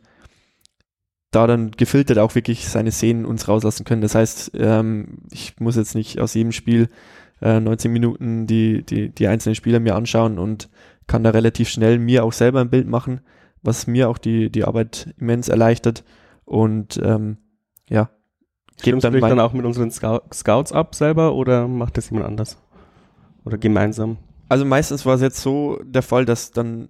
da 1.31 1.47
dann 1.47 1.71
gefiltert 1.71 2.19
auch 2.19 2.35
wirklich 2.35 2.67
seine 2.67 2.91
Szenen 2.91 3.25
uns 3.25 3.47
rauslassen 3.47 3.85
können. 3.85 4.03
Das 4.03 4.13
heißt, 4.13 4.51
ähm, 4.53 5.23
ich 5.31 5.59
muss 5.59 5.75
jetzt 5.75 5.95
nicht 5.95 6.19
aus 6.19 6.35
jedem 6.35 6.51
Spiel 6.51 6.89
äh, 7.41 7.59
19 7.59 7.91
Minuten 7.91 8.45
die, 8.45 8.83
die, 8.83 9.09
die 9.09 9.27
einzelnen 9.27 9.55
Spieler 9.55 9.79
mir 9.79 9.95
anschauen 9.95 10.37
und 10.37 10.69
kann 11.07 11.23
da 11.23 11.31
relativ 11.31 11.69
schnell 11.69 11.97
mir 11.97 12.23
auch 12.23 12.33
selber 12.33 12.61
ein 12.61 12.69
Bild 12.69 12.87
machen, 12.87 13.21
was 13.63 13.87
mir 13.87 14.09
auch 14.09 14.19
die, 14.19 14.51
die 14.51 14.63
Arbeit 14.63 15.15
immens 15.17 15.49
erleichtert. 15.49 16.03
Und 16.45 17.01
ähm, 17.03 17.37
ja, 17.89 18.11
Geben 18.81 18.99
dann, 18.99 19.19
dann 19.19 19.39
auch 19.39 19.53
mit 19.53 19.65
unseren 19.65 19.91
Scouts 19.91 20.71
ab 20.71 20.95
selber 20.95 21.33
oder 21.33 21.67
macht 21.67 21.97
das 21.97 22.09
jemand 22.09 22.27
anders? 22.27 22.57
Oder 23.45 23.57
gemeinsam? 23.57 24.17
Also 24.47 24.65
meistens 24.65 25.05
war 25.05 25.15
es 25.15 25.21
jetzt 25.21 25.41
so 25.41 25.79
der 25.83 26.01
Fall, 26.01 26.25
dass 26.25 26.51
dann 26.51 26.89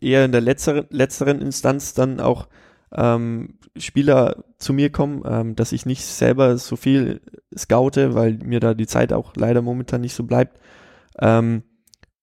eher 0.00 0.24
in 0.24 0.32
der 0.32 0.40
letzteren, 0.40 0.86
letzteren 0.90 1.40
Instanz 1.40 1.94
dann 1.94 2.20
auch 2.20 2.48
ähm, 2.92 3.54
Spieler 3.76 4.44
zu 4.58 4.72
mir 4.72 4.90
kommen, 4.90 5.22
ähm, 5.24 5.56
dass 5.56 5.72
ich 5.72 5.86
nicht 5.86 6.04
selber 6.04 6.58
so 6.58 6.76
viel 6.76 7.20
scoute, 7.56 8.14
weil 8.14 8.38
mir 8.44 8.60
da 8.60 8.74
die 8.74 8.86
Zeit 8.86 9.12
auch 9.12 9.34
leider 9.36 9.62
momentan 9.62 10.00
nicht 10.00 10.14
so 10.14 10.24
bleibt. 10.24 10.58
Ähm, 11.18 11.62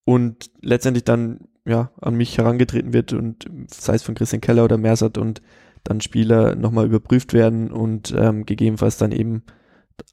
und 0.05 0.49
letztendlich 0.61 1.03
dann 1.03 1.41
ja 1.65 1.91
an 2.01 2.15
mich 2.15 2.37
herangetreten 2.37 2.93
wird 2.93 3.13
und 3.13 3.45
sei 3.67 3.93
es 3.93 4.03
von 4.03 4.15
Christian 4.15 4.41
Keller 4.41 4.63
oder 4.63 4.77
Mersat 4.77 5.17
und 5.17 5.41
dann 5.83 6.01
Spieler 6.01 6.55
nochmal 6.55 6.85
überprüft 6.85 7.33
werden 7.33 7.71
und 7.71 8.13
ähm, 8.17 8.45
gegebenenfalls 8.45 8.97
dann 8.97 9.11
eben 9.11 9.43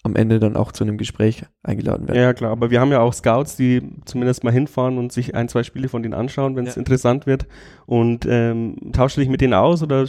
am 0.02 0.16
Ende 0.16 0.38
dann 0.38 0.56
auch 0.56 0.72
zu 0.72 0.84
einem 0.84 0.98
Gespräch 0.98 1.44
eingeladen 1.62 2.08
werden. 2.08 2.18
Ja, 2.18 2.32
klar, 2.32 2.52
aber 2.52 2.70
wir 2.70 2.80
haben 2.80 2.90
ja 2.90 3.00
auch 3.00 3.12
Scouts, 3.12 3.56
die 3.56 3.82
zumindest 4.04 4.44
mal 4.44 4.52
hinfahren 4.52 4.98
und 4.98 5.12
sich 5.12 5.34
ein, 5.34 5.48
zwei 5.48 5.62
Spiele 5.62 5.88
von 5.88 6.02
denen 6.02 6.14
anschauen, 6.14 6.56
wenn 6.56 6.66
es 6.66 6.74
ja. 6.74 6.80
interessant 6.80 7.26
wird. 7.26 7.46
Und 7.86 8.26
ähm, 8.28 8.76
tauschst 8.92 9.16
du 9.16 9.20
dich 9.20 9.30
mit 9.30 9.40
denen 9.40 9.54
aus 9.54 9.82
oder, 9.82 10.06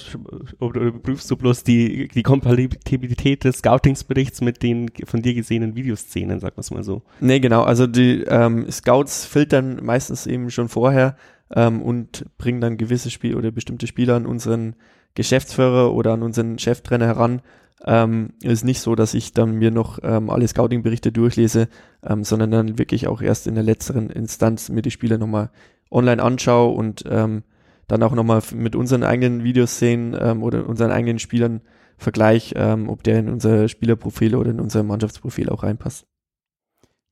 oder 0.59 0.81
überprüfst 0.81 1.29
du 1.29 1.37
bloß 1.37 1.63
die, 1.63 2.07
die 2.07 2.23
Kompatibilität 2.23 3.43
des 3.43 3.59
Scoutingsberichts 3.59 4.41
mit 4.41 4.63
den 4.63 4.89
von 5.05 5.21
dir 5.21 5.33
gesehenen 5.33 5.75
Videoszenen, 5.75 6.39
sag 6.39 6.57
wir 6.57 6.75
mal 6.75 6.83
so? 6.83 7.03
Nee, 7.19 7.39
genau. 7.39 7.63
Also 7.63 7.87
die 7.87 8.23
ähm, 8.23 8.69
Scouts 8.71 9.25
filtern 9.25 9.79
meistens 9.83 10.27
eben 10.27 10.49
schon 10.49 10.69
vorher 10.69 11.15
ähm, 11.53 11.81
und 11.81 12.25
bringen 12.37 12.61
dann 12.61 12.77
gewisse 12.77 13.09
Spiele 13.09 13.37
oder 13.37 13.51
bestimmte 13.51 13.87
Spieler 13.87 14.15
an 14.15 14.25
unseren 14.25 14.75
Geschäftsführer 15.17 15.93
oder 15.93 16.13
an 16.13 16.21
unseren 16.21 16.59
Cheftrainer 16.59 17.07
heran. 17.07 17.41
Ähm, 17.83 18.33
ist 18.43 18.63
nicht 18.63 18.81
so, 18.81 18.93
dass 18.95 19.15
ich 19.15 19.33
dann 19.33 19.55
mir 19.55 19.71
noch 19.71 19.97
ähm, 20.03 20.29
alle 20.29 20.47
Scouting-Berichte 20.47 21.11
durchlese, 21.11 21.69
ähm, 22.03 22.23
sondern 22.23 22.51
dann 22.51 22.77
wirklich 22.77 23.07
auch 23.07 23.21
erst 23.21 23.47
in 23.47 23.55
der 23.55 23.63
letzteren 23.63 24.11
Instanz 24.11 24.69
mir 24.69 24.83
die 24.83 24.91
Spiele 24.91 25.17
nochmal 25.17 25.49
online 25.89 26.21
anschaue 26.21 26.75
und 26.75 27.03
ähm, 27.09 27.43
dann 27.87 28.03
auch 28.03 28.13
nochmal 28.13 28.41
mit 28.53 28.75
unseren 28.75 29.03
eigenen 29.03 29.43
Videos 29.43 29.79
sehen 29.79 30.15
ähm, 30.19 30.43
oder 30.43 30.67
unseren 30.67 30.91
eigenen 30.91 31.17
Spielern 31.17 31.61
Vergleich, 31.97 32.53
ähm, 32.55 32.89
ob 32.89 33.01
der 33.01 33.17
in 33.17 33.27
unser 33.27 33.67
Spielerprofil 33.67 34.35
oder 34.35 34.51
in 34.51 34.59
unser 34.59 34.83
Mannschaftsprofil 34.83 35.49
auch 35.49 35.63
reinpasst. 35.63 36.05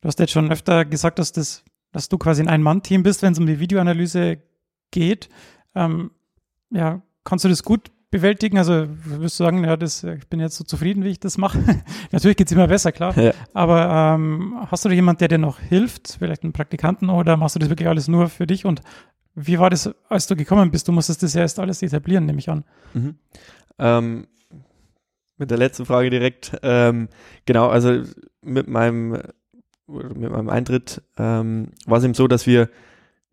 Du 0.02 0.08
hast 0.08 0.20
jetzt 0.20 0.32
schon 0.32 0.52
öfter 0.52 0.86
gesagt, 0.86 1.18
dass, 1.18 1.32
das, 1.32 1.64
dass 1.92 2.08
du 2.08 2.20
quasi 2.20 2.44
ein 2.44 2.50
Ein-Mann-Team 2.50 3.02
bist, 3.02 3.24
wenn 3.24 3.34
es 3.34 3.40
um 3.40 3.48
die 3.48 3.60
Videoanalyse 3.60 4.38
geht. 4.92 5.30
Ähm, 5.74 6.12
ja, 6.70 7.02
kannst 7.24 7.46
du 7.46 7.50
das 7.50 7.64
gut 7.64 7.92
bewältigen? 8.16 8.58
Also 8.58 8.88
würdest 9.04 9.40
du 9.40 9.44
sagen, 9.44 9.64
ja, 9.64 9.76
das, 9.78 10.04
ich 10.04 10.28
bin 10.28 10.40
jetzt 10.40 10.58
so 10.58 10.64
zufrieden, 10.64 11.04
wie 11.04 11.10
ich 11.10 11.20
das 11.20 11.38
mache. 11.38 11.60
Natürlich 12.12 12.38
geht 12.38 12.48
es 12.48 12.54
immer 12.54 12.68
besser, 12.68 12.92
klar. 12.92 13.18
Ja. 13.18 13.34
Aber 13.54 14.16
ähm, 14.16 14.56
hast 14.70 14.86
du 14.86 14.90
da 14.90 14.96
jemanden, 14.96 15.20
der 15.20 15.28
dir 15.28 15.38
noch 15.38 15.60
hilft? 15.60 16.18
Vielleicht 16.20 16.44
einen 16.44 16.54
Praktikanten 16.54 17.10
oder 17.10 17.38
machst 17.38 17.56
du 17.56 17.60
das 17.60 17.70
wirklich 17.70 17.88
alles 17.88 18.08
nur 18.08 18.30
für 18.30 18.48
dich? 18.48 18.66
Und 18.66 18.82
wie 19.36 19.60
war 19.60 19.70
das, 19.70 19.94
als 20.10 20.28
du 20.28 20.36
gekommen 20.36 20.72
bist? 20.72 20.88
Du 20.88 20.92
musstest 20.92 21.24
das 21.24 21.34
ja 21.34 21.42
erst 21.42 21.60
alles 21.60 21.82
etablieren, 21.82 22.26
nehme 22.26 22.40
ich 22.40 22.50
an. 22.50 22.64
Mhm. 22.94 23.16
Ähm, 23.78 24.28
mit 25.38 25.52
der 25.52 25.58
letzten 25.58 25.86
Frage 25.86 26.10
direkt. 26.10 26.58
Ähm, 26.64 27.10
genau, 27.46 27.68
also 27.68 28.02
mit 28.42 28.68
meinem, 28.68 29.22
mit 29.88 30.32
meinem 30.32 30.50
Eintritt 30.50 31.02
ähm, 31.18 31.72
war 31.86 31.98
es 31.98 32.04
eben 32.06 32.14
so, 32.14 32.28
dass 32.28 32.48
wir 32.48 32.70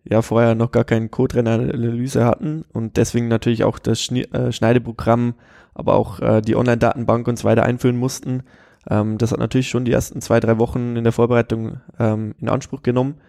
ja 0.04 0.22
vorher 0.22 0.54
noch 0.54 0.70
gar 0.72 0.84
keinen 0.84 1.10
Code-Renner-Analyse 1.10 2.24
hatten 2.24 2.64
und 2.72 2.96
deswegen 2.96 3.28
natürlich 3.28 3.64
auch 3.64 3.78
das 3.78 4.10
äh, 4.10 4.52
Schneideprogramm, 4.52 5.34
aber 5.74 5.94
auch 5.94 6.20
äh, 6.20 6.42
die 6.42 6.56
Online-Datenbank 6.56 7.28
und 7.28 7.38
so 7.38 7.44
weiter 7.44 7.62
einführen 7.62 7.96
mussten. 7.96 8.42
Ähm, 8.90 9.18
das 9.18 9.32
hat 9.32 9.38
natürlich 9.38 9.68
schon 9.68 9.84
die 9.84 9.92
ersten 9.92 10.20
zwei, 10.20 10.40
drei 10.40 10.58
Wochen 10.58 10.96
in 10.96 11.04
der 11.04 11.12
Vorbereitung 11.12 11.80
ähm, 11.98 12.34
in 12.40 12.48
Anspruch 12.48 12.82
genommen. 12.82 13.20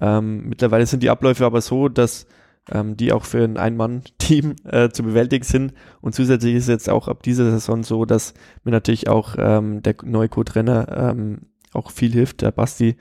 Ähm, 0.00 0.48
mittlerweile 0.48 0.86
sind 0.86 1.02
die 1.02 1.10
Abläufe 1.10 1.44
aber 1.44 1.60
so, 1.60 1.88
dass 1.88 2.26
ähm, 2.70 2.96
die 2.96 3.12
auch 3.12 3.24
für 3.24 3.44
ein 3.44 3.56
Ein-Mann-Team 3.56 4.56
äh, 4.64 4.88
zu 4.90 5.02
bewältigen 5.02 5.44
sind. 5.44 5.74
Und 6.00 6.14
zusätzlich 6.14 6.54
ist 6.54 6.64
es 6.64 6.68
jetzt 6.68 6.90
auch 6.90 7.08
ab 7.08 7.22
dieser 7.22 7.50
Saison 7.50 7.82
so, 7.82 8.04
dass 8.04 8.34
mir 8.64 8.70
natürlich 8.70 9.08
auch 9.08 9.34
ähm, 9.38 9.82
der 9.82 9.96
neue 10.04 10.28
Co-Trainer 10.28 11.10
ähm, 11.10 11.42
auch 11.72 11.90
viel 11.90 12.12
hilft, 12.12 12.42
der 12.42 12.52
Basti, 12.52 12.96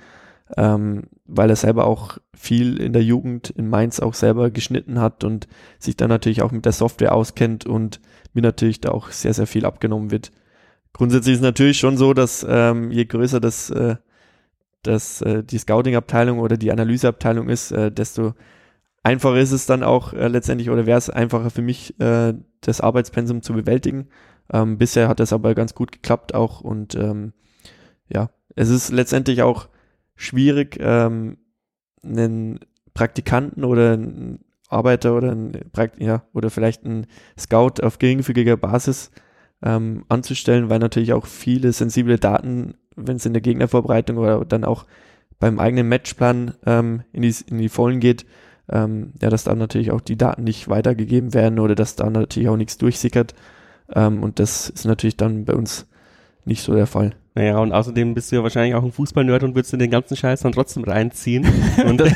ähm, 0.57 1.03
weil 1.25 1.49
er 1.49 1.55
selber 1.55 1.85
auch 1.85 2.17
viel 2.33 2.79
in 2.79 2.93
der 2.93 3.03
Jugend 3.03 3.49
in 3.51 3.69
Mainz 3.69 3.99
auch 3.99 4.13
selber 4.13 4.49
geschnitten 4.51 4.99
hat 4.99 5.23
und 5.23 5.47
sich 5.79 5.95
dann 5.95 6.09
natürlich 6.09 6.41
auch 6.41 6.51
mit 6.51 6.65
der 6.65 6.71
Software 6.71 7.13
auskennt 7.13 7.65
und 7.65 8.01
mir 8.33 8.41
natürlich 8.41 8.81
da 8.81 8.91
auch 8.91 9.11
sehr, 9.11 9.33
sehr 9.33 9.47
viel 9.47 9.65
abgenommen 9.65 10.11
wird. 10.11 10.31
Grundsätzlich 10.93 11.33
ist 11.33 11.39
es 11.39 11.43
natürlich 11.43 11.77
schon 11.77 11.97
so, 11.97 12.13
dass 12.13 12.45
ähm, 12.47 12.91
je 12.91 13.05
größer 13.05 13.39
das, 13.39 13.69
äh, 13.69 13.95
das 14.83 15.21
äh, 15.21 15.43
die 15.43 15.57
Scouting-Abteilung 15.57 16.39
oder 16.39 16.57
die 16.57 16.71
Analyseabteilung 16.71 17.49
ist, 17.49 17.71
äh, 17.71 17.91
desto 17.91 18.33
einfacher 19.03 19.37
ist 19.37 19.51
es 19.51 19.65
dann 19.65 19.83
auch 19.83 20.13
äh, 20.13 20.27
letztendlich 20.27 20.69
oder 20.69 20.85
wäre 20.85 20.97
es 20.97 21.09
einfacher 21.09 21.49
für 21.49 21.61
mich, 21.61 21.99
äh, 21.99 22.33
das 22.61 22.81
Arbeitspensum 22.81 23.41
zu 23.41 23.53
bewältigen. 23.53 24.09
Ähm, 24.51 24.77
bisher 24.77 25.07
hat 25.07 25.19
das 25.19 25.31
aber 25.33 25.55
ganz 25.55 25.73
gut 25.73 25.91
geklappt 25.91 26.35
auch 26.35 26.61
und 26.61 26.95
ähm, 26.95 27.33
ja, 28.09 28.29
es 28.55 28.69
ist 28.69 28.91
letztendlich 28.91 29.43
auch 29.43 29.69
schwierig, 30.21 30.77
ähm, 30.79 31.37
einen 32.03 32.59
Praktikanten 32.93 33.63
oder 33.63 33.93
einen 33.93 34.39
Arbeiter 34.69 35.15
oder 35.15 35.31
ein 35.31 35.51
Prakt 35.71 36.01
ja, 36.01 36.23
oder 36.33 36.49
vielleicht 36.49 36.85
einen 36.85 37.07
Scout 37.37 37.81
auf 37.81 37.99
geringfügiger 37.99 38.57
Basis 38.57 39.11
ähm, 39.63 40.05
anzustellen, 40.09 40.69
weil 40.69 40.79
natürlich 40.79 41.13
auch 41.13 41.25
viele 41.25 41.73
sensible 41.73 42.17
Daten, 42.17 42.75
wenn 42.95 43.17
es 43.17 43.25
in 43.25 43.33
der 43.33 43.41
Gegnervorbereitung 43.41 44.17
oder 44.17 44.45
dann 44.45 44.63
auch 44.63 44.85
beim 45.39 45.59
eigenen 45.59 45.89
Matchplan 45.89 46.53
ähm, 46.65 47.03
in, 47.11 47.23
die, 47.23 47.35
in 47.47 47.57
die 47.57 47.69
Vollen 47.69 47.99
geht, 47.99 48.25
ähm, 48.69 49.13
ja, 49.21 49.29
dass 49.29 49.43
dann 49.43 49.57
natürlich 49.57 49.91
auch 49.91 50.01
die 50.01 50.17
Daten 50.17 50.43
nicht 50.43 50.69
weitergegeben 50.69 51.33
werden 51.33 51.59
oder 51.59 51.75
dass 51.75 51.95
da 51.95 52.09
natürlich 52.09 52.47
auch 52.47 52.57
nichts 52.57 52.77
durchsickert. 52.77 53.33
Ähm, 53.93 54.23
und 54.23 54.39
das 54.39 54.69
ist 54.69 54.85
natürlich 54.85 55.17
dann 55.17 55.45
bei 55.45 55.53
uns 55.53 55.87
nicht 56.45 56.61
so 56.61 56.73
der 56.73 56.87
Fall. 56.87 57.15
Naja, 57.33 57.59
und 57.59 57.71
außerdem 57.71 58.13
bist 58.13 58.31
du 58.31 58.35
ja 58.35 58.43
wahrscheinlich 58.43 58.75
auch 58.75 58.83
ein 58.83 58.91
Fußballnerd 58.91 59.43
und 59.43 59.55
würdest 59.55 59.71
du 59.71 59.77
den 59.77 59.89
ganzen 59.89 60.17
Scheiß 60.17 60.41
dann 60.41 60.51
trotzdem 60.51 60.83
reinziehen. 60.83 61.47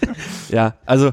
ja, 0.48 0.74
also 0.86 1.12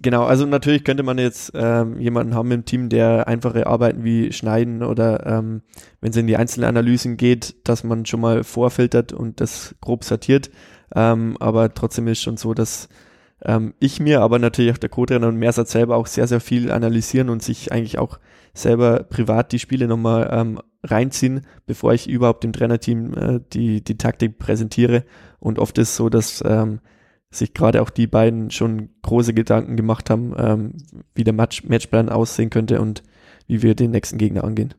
genau, 0.00 0.24
also 0.24 0.46
natürlich 0.46 0.84
könnte 0.84 1.02
man 1.02 1.18
jetzt 1.18 1.52
ähm, 1.54 1.98
jemanden 1.98 2.34
haben 2.34 2.52
im 2.52 2.64
Team, 2.64 2.88
der 2.88 3.26
einfache 3.26 3.66
Arbeiten 3.66 4.04
wie 4.04 4.32
Schneiden 4.32 4.84
oder 4.84 5.26
ähm, 5.26 5.62
wenn 6.00 6.10
es 6.10 6.16
in 6.16 6.28
die 6.28 6.36
einzelnen 6.36 6.68
Analysen 6.68 7.16
geht, 7.16 7.56
dass 7.66 7.82
man 7.82 8.06
schon 8.06 8.20
mal 8.20 8.44
vorfiltert 8.44 9.12
und 9.12 9.40
das 9.40 9.74
grob 9.80 10.04
sortiert. 10.04 10.50
Ähm, 10.94 11.36
aber 11.40 11.74
trotzdem 11.74 12.06
ist 12.06 12.22
schon 12.22 12.36
so, 12.36 12.54
dass 12.54 12.88
ähm, 13.44 13.74
ich 13.80 13.98
mir, 13.98 14.20
aber 14.20 14.38
natürlich 14.38 14.72
auch 14.72 14.78
der 14.78 14.88
Co-Trainer 14.88 15.26
und 15.26 15.36
Mersatz 15.36 15.72
selber 15.72 15.96
auch 15.96 16.06
sehr, 16.06 16.28
sehr 16.28 16.40
viel 16.40 16.70
analysieren 16.70 17.28
und 17.28 17.42
sich 17.42 17.72
eigentlich 17.72 17.98
auch 17.98 18.20
selber 18.54 19.02
privat 19.02 19.50
die 19.50 19.58
Spiele 19.58 19.88
nochmal 19.88 20.28
ähm, 20.32 20.60
reinziehen, 20.82 21.42
bevor 21.66 21.92
ich 21.92 22.08
überhaupt 22.08 22.44
dem 22.44 22.52
Trainerteam 22.52 23.14
äh, 23.14 23.40
die, 23.52 23.82
die 23.82 23.98
Taktik 23.98 24.38
präsentiere. 24.38 25.04
Und 25.38 25.58
oft 25.58 25.78
ist 25.78 25.96
so, 25.96 26.08
dass 26.08 26.42
ähm, 26.46 26.80
sich 27.30 27.54
gerade 27.54 27.82
auch 27.82 27.90
die 27.90 28.06
beiden 28.06 28.50
schon 28.50 28.90
große 29.02 29.34
Gedanken 29.34 29.76
gemacht 29.76 30.10
haben, 30.10 30.34
ähm, 30.36 30.74
wie 31.14 31.24
der 31.24 31.32
Match 31.32 31.64
Matchplan 31.64 32.08
aussehen 32.08 32.50
könnte 32.50 32.80
und 32.80 33.02
wie 33.46 33.62
wir 33.62 33.74
den 33.74 33.90
nächsten 33.90 34.18
Gegner 34.18 34.44
angehen. 34.44 34.74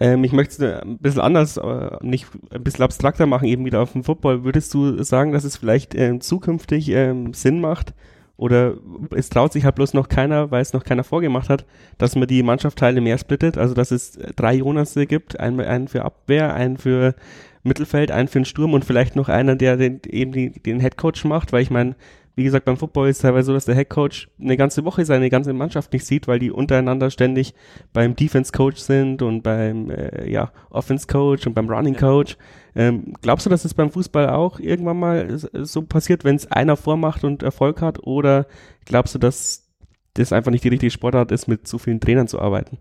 Ähm, 0.00 0.24
ich 0.24 0.32
möchte 0.32 0.64
es 0.64 0.82
ein 0.82 0.98
bisschen 0.98 1.20
anders, 1.20 1.58
aber 1.58 1.98
nicht 2.02 2.26
ein 2.50 2.64
bisschen 2.64 2.84
abstrakter 2.84 3.26
machen, 3.26 3.46
eben 3.46 3.64
wieder 3.64 3.80
auf 3.80 3.92
dem 3.92 4.04
Football. 4.04 4.44
Würdest 4.44 4.72
du 4.74 5.02
sagen, 5.02 5.32
dass 5.32 5.44
es 5.44 5.56
vielleicht 5.56 5.94
ähm, 5.94 6.20
zukünftig 6.20 6.88
ähm, 6.90 7.34
Sinn 7.34 7.60
macht, 7.60 7.94
oder 8.42 8.74
es 9.14 9.28
traut 9.28 9.52
sich 9.52 9.64
halt 9.64 9.76
bloß 9.76 9.94
noch 9.94 10.08
keiner, 10.08 10.50
weil 10.50 10.62
es 10.62 10.72
noch 10.72 10.82
keiner 10.82 11.04
vorgemacht 11.04 11.48
hat, 11.48 11.64
dass 11.96 12.16
man 12.16 12.26
die 12.26 12.42
Mannschaftsteile 12.42 13.00
mehr 13.00 13.16
splittet, 13.16 13.56
also 13.56 13.72
dass 13.72 13.92
es 13.92 14.18
drei 14.34 14.54
Jonasse 14.54 15.06
gibt, 15.06 15.38
einen, 15.38 15.60
einen 15.60 15.86
für 15.86 16.04
Abwehr, 16.04 16.52
einen 16.52 16.76
für 16.76 17.14
Mittelfeld, 17.62 18.10
einen 18.10 18.26
für 18.26 18.40
den 18.40 18.44
Sturm 18.44 18.74
und 18.74 18.84
vielleicht 18.84 19.14
noch 19.14 19.28
einer, 19.28 19.54
der 19.54 19.76
den, 19.76 20.00
eben 20.08 20.32
die, 20.32 20.50
den 20.50 20.80
Headcoach 20.80 21.24
macht, 21.24 21.52
weil 21.52 21.62
ich 21.62 21.70
meine, 21.70 21.94
wie 22.34 22.44
gesagt, 22.44 22.64
beim 22.64 22.76
Football 22.76 23.08
ist 23.08 23.16
es 23.16 23.22
teilweise 23.22 23.46
so, 23.46 23.52
dass 23.52 23.66
der 23.66 23.74
Headcoach 23.74 24.28
eine 24.40 24.56
ganze 24.56 24.84
Woche 24.84 25.04
seine 25.04 25.28
ganze 25.28 25.52
Mannschaft 25.52 25.92
nicht 25.92 26.06
sieht, 26.06 26.28
weil 26.28 26.38
die 26.38 26.50
untereinander 26.50 27.10
ständig 27.10 27.54
beim 27.92 28.16
Defense 28.16 28.52
Coach 28.52 28.80
sind 28.80 29.20
und 29.20 29.42
beim 29.42 29.90
äh, 29.90 30.30
ja, 30.30 30.50
Offense 30.70 31.06
Coach 31.06 31.46
und 31.46 31.54
beim 31.54 31.68
Running 31.68 31.96
Coach. 31.96 32.38
Ähm, 32.74 33.12
glaubst 33.20 33.44
du, 33.44 33.50
dass 33.50 33.66
es 33.66 33.74
beim 33.74 33.90
Fußball 33.90 34.30
auch 34.30 34.60
irgendwann 34.60 34.98
mal 34.98 35.38
so 35.38 35.82
passiert, 35.82 36.24
wenn 36.24 36.36
es 36.36 36.50
einer 36.50 36.76
vormacht 36.76 37.22
und 37.24 37.42
Erfolg 37.42 37.82
hat? 37.82 38.02
Oder 38.02 38.46
glaubst 38.86 39.14
du, 39.14 39.18
dass 39.18 39.68
das 40.14 40.32
einfach 40.32 40.50
nicht 40.50 40.64
die 40.64 40.68
richtige 40.68 40.90
Sportart 40.90 41.32
ist, 41.32 41.48
mit 41.48 41.66
zu 41.66 41.78
vielen 41.78 42.00
Trainern 42.00 42.28
zu 42.28 42.40
arbeiten? 42.40 42.78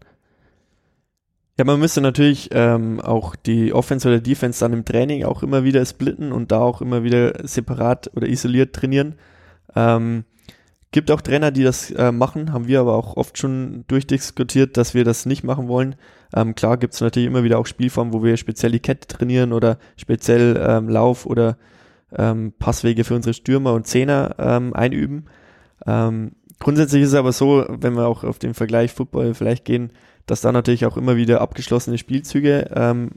Ja, 1.58 1.66
man 1.66 1.80
müsste 1.80 2.00
natürlich 2.00 2.50
ähm, 2.54 3.02
auch 3.02 3.36
die 3.36 3.74
Offense 3.74 4.08
oder 4.08 4.20
Defense 4.22 4.62
dann 4.62 4.72
im 4.74 4.86
Training 4.86 5.26
auch 5.26 5.44
immer 5.44 5.66
wieder 5.66 5.86
splitten 5.86 6.32
und 6.32 6.52
da 6.54 6.60
auch 6.60 6.82
immer 6.82 7.04
wieder 7.04 7.46
separat 7.46 8.10
oder 8.16 8.28
isoliert 8.28 8.74
trainieren. 8.74 9.16
Ähm, 9.76 10.26
gibt 10.92 11.10
auch 11.12 11.22
Trainer, 11.22 11.52
die 11.52 11.64
das 11.64 11.92
äh, 11.92 12.12
machen, 12.12 12.54
haben 12.54 12.68
wir 12.68 12.82
aber 12.82 12.96
auch 12.96 13.16
oft 13.18 13.38
schon 13.38 13.86
durchdiskutiert, 13.88 14.78
dass 14.78 14.94
wir 14.94 15.04
das 15.04 15.26
nicht 15.26 15.44
machen 15.44 15.68
wollen. 15.68 15.96
Ähm, 16.36 16.56
klar 16.56 16.78
gibt 16.78 16.94
es 16.94 17.02
natürlich 17.02 17.28
immer 17.28 17.44
wieder 17.44 17.60
auch 17.60 17.66
Spielformen, 17.66 18.14
wo 18.14 18.24
wir 18.24 18.38
speziell 18.38 18.72
die 18.72 18.80
Kette 18.80 19.08
trainieren 19.08 19.54
oder 19.54 19.78
speziell 19.98 20.62
ähm, 20.62 20.90
Lauf 20.90 21.26
oder 21.26 21.58
ähm, 22.16 22.54
Passwege 22.60 23.04
für 23.04 23.16
unsere 23.16 23.34
Stürmer 23.34 23.74
und 23.74 23.88
Zehner 23.88 24.36
ähm, 24.38 24.74
einüben. 24.74 25.26
Ähm, 25.86 26.34
grundsätzlich 26.60 27.04
ist 27.04 27.10
es 27.10 27.16
aber 27.16 27.32
so, 27.32 27.66
wenn 27.70 27.96
wir 27.96 28.08
auch 28.08 28.24
auf 28.24 28.40
den 28.40 28.54
Vergleich 28.54 28.92
Football 28.92 29.34
vielleicht 29.34 29.66
gehen, 29.66 29.92
dass 30.26 30.42
da 30.42 30.52
natürlich 30.52 30.86
auch 30.86 30.98
immer 30.98 31.16
wieder 31.16 31.42
abgeschlossene 31.42 31.98
Spielzüge 31.98 32.70
ähm, 32.76 33.12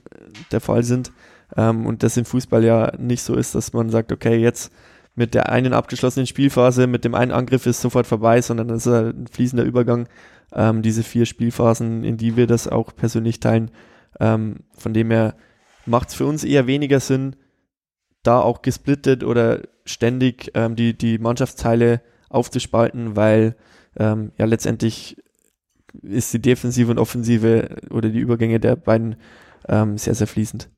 der 0.52 0.60
Fall 0.60 0.84
sind 0.84 1.12
ähm, 1.56 1.86
und 1.86 2.02
das 2.02 2.16
im 2.16 2.24
Fußball 2.24 2.64
ja 2.64 2.92
nicht 2.98 3.22
so 3.22 3.34
ist, 3.34 3.54
dass 3.54 3.72
man 3.72 3.90
sagt, 3.90 4.12
okay, 4.12 4.36
jetzt 4.36 4.72
mit 5.14 5.34
der 5.34 5.48
einen 5.48 5.72
abgeschlossenen 5.72 6.26
Spielphase, 6.26 6.86
mit 6.86 7.04
dem 7.04 7.14
einen 7.14 7.30
Angriff 7.30 7.66
ist 7.66 7.80
sofort 7.80 8.06
vorbei, 8.06 8.40
sondern 8.42 8.70
es 8.70 8.86
ist 8.86 8.92
halt 8.92 9.16
ein 9.16 9.26
fließender 9.26 9.64
Übergang. 9.64 10.08
Ähm, 10.52 10.82
diese 10.82 11.02
vier 11.02 11.26
Spielphasen, 11.26 12.04
in 12.04 12.16
die 12.16 12.36
wir 12.36 12.46
das 12.46 12.68
auch 12.68 12.94
persönlich 12.94 13.40
teilen. 13.40 13.70
Ähm, 14.20 14.60
von 14.76 14.92
dem 14.92 15.10
her 15.10 15.34
macht 15.86 16.08
es 16.08 16.14
für 16.14 16.26
uns 16.26 16.44
eher 16.44 16.66
weniger 16.66 17.00
Sinn, 17.00 17.36
da 18.22 18.40
auch 18.40 18.62
gesplittet 18.62 19.22
oder 19.24 19.62
ständig 19.84 20.50
ähm, 20.54 20.76
die, 20.76 20.96
die 20.96 21.18
Mannschaftsteile 21.18 22.00
aufzuspalten, 22.28 23.16
weil 23.16 23.56
ähm, 23.96 24.32
ja 24.38 24.46
letztendlich 24.46 25.16
ist 26.02 26.32
die 26.32 26.42
Defensive 26.42 26.90
und 26.90 26.98
Offensive 26.98 27.76
oder 27.90 28.08
die 28.08 28.18
Übergänge 28.18 28.58
der 28.58 28.76
beiden 28.76 29.16
ähm, 29.68 29.98
sehr, 29.98 30.14
sehr 30.14 30.26
fließend. 30.26 30.68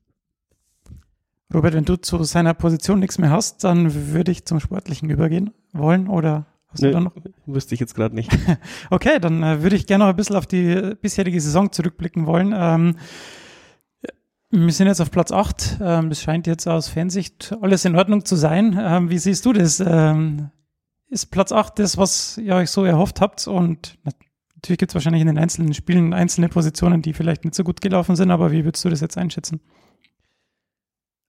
Robert, 1.53 1.73
wenn 1.73 1.85
du 1.85 1.95
zu 1.95 2.23
seiner 2.23 2.53
Position 2.53 2.99
nichts 2.99 3.17
mehr 3.17 3.29
hast, 3.29 3.63
dann 3.63 4.11
würde 4.11 4.31
ich 4.31 4.45
zum 4.45 4.59
Sportlichen 4.59 5.09
übergehen 5.09 5.51
wollen 5.71 6.07
oder 6.07 6.45
Hast 6.69 6.83
du 6.83 6.91
da 6.91 6.99
noch? 6.99 7.13
Wüsste 7.45 7.73
ich 7.73 7.79
jetzt 7.79 7.95
gerade 7.95 8.13
nicht. 8.13 8.29
okay, 8.89 9.19
dann 9.19 9.41
äh, 9.41 9.63
würde 9.63 9.75
ich 9.75 9.87
gerne 9.87 10.03
noch 10.03 10.09
ein 10.09 10.15
bisschen 10.15 10.35
auf 10.35 10.45
die 10.45 10.95
bisherige 11.01 11.39
Saison 11.39 11.71
zurückblicken 11.71 12.25
wollen. 12.25 12.53
Ähm, 12.55 12.97
wir 14.49 14.71
sind 14.71 14.87
jetzt 14.87 15.01
auf 15.01 15.11
Platz 15.11 15.31
8. 15.31 15.77
Ähm, 15.81 16.09
das 16.09 16.21
scheint 16.21 16.45
jetzt 16.45 16.67
aus 16.67 16.89
Fansicht 16.89 17.55
alles 17.61 17.85
in 17.85 17.95
Ordnung 17.95 18.25
zu 18.25 18.35
sein. 18.35 18.77
Ähm, 18.79 19.09
wie 19.09 19.17
siehst 19.17 19.45
du 19.45 19.53
das? 19.53 19.79
Ähm, 19.79 20.49
ist 21.09 21.27
Platz 21.27 21.51
8 21.51 21.79
das, 21.79 21.97
was 21.97 22.37
ihr 22.37 22.55
euch 22.55 22.69
so 22.69 22.83
erhofft 22.83 23.21
habt? 23.21 23.47
Und 23.47 23.97
natürlich 24.55 24.79
gibt 24.79 24.91
es 24.91 24.95
wahrscheinlich 24.95 25.21
in 25.21 25.27
den 25.27 25.37
einzelnen 25.37 25.73
Spielen 25.73 26.13
einzelne 26.13 26.49
Positionen, 26.49 27.01
die 27.01 27.13
vielleicht 27.13 27.45
nicht 27.45 27.55
so 27.55 27.63
gut 27.63 27.79
gelaufen 27.79 28.15
sind, 28.17 28.29
aber 28.29 28.51
wie 28.51 28.65
würdest 28.65 28.83
du 28.83 28.89
das 28.89 28.99
jetzt 28.99 29.17
einschätzen? 29.17 29.61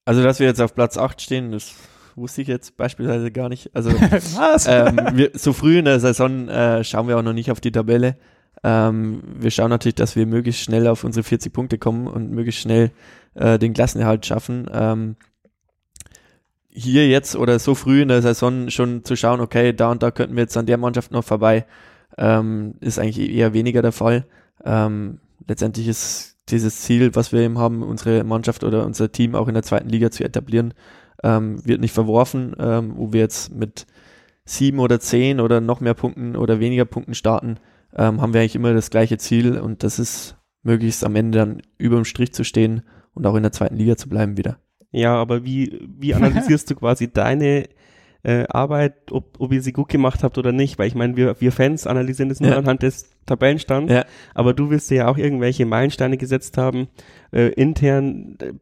Also, 0.09 0.23
dass 0.23 0.41
wir 0.41 0.47
jetzt 0.47 0.63
auf 0.63 0.75
Platz 0.75 0.97
8 0.97 1.21
stehen, 1.21 1.53
das 1.53 1.75
wusste 2.17 2.41
ich 2.41 2.49
jetzt 2.49 2.79
beispielsweise 2.79 3.31
gar 3.31 3.51
nicht. 3.51 3.77
Also, 3.77 3.91
ähm, 4.67 4.99
wir, 5.13 5.33
so 5.35 5.53
früh 5.53 5.79
in 5.79 5.85
der 5.85 6.01
Saison 6.01 6.49
äh, 6.49 6.83
schauen 6.83 7.09
wir 7.09 7.19
auch 7.19 7.23
noch 7.23 7.35
nicht 7.35 7.51
auf 7.51 7.61
die 7.61 7.73
Tabelle. 7.73 8.17
Ähm, 8.65 9.23
wir 9.39 9.51
schauen 9.51 9.69
natürlich, 9.69 9.97
dass 9.97 10.17
wir 10.17 10.25
möglichst 10.25 10.63
schnell 10.63 10.87
auf 10.87 11.05
unsere 11.05 11.25
40 11.25 11.53
Punkte 11.53 11.77
kommen 11.77 12.07
und 12.07 12.31
möglichst 12.31 12.63
schnell 12.63 12.91
äh, 13.35 13.59
den 13.59 13.75
Klassenerhalt 13.75 14.25
schaffen. 14.25 14.67
Ähm, 14.73 15.17
hier 16.71 17.07
jetzt 17.07 17.37
oder 17.37 17.59
so 17.59 17.75
früh 17.75 18.01
in 18.01 18.09
der 18.09 18.23
Saison 18.23 18.71
schon 18.71 19.05
zu 19.05 19.15
schauen, 19.15 19.43
okay, 19.43 19.75
da 19.75 19.91
und 19.91 20.03
da 20.03 20.11
könnten 20.11 20.37
wir 20.37 20.43
jetzt 20.45 20.57
an 20.57 20.65
der 20.65 20.79
Mannschaft 20.79 21.11
noch 21.11 21.25
vorbei, 21.25 21.67
ähm, 22.17 22.77
ist 22.81 22.99
eigentlich 22.99 23.29
eher 23.29 23.53
weniger 23.53 23.83
der 23.83 23.93
Fall. 23.93 24.25
Ähm, 24.65 25.21
letztendlich 25.47 25.87
ist 25.87 26.38
dieses 26.51 26.82
Ziel, 26.82 27.14
was 27.14 27.32
wir 27.32 27.40
eben 27.40 27.59
haben, 27.59 27.82
unsere 27.82 28.24
Mannschaft 28.24 28.64
oder 28.64 28.84
unser 28.84 29.12
Team 29.12 29.34
auch 29.34 29.49
in 29.49 29.55
der 29.55 29.62
zweiten 29.62 29.88
Liga 29.88 30.11
zu 30.11 30.24
etablieren, 30.24 30.74
ähm, 31.22 31.64
wird 31.66 31.80
nicht 31.80 31.92
verworfen, 31.92 32.55
ähm, 32.59 32.92
wo 32.96 33.12
wir 33.12 33.20
jetzt 33.20 33.55
mit 33.55 33.86
sieben 34.44 34.78
oder 34.78 35.01
zehn 35.01 35.40
oder 35.40 35.61
noch 35.61 35.80
mehr 35.80 35.94
Punkten 35.94 36.36
oder 36.36 36.61
weniger 36.61 36.84
Punkten 36.84 37.14
starten, 37.14 37.59
ähm, 37.96 38.20
haben 38.20 38.32
wir 38.32 38.40
eigentlich 38.40 38.57
immer 38.57 38.72
das 38.72 38.90
gleiche 38.90 39.18
Ziel 39.18 39.59
und 39.59 39.82
das 39.82 39.99
ist 39.99 40.36
möglichst 40.62 41.05
am 41.05 41.16
Ende 41.16 41.38
dann 41.38 41.62
über 41.76 41.96
dem 41.96 42.05
Strich 42.05 42.32
zu 42.32 42.44
stehen 42.44 42.82
und 43.14 43.26
auch 43.26 43.34
in 43.34 43.42
der 43.42 43.53
zweiten 43.53 43.76
Liga 43.76 43.96
zu 43.96 44.09
bleiben 44.09 44.36
wieder. 44.36 44.59
Ja, 44.90 45.16
aber 45.16 45.44
wie, 45.44 45.86
wie 45.99 46.14
analysierst 46.14 46.70
du 46.70 46.74
quasi 46.76 47.12
deine 47.12 47.68
äh, 48.22 48.44
Arbeit, 48.49 49.12
ob, 49.12 49.38
ob 49.38 49.53
ihr 49.53 49.62
sie 49.62 49.72
gut 49.72 49.88
gemacht 49.88 50.22
habt 50.22 50.38
oder 50.38 50.53
nicht? 50.53 50.78
Weil 50.78 50.88
ich 50.88 50.94
meine, 50.94 51.16
wir, 51.16 51.40
wir 51.40 51.53
Fans 51.53 51.86
analysieren 51.86 52.28
das 52.28 52.40
nur 52.40 52.51
ja. 52.51 52.59
anhand 52.59 52.82
des 52.82 53.11
Tabellenstands, 53.29 53.93
ja. 53.93 54.05
aber 54.35 54.55
du 54.55 54.70
willst 54.70 54.91
ja 54.91 55.09
auch 55.09 55.16
irgendwelche 55.16 55.66
Meilensteine 55.66 56.16
gesetzt 56.16 56.59
haben, 56.59 56.89
äh, 57.33 57.49
intern 57.53 58.37
äh, 58.41 58.53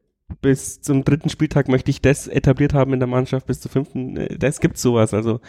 bis 0.40 0.80
zum 0.80 1.04
dritten 1.04 1.30
Spieltag 1.30 1.68
möchte 1.68 1.90
ich 1.90 2.02
das 2.02 2.26
etabliert 2.26 2.74
haben 2.74 2.92
in 2.92 3.00
der 3.00 3.06
Mannschaft, 3.06 3.46
bis 3.46 3.60
zum 3.60 3.70
fünften, 3.70 4.16
äh, 4.16 4.38
das 4.38 4.60
gibt 4.60 4.78
sowas, 4.78 5.14
also. 5.14 5.40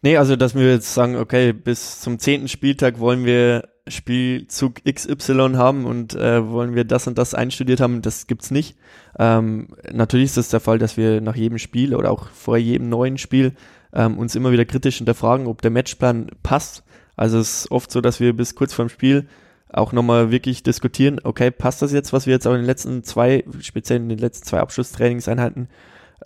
Nee, 0.00 0.16
also 0.16 0.36
dass 0.36 0.54
wir 0.54 0.70
jetzt 0.70 0.94
sagen, 0.94 1.16
okay, 1.16 1.52
bis 1.52 2.00
zum 2.00 2.20
zehnten 2.20 2.46
Spieltag 2.46 3.00
wollen 3.00 3.24
wir 3.24 3.68
Spielzug 3.88 4.84
XY 4.84 5.54
haben 5.54 5.86
und 5.86 6.14
äh, 6.14 6.48
wollen 6.48 6.74
wir 6.74 6.84
das 6.84 7.06
und 7.06 7.18
das 7.18 7.34
einstudiert 7.34 7.80
haben, 7.80 8.02
das 8.02 8.26
gibt's 8.26 8.50
nicht. 8.50 8.76
Ähm, 9.18 9.68
natürlich 9.92 10.26
ist 10.26 10.36
es 10.36 10.50
der 10.50 10.60
Fall, 10.60 10.78
dass 10.78 10.96
wir 10.96 11.20
nach 11.20 11.36
jedem 11.36 11.58
Spiel 11.58 11.94
oder 11.94 12.10
auch 12.10 12.28
vor 12.28 12.56
jedem 12.56 12.88
neuen 12.88 13.18
Spiel 13.18 13.54
ähm, 13.92 14.18
uns 14.18 14.34
immer 14.34 14.52
wieder 14.52 14.64
kritisch 14.64 14.98
hinterfragen, 14.98 15.46
ob 15.46 15.62
der 15.62 15.70
Matchplan 15.70 16.30
passt. 16.42 16.84
Also 17.18 17.38
es 17.38 17.64
ist 17.64 17.70
oft 17.70 17.90
so, 17.90 18.00
dass 18.00 18.20
wir 18.20 18.32
bis 18.32 18.54
kurz 18.54 18.72
vorm 18.72 18.88
Spiel 18.88 19.26
auch 19.70 19.92
nochmal 19.92 20.30
wirklich 20.30 20.62
diskutieren, 20.62 21.20
okay, 21.24 21.50
passt 21.50 21.82
das 21.82 21.92
jetzt, 21.92 22.12
was 22.12 22.26
wir 22.26 22.32
jetzt 22.32 22.46
auch 22.46 22.52
in 22.52 22.60
den 22.60 22.66
letzten 22.66 23.02
zwei, 23.02 23.44
speziell 23.60 23.98
in 24.00 24.08
den 24.08 24.18
letzten 24.18 24.46
zwei 24.46 24.60
Abschlusstrainingseinheiten 24.60 25.68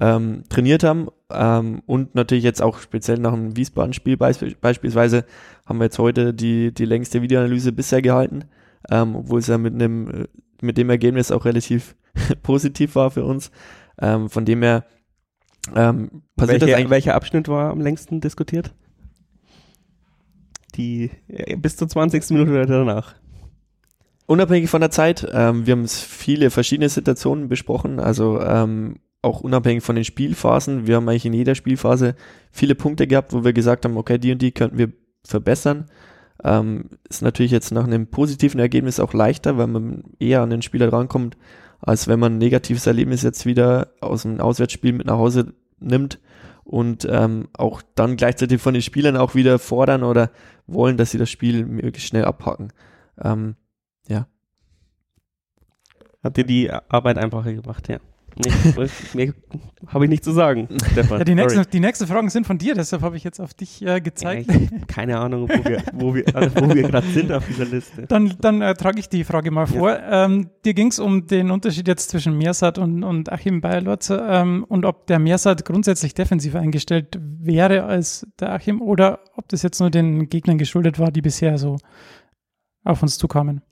ähm, 0.01 0.45
trainiert 0.49 0.85
haben 0.85 1.09
ähm, 1.31 1.83
und 1.87 2.15
natürlich 2.15 2.45
jetzt 2.45 2.63
auch 2.63 2.79
speziell 2.79 3.19
nach 3.19 3.33
dem 3.33 3.57
Wiesbaden-Spiel 3.57 4.17
beisp 4.17 4.45
beispielsweise 4.61 5.25
haben 5.67 5.79
wir 5.79 5.85
jetzt 5.85 5.99
heute 5.99 6.33
die, 6.35 6.73
die 6.73 6.85
längste 6.85 7.21
Videoanalyse 7.23 7.73
bisher 7.73 8.01
gehalten, 8.01 8.45
ähm, 8.91 9.17
obwohl 9.17 9.41
es 9.41 9.49
ja 9.49 9.59
mit 9.59 9.75
einem 9.75 10.09
äh, 10.09 10.29
mit 10.61 10.79
dem 10.79 10.91
Ergebnis 10.91 11.31
auch 11.31 11.45
relativ 11.45 11.97
positiv 12.43 12.95
war 12.95 13.11
für 13.11 13.25
uns. 13.25 13.51
Ähm, 14.01 14.31
von 14.31 14.45
dem 14.45 14.63
her 14.63 14.85
ähm, 15.75 16.23
passiert 16.37 16.63
Welche, 16.63 16.83
das 16.83 16.91
Welcher 16.91 17.15
Abschnitt 17.15 17.49
war 17.49 17.71
am 17.71 17.81
längsten 17.81 18.21
diskutiert? 18.21 18.75
Die 20.75 21.11
äh, 21.29 21.57
bis 21.57 21.77
zur 21.77 21.89
20. 21.89 22.31
Minute 22.31 22.51
oder 22.51 22.67
danach? 22.67 23.15
Unabhängig 24.27 24.71
von 24.71 24.81
der 24.81 24.91
Zeit, 24.91 25.27
ähm, 25.33 25.67
wir 25.67 25.73
haben 25.73 25.89
viele 25.89 26.51
verschiedene 26.51 26.89
Situationen 26.89 27.49
besprochen, 27.49 28.01
also 28.01 28.41
ähm, 28.41 28.97
auch 29.21 29.41
unabhängig 29.41 29.83
von 29.83 29.95
den 29.95 30.05
Spielphasen. 30.05 30.87
Wir 30.87 30.97
haben 30.97 31.09
eigentlich 31.09 31.27
in 31.27 31.33
jeder 31.33 31.55
Spielphase 31.55 32.15
viele 32.51 32.75
Punkte 32.75 33.07
gehabt, 33.07 33.33
wo 33.33 33.45
wir 33.45 33.53
gesagt 33.53 33.85
haben, 33.85 33.97
okay, 33.97 34.19
die 34.19 34.33
und 34.33 34.43
die 34.43 34.53
könnten 34.53 34.79
wir 34.79 34.93
verbessern. 35.25 35.87
Ähm, 36.43 36.91
ist 37.09 37.23
natürlich 37.23 37.53
jetzt 37.53 37.71
nach 37.73 37.85
einem 37.85 38.09
positiven 38.09 38.59
Ergebnis 38.59 39.01
auch 39.01 39.13
leichter, 39.13 39.59
weil 39.59 39.69
man 39.69 40.05
eher 40.19 40.43
an 40.43 40.51
den 40.51 40.63
Spieler 40.63 40.93
rankommt, 40.93 41.37
als 41.81 42.09
wenn 42.09 42.19
man 42.19 42.35
ein 42.35 42.39
negatives 42.39 42.87
Erlebnis 42.87 43.23
jetzt 43.23 43.47
wieder 43.47 43.93
aus 44.01 44.23
dem 44.23 44.41
Auswärtsspiel 44.41 44.93
mit 44.93 45.07
nach 45.07 45.19
Hause 45.19 45.55
nimmt 45.79 46.19
und 46.73 47.07
ähm, 47.11 47.49
auch 47.53 47.83
dann 47.95 48.17
gleichzeitig 48.17 48.59
von 48.59 48.73
den 48.73 48.83
Spielern 48.83 49.19
auch 49.19 49.35
wieder 49.35 49.59
fordern 49.59 50.03
oder 50.03 50.31
wollen, 50.67 50.97
dass 50.97 51.11
sie 51.11 51.19
das 51.19 51.29
Spiel 51.29 51.67
möglichst 51.67 52.09
schnell 52.09 52.25
abhaken. 52.25 52.73
Ähm, 53.23 53.57
ja. 54.09 54.27
Habt 56.25 56.39
ihr 56.39 56.45
die 56.45 56.71
Arbeit 56.71 57.19
einfacher 57.19 57.53
gemacht, 57.53 57.91
ja? 57.91 57.99
Mehr 59.15 59.35
habe 59.87 60.05
ich 60.05 60.11
nicht 60.11 60.25
zu 60.25 60.33
sagen, 60.33 60.69
Stefan. 60.93 61.19
Ja, 61.19 61.25
die, 61.25 61.35
nächsten, 61.35 61.65
die 61.71 61.81
nächsten 61.81 62.07
Fragen 62.07 62.31
sind 62.31 62.47
von 62.47 62.59
dir, 62.59 62.75
deshalb 62.75 63.03
habe 63.03 63.17
ich 63.17 63.25
jetzt 63.25 63.41
auf 63.41 63.53
dich 63.55 63.85
äh, 63.85 64.01
gezeigt. 64.01 64.51
Ja, 64.51 64.61
keine 64.87 65.19
Ahnung, 65.19 65.49
wo 65.49 65.65
wir, 65.65 65.83
wo 65.93 66.15
wir, 66.15 66.25
also 66.35 66.51
wo 66.57 66.75
wir 66.75 66.83
gerade 66.83 67.07
sind 67.09 67.31
auf 67.33 67.47
dieser 67.47 67.65
Liste. 67.65 68.03
Dann, 68.09 68.35
dann 68.41 68.63
äh, 68.63 68.75
trage 68.75 69.01
ich 69.01 69.09
die 69.09 69.25
Frage 69.25 69.51
mal 69.51 69.67
vor. 69.67 69.91
Ja. 69.91 70.25
Ähm, 70.25 70.51
dir 70.65 70.75
ging 70.75 70.89
es 70.89 70.99
um 70.99 71.27
den 71.27 71.51
Unterschied 71.51 71.89
jetzt 71.89 72.11
zwischen 72.11 72.37
Meersat 72.37 72.79
und, 72.79 73.05
und 73.05 73.31
Achim 73.33 73.61
Bayerlotz 73.61 74.11
ähm, 74.11 74.65
und 74.69 74.85
ob 74.85 75.07
der 75.07 75.19
Meersat 75.19 75.65
grundsätzlich 75.65 76.15
defensiv 76.15 76.55
eingestellt 76.55 77.19
wäre 77.21 77.85
als 77.85 78.27
der 78.41 78.53
Achim 78.53 78.81
oder 78.81 79.21
ob 79.37 79.49
das 79.49 79.63
jetzt 79.63 79.81
nur 79.81 79.91
den 79.91 80.29
Gegnern 80.29 80.59
geschuldet 80.59 80.99
war, 80.99 81.11
die 81.11 81.23
bisher 81.23 81.59
so 81.59 81.77
auf 82.85 83.03
uns 83.03 83.19
zukamen. 83.19 83.63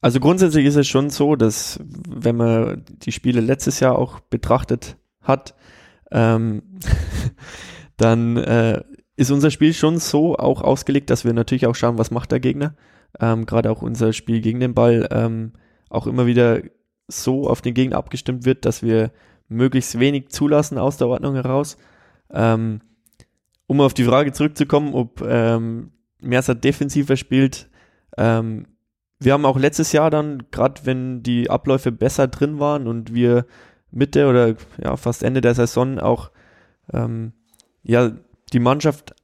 Also 0.00 0.20
grundsätzlich 0.20 0.64
ist 0.64 0.76
es 0.76 0.86
schon 0.86 1.10
so, 1.10 1.34
dass 1.34 1.80
wenn 2.08 2.36
man 2.36 2.84
die 3.02 3.12
Spiele 3.12 3.40
letztes 3.40 3.80
Jahr 3.80 3.98
auch 3.98 4.20
betrachtet 4.20 4.96
hat, 5.20 5.54
ähm, 6.12 6.62
dann 7.96 8.36
äh, 8.36 8.82
ist 9.16 9.32
unser 9.32 9.50
Spiel 9.50 9.74
schon 9.74 9.98
so 9.98 10.36
auch 10.36 10.62
ausgelegt, 10.62 11.10
dass 11.10 11.24
wir 11.24 11.32
natürlich 11.32 11.66
auch 11.66 11.74
schauen, 11.74 11.98
was 11.98 12.12
macht 12.12 12.30
der 12.30 12.38
Gegner. 12.40 12.76
Ähm, 13.18 13.46
Gerade 13.46 13.70
auch 13.70 13.82
unser 13.82 14.12
Spiel 14.12 14.40
gegen 14.40 14.60
den 14.60 14.74
Ball 14.74 15.08
ähm, 15.10 15.52
auch 15.90 16.06
immer 16.06 16.26
wieder 16.26 16.62
so 17.08 17.48
auf 17.48 17.60
den 17.60 17.74
Gegner 17.74 17.96
abgestimmt 17.96 18.44
wird, 18.44 18.64
dass 18.64 18.82
wir 18.82 19.10
möglichst 19.48 19.98
wenig 19.98 20.28
zulassen 20.28 20.78
aus 20.78 20.98
der 20.98 21.08
Ordnung 21.08 21.34
heraus. 21.34 21.76
Ähm, 22.30 22.82
um 23.66 23.80
auf 23.80 23.94
die 23.94 24.04
Frage 24.04 24.32
zurückzukommen, 24.32 24.94
ob 24.94 25.20
ähm, 25.22 25.90
Mercer 26.20 26.54
defensiver 26.54 27.16
spielt, 27.16 27.68
ähm, 28.16 28.66
wir 29.20 29.32
haben 29.32 29.44
auch 29.44 29.58
letztes 29.58 29.92
Jahr 29.92 30.10
dann, 30.10 30.44
gerade 30.50 30.82
wenn 30.84 31.22
die 31.22 31.50
Abläufe 31.50 31.92
besser 31.92 32.28
drin 32.28 32.58
waren 32.58 32.86
und 32.86 33.14
wir 33.14 33.46
Mitte 33.90 34.28
oder 34.28 34.54
ja 34.82 34.96
fast 34.96 35.22
Ende 35.22 35.40
der 35.40 35.54
Saison 35.54 35.98
auch 35.98 36.30
ähm, 36.92 37.32
ja 37.82 38.12
die 38.52 38.60
Mannschaft 38.60 39.14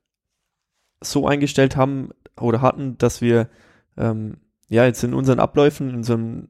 so 1.00 1.26
eingestellt 1.26 1.76
haben 1.76 2.10
oder 2.40 2.60
hatten, 2.60 2.98
dass 2.98 3.20
wir 3.20 3.48
ähm, 3.96 4.38
ja 4.68 4.84
jetzt 4.84 5.04
in 5.04 5.14
unseren 5.14 5.38
Abläufen, 5.38 5.90
in 5.90 5.96
unserem 5.96 6.48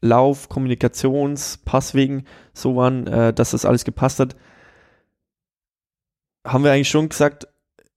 Lauf, 0.00 0.50
Kommunikations, 0.50 1.58
Passwegen 1.64 2.24
so 2.52 2.76
waren, 2.76 3.06
äh, 3.06 3.32
dass 3.32 3.52
das 3.52 3.64
alles 3.64 3.84
gepasst 3.84 4.20
hat, 4.20 4.36
haben 6.46 6.64
wir 6.64 6.72
eigentlich 6.72 6.90
schon 6.90 7.08
gesagt, 7.08 7.48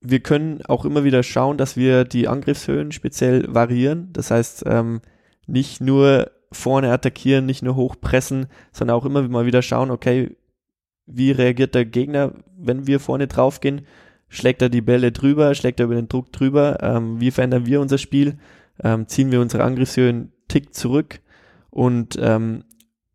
wir 0.01 0.19
können 0.19 0.61
auch 0.65 0.85
immer 0.85 1.03
wieder 1.03 1.23
schauen, 1.23 1.57
dass 1.57 1.75
wir 1.75 2.03
die 2.03 2.27
Angriffshöhen 2.27 2.91
speziell 2.91 3.53
variieren. 3.53 4.09
Das 4.13 4.31
heißt, 4.31 4.63
ähm, 4.67 5.01
nicht 5.47 5.81
nur 5.81 6.31
vorne 6.51 6.91
attackieren, 6.91 7.45
nicht 7.45 7.63
nur 7.63 7.75
hochpressen, 7.75 8.47
sondern 8.71 8.95
auch 8.95 9.05
immer 9.05 9.27
mal 9.27 9.45
wieder 9.45 9.61
schauen, 9.61 9.91
okay, 9.91 10.35
wie 11.05 11.31
reagiert 11.31 11.73
der 11.73 11.85
Gegner, 11.85 12.33
wenn 12.57 12.85
wir 12.85 12.99
vorne 12.99 13.27
draufgehen? 13.27 13.81
Schlägt 14.29 14.61
er 14.61 14.69
die 14.69 14.81
Bälle 14.81 15.11
drüber? 15.11 15.55
Schlägt 15.55 15.79
er 15.79 15.85
über 15.85 15.95
den 15.95 16.09
Druck 16.09 16.33
drüber? 16.33 16.77
Ähm, 16.81 17.19
wie 17.21 17.31
verändern 17.31 17.65
wir 17.65 17.79
unser 17.79 17.97
Spiel? 17.97 18.37
Ähm, 18.83 19.07
ziehen 19.07 19.31
wir 19.31 19.39
unsere 19.39 19.63
Angriffshöhen 19.63 20.15
einen 20.15 20.33
Tick 20.49 20.73
zurück? 20.73 21.21
Und 21.69 22.17
ähm, 22.21 22.65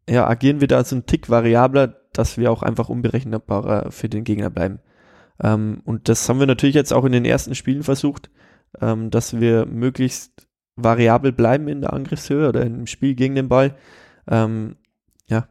ja, 0.08 0.26
agieren 0.26 0.60
wir 0.60 0.68
da 0.68 0.82
so 0.84 0.96
einen 0.96 1.06
Tick 1.06 1.28
variabler, 1.28 1.96
dass 2.12 2.38
wir 2.38 2.50
auch 2.50 2.62
einfach 2.62 2.88
unberechenbarer 2.88 3.90
für 3.90 4.08
den 4.08 4.24
Gegner 4.24 4.50
bleiben. 4.50 4.80
Ähm, 5.42 5.82
und 5.84 6.08
das 6.08 6.28
haben 6.28 6.38
wir 6.38 6.46
natürlich 6.46 6.74
jetzt 6.74 6.92
auch 6.92 7.04
in 7.04 7.12
den 7.12 7.24
ersten 7.24 7.54
Spielen 7.54 7.82
versucht, 7.82 8.30
ähm, 8.80 9.10
dass 9.10 9.40
wir 9.40 9.66
möglichst 9.66 10.48
variabel 10.76 11.32
bleiben 11.32 11.68
in 11.68 11.82
der 11.82 11.92
Angriffshöhe 11.92 12.48
oder 12.48 12.62
im 12.62 12.86
Spiel 12.86 13.14
gegen 13.14 13.34
den 13.34 13.48
Ball. 13.48 13.76
Ähm, 14.28 14.76
ja, 15.26 15.48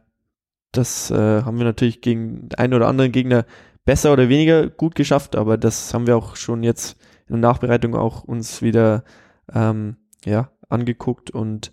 das 0.72 1.10
äh, 1.10 1.42
haben 1.42 1.58
wir 1.58 1.64
natürlich 1.64 2.00
gegen 2.00 2.48
einen 2.56 2.74
oder 2.74 2.88
anderen 2.88 3.12
Gegner 3.12 3.44
besser 3.84 4.12
oder 4.12 4.28
weniger 4.28 4.68
gut 4.68 4.94
geschafft, 4.94 5.36
aber 5.36 5.58
das 5.58 5.92
haben 5.92 6.06
wir 6.06 6.16
auch 6.16 6.36
schon 6.36 6.62
jetzt 6.62 6.96
in 7.28 7.34
der 7.40 7.50
Nachbereitung 7.50 7.94
auch 7.94 8.24
uns 8.24 8.62
wieder 8.62 9.04
ähm, 9.52 9.96
ja, 10.24 10.50
angeguckt 10.68 11.30
und 11.30 11.72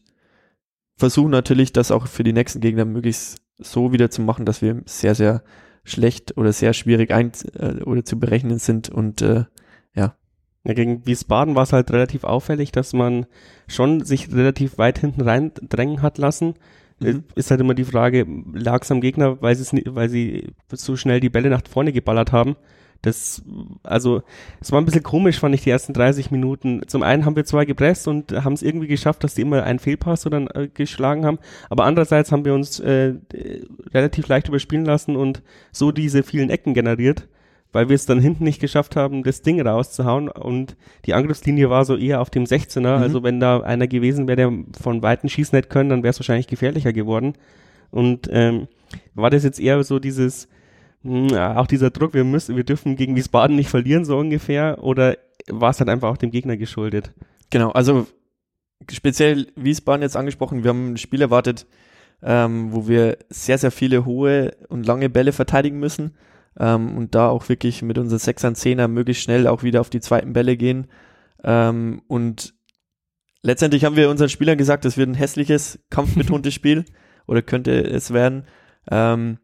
versuchen 0.98 1.32
natürlich, 1.32 1.72
das 1.72 1.92
auch 1.92 2.08
für 2.08 2.24
die 2.24 2.34
nächsten 2.34 2.60
Gegner 2.60 2.86
möglichst 2.86 3.42
so 3.58 3.92
wieder 3.94 4.10
zu 4.10 4.22
machen, 4.22 4.46
dass 4.46 4.62
wir 4.62 4.82
sehr, 4.86 5.16
sehr 5.16 5.44
schlecht 5.90 6.38
oder 6.38 6.54
sehr 6.54 6.74
schwierig 6.74 7.12
ein 7.12 7.32
äh, 7.58 7.84
oder 7.84 8.04
zu 8.04 8.20
berechnen 8.20 8.60
sind 8.60 8.90
und 8.90 9.22
äh, 9.22 9.46
ja. 9.96 10.16
Ja, 10.66 10.74
gegen 10.74 11.06
Wiesbaden 11.06 11.56
war 11.56 11.64
es 11.64 11.74
halt 11.74 11.90
relativ 11.92 12.24
auffällig, 12.26 12.72
dass 12.72 12.94
man 12.94 13.26
schon 13.68 14.04
sich 14.04 14.34
relativ 14.34 14.78
weit 14.78 15.00
hinten 15.00 15.22
rein 15.22 15.52
drängen 15.62 16.02
hat 16.02 16.18
lassen. 16.18 16.56
Mhm. 17.00 17.24
Ist 17.36 17.50
halt 17.50 17.62
immer 17.62 17.74
die 17.74 17.86
Frage, 17.86 18.28
lag 18.54 18.84
es 18.84 18.92
am 18.92 19.00
Gegner, 19.00 19.42
weil, 19.42 19.58
weil 19.58 20.10
sie 20.10 20.54
so 20.74 20.98
schnell 20.98 21.22
die 21.22 21.30
Bälle 21.30 21.50
nach 21.50 21.62
vorne 21.70 21.94
geballert 21.94 22.34
haben? 22.34 22.58
Das, 23.02 23.42
also, 23.84 24.24
es 24.60 24.74
war 24.74 24.82
ein 24.82 24.86
bisschen 24.86 25.04
komisch, 25.04 25.40
fand 25.40 25.56
ich, 25.56 25.64
die 25.64 25.70
ersten 25.70 25.94
30 25.94 26.32
Minuten. 26.32 26.82
Zum 26.88 27.02
einen 27.02 27.24
haben 27.24 27.38
wir 27.38 27.46
zwar 27.46 27.66
gepresst 27.66 28.10
und 28.10 28.32
haben 28.44 28.54
es 28.54 28.62
irgendwie 28.62 28.88
geschafft, 28.88 29.24
dass 29.24 29.36
die 29.36 29.42
immer 29.42 29.64
einen 29.64 29.80
Fehlpass 29.80 30.26
oder 30.26 30.54
äh, 30.56 30.68
geschlagen 30.68 31.26
haben, 31.26 31.40
aber 31.70 31.86
andererseits 31.86 32.32
haben 32.32 32.44
wir 32.44 32.54
uns 32.54 32.80
äh, 32.82 33.14
relativ 33.94 34.28
leicht 34.28 34.50
überspielen 34.50 34.84
lassen 34.84 35.16
und 35.16 35.42
so 35.72 35.94
diese 35.94 36.24
vielen 36.24 36.50
Ecken 36.50 36.74
generiert, 36.74 37.30
weil 37.72 37.88
wir 37.88 37.96
es 37.96 38.06
dann 38.06 38.20
hinten 38.20 38.44
nicht 38.44 38.60
geschafft 38.60 38.98
haben, 38.98 39.24
das 39.24 39.44
Ding 39.44 39.62
rauszuhauen 39.66 40.28
und 40.28 40.76
die 41.06 41.14
Angriffslinie 41.14 41.70
war 41.70 41.86
so 41.86 41.96
eher 41.96 42.20
auf 42.20 42.30
dem 42.30 42.44
16er, 42.44 42.98
mhm. 42.98 43.04
also 43.04 43.24
wenn 43.24 43.40
da 43.40 43.62
einer 43.62 43.88
gewesen 43.88 44.28
wäre, 44.28 44.36
der 44.36 44.52
von 44.82 45.02
Weitem 45.02 45.30
schießen 45.30 45.56
hätte 45.56 45.70
können, 45.70 45.90
dann 45.90 46.04
wäre 46.04 46.12
es 46.12 46.20
wahrscheinlich 46.20 46.48
gefährlicher 46.48 46.92
geworden. 46.92 47.36
Und 47.92 48.30
ähm, 48.32 48.68
war 49.16 49.30
das 49.30 49.44
jetzt 49.44 49.60
eher 49.60 49.84
so 49.84 50.00
dieses 50.00 50.48
hm, 51.04 51.34
auch 51.34 51.68
dieser 51.68 51.90
Druck, 51.92 52.14
wir 52.14 52.24
müssen, 52.24 52.56
wir 52.56 52.64
dürfen 52.64 52.96
gegen 52.96 53.16
Wiesbaden 53.16 53.56
nicht 53.56 53.70
verlieren, 53.70 54.06
so 54.06 54.18
ungefähr, 54.18 54.84
oder 54.84 55.18
war 55.48 55.70
es 55.70 55.80
halt 55.80 55.90
einfach 55.90 56.10
auch 56.10 56.18
dem 56.18 56.32
Gegner 56.32 56.58
geschuldet? 56.58 57.14
Genau, 57.50 57.72
also 57.72 58.08
speziell 58.92 59.48
Wiesbaden 59.56 60.02
jetzt 60.02 60.18
angesprochen, 60.18 60.64
wir 60.64 60.70
haben 60.70 60.94
ein 60.94 60.98
Spiel 60.98 61.22
erwartet, 61.22 61.66
ähm, 62.22 62.74
wo 62.74 62.88
wir 62.88 63.18
sehr, 63.30 63.58
sehr 63.58 63.72
viele 63.72 64.06
hohe 64.06 64.56
und 64.68 64.86
lange 64.86 65.10
Bälle 65.10 65.32
verteidigen 65.32 65.80
müssen 65.80 66.16
ähm, 66.60 66.98
und 66.98 67.16
da 67.16 67.30
auch 67.30 67.48
wirklich 67.50 67.82
mit 67.82 67.98
unseren 67.98 68.20
6 68.20 68.54
Zehner 68.54 68.88
möglichst 68.88 69.24
schnell 69.24 69.48
auch 69.48 69.64
wieder 69.64 69.82
auf 69.82 69.90
die 69.90 70.02
zweiten 70.02 70.34
Bälle 70.34 70.58
gehen. 70.58 70.88
Ähm, 71.44 72.02
und 72.08 72.54
letztendlich 73.42 73.86
haben 73.86 73.96
wir 73.96 74.10
unseren 74.10 74.30
Spielern 74.30 74.58
gesagt, 74.58 74.86
es 74.86 74.98
wird 74.98 75.10
ein 75.10 75.16
hässliches, 75.16 75.80
kampfbetontes 75.90 76.54
Spiel 76.54 76.86
oder 77.26 77.42
könnte 77.42 77.84
es 77.84 78.12
werden. 78.12 78.46
Ähm, 78.92 79.38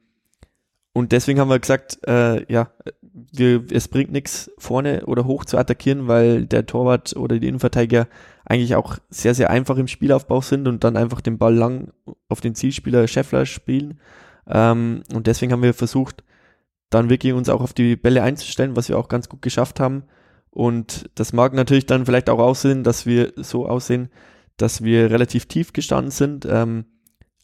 und 0.95 1.11
deswegen 1.11 1.41
haben 1.41 1.49
wir 1.49 1.59
gesagt, 1.59 1.99
äh, 2.07 2.49
ja, 2.49 2.69
wir, 3.11 3.65
es 3.69 3.89
bringt 3.89 4.13
nichts 4.13 4.49
vorne 4.57 5.05
oder 5.05 5.25
hoch 5.25 5.43
zu 5.43 5.57
attackieren, 5.57 6.07
weil 6.07 6.45
der 6.45 6.65
Torwart 6.65 7.17
oder 7.17 7.37
die 7.37 7.49
Innenverteidiger 7.49 8.07
eigentlich 8.45 8.77
auch 8.77 8.97
sehr, 9.09 9.35
sehr 9.35 9.49
einfach 9.49 9.75
im 9.75 9.89
Spielaufbau 9.89 10.39
sind 10.39 10.69
und 10.69 10.85
dann 10.85 10.95
einfach 10.95 11.19
den 11.19 11.37
Ball 11.37 11.53
lang 11.53 11.91
auf 12.29 12.39
den 12.39 12.55
Zielspieler 12.55 13.09
Scheffler 13.09 13.45
spielen. 13.45 13.99
Ähm, 14.47 15.03
und 15.13 15.27
deswegen 15.27 15.51
haben 15.51 15.63
wir 15.63 15.73
versucht, 15.73 16.23
dann 16.89 17.09
wirklich 17.09 17.33
uns 17.33 17.49
auch 17.49 17.59
auf 17.59 17.73
die 17.73 17.97
Bälle 17.97 18.23
einzustellen, 18.23 18.77
was 18.77 18.87
wir 18.87 18.97
auch 18.97 19.09
ganz 19.09 19.27
gut 19.27 19.41
geschafft 19.41 19.81
haben. 19.81 20.03
Und 20.49 21.09
das 21.15 21.33
mag 21.33 21.53
natürlich 21.53 21.87
dann 21.87 22.05
vielleicht 22.05 22.29
auch 22.29 22.39
aussehen, 22.39 22.85
dass 22.85 23.05
wir 23.05 23.33
so 23.35 23.67
aussehen, 23.67 24.07
dass 24.55 24.81
wir 24.81 25.11
relativ 25.11 25.47
tief 25.47 25.73
gestanden 25.73 26.11
sind. 26.11 26.47
Ähm, 26.49 26.85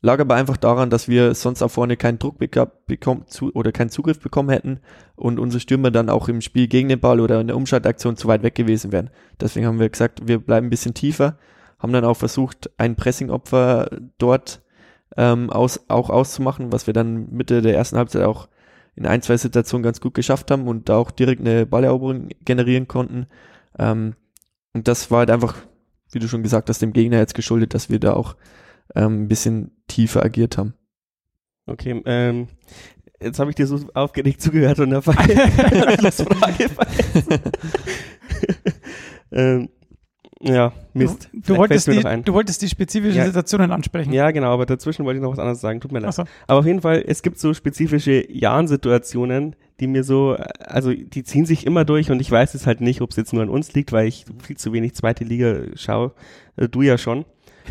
Lag 0.04 0.20
aber 0.20 0.34
einfach 0.34 0.58
daran, 0.58 0.89
dass 0.89 1.08
wir 1.08 1.36
sonst 1.36 1.62
auch 1.62 1.70
vorne 1.70 1.95
keinen 1.95 2.18
Druck 2.18 2.39
bekommen 2.39 3.26
zu, 3.28 3.54
oder 3.54 3.72
keinen 3.72 3.91
Zugriff 3.91 4.20
bekommen 4.20 4.49
hätten 4.49 4.80
und 5.16 5.39
unsere 5.39 5.60
Stürmer 5.60 5.91
dann 5.91 6.10
auch 6.10 6.28
im 6.28 6.41
Spiel 6.41 6.68
gegen 6.68 6.89
den 6.89 6.99
Ball 6.99 7.20
oder 7.20 7.39
in 7.39 7.47
der 7.47 7.56
Umschaltaktion 7.56 8.18
zu 8.18 8.28
weit 8.28 8.41
weg 8.41 8.56
gewesen 8.56 8.91
wären. 8.91 9.12
Deswegen 9.39 9.68
haben 9.68 9.80
wir 9.80 9.89
gesagt, 9.89 10.28
wir 10.28 10.39
bleiben 10.39 10.68
ein 10.68 10.72
bisschen 10.72 10.95
tiefer, 10.95 11.38
haben 11.78 11.93
dann 11.93 12.06
auch 12.06 12.18
versucht, 12.18 12.72
ein 12.78 12.95
Pressing-Opfer 12.95 13.91
dort 14.18 14.64
ähm, 15.18 15.52
aus, 15.52 15.82
auch 15.88 16.10
auszumachen, 16.10 16.72
was 16.72 16.88
wir 16.88 16.95
dann 16.95 17.30
Mitte 17.30 17.62
der 17.62 17.76
ersten 17.76 17.97
Halbzeit 17.97 18.24
auch 18.24 18.47
in 18.95 19.06
ein, 19.06 19.22
zwei 19.22 19.38
Situationen 19.38 19.84
ganz 19.84 20.02
gut 20.02 20.16
geschafft 20.16 20.49
haben 20.49 20.68
und 20.68 20.89
da 20.89 20.97
auch 20.97 21.12
direkt 21.12 21.41
eine 21.41 21.68
Balleroberung 21.68 22.30
generieren 22.43 22.88
konnten. 22.88 23.28
Ähm, 23.78 24.16
und 24.74 24.88
das 24.88 25.12
war 25.12 25.20
halt 25.20 25.32
einfach, 25.32 25.56
wie 26.12 26.20
du 26.20 26.28
schon 26.28 26.43
gesagt 26.43 26.70
hast, 26.70 26.82
dem 26.82 26.93
Gegner 26.93 27.18
jetzt 27.18 27.36
geschuldet, 27.36 27.76
dass 27.76 27.89
wir 27.89 27.99
da 27.99 28.14
auch 28.14 28.36
ähm, 28.95 29.24
ein 29.24 29.28
bisschen 29.28 29.72
tiefer 29.91 30.23
agiert 30.23 30.57
haben. 30.57 30.73
Okay, 31.67 32.01
ähm, 32.05 32.47
jetzt 33.21 33.39
habe 33.39 33.51
ich 33.51 33.55
dir 33.55 33.67
so 33.67 33.79
aufgeregt 33.93 34.41
zugehört 34.41 34.79
und 34.79 34.89
da 34.89 35.01
Frage 35.01 35.33
ähm, 39.31 39.69
ja, 40.43 40.73
Mist. 40.93 41.29
Du, 41.31 41.53
du 41.53 41.57
wolltest, 41.57 41.87
die, 41.87 42.01
du 42.01 42.33
wolltest 42.33 42.61
die 42.63 42.67
spezifischen 42.67 43.19
ja. 43.19 43.25
Situationen 43.27 43.71
ansprechen. 43.71 44.11
Ja, 44.11 44.31
genau, 44.31 44.51
aber 44.51 44.65
dazwischen 44.65 45.05
wollte 45.05 45.17
ich 45.19 45.23
noch 45.23 45.31
was 45.31 45.39
anderes 45.39 45.61
sagen. 45.61 45.79
Tut 45.79 45.91
mir 45.91 45.99
leid. 45.99 46.15
So. 46.15 46.23
Aber 46.47 46.59
auf 46.59 46.65
jeden 46.65 46.81
Fall, 46.81 47.03
es 47.05 47.21
gibt 47.21 47.37
so 47.37 47.53
spezifische 47.53 48.25
Jan-Situationen, 48.31 49.55
die 49.79 49.85
mir 49.85 50.03
so, 50.03 50.35
also 50.59 50.93
die 50.93 51.23
ziehen 51.23 51.45
sich 51.45 51.65
immer 51.67 51.85
durch 51.85 52.09
und 52.09 52.19
ich 52.19 52.31
weiß 52.31 52.55
es 52.55 52.65
halt 52.65 52.81
nicht, 52.81 53.01
ob 53.01 53.11
es 53.11 53.17
jetzt 53.17 53.33
nur 53.33 53.43
an 53.43 53.49
uns 53.49 53.73
liegt, 53.73 53.91
weil 53.91 54.07
ich 54.07 54.25
viel 54.41 54.57
zu 54.57 54.73
wenig 54.73 54.95
zweite 54.95 55.23
Liga 55.23 55.61
schaue. 55.75 56.13
Äh, 56.55 56.69
du 56.69 56.81
ja 56.81 56.97
schon. 56.97 57.25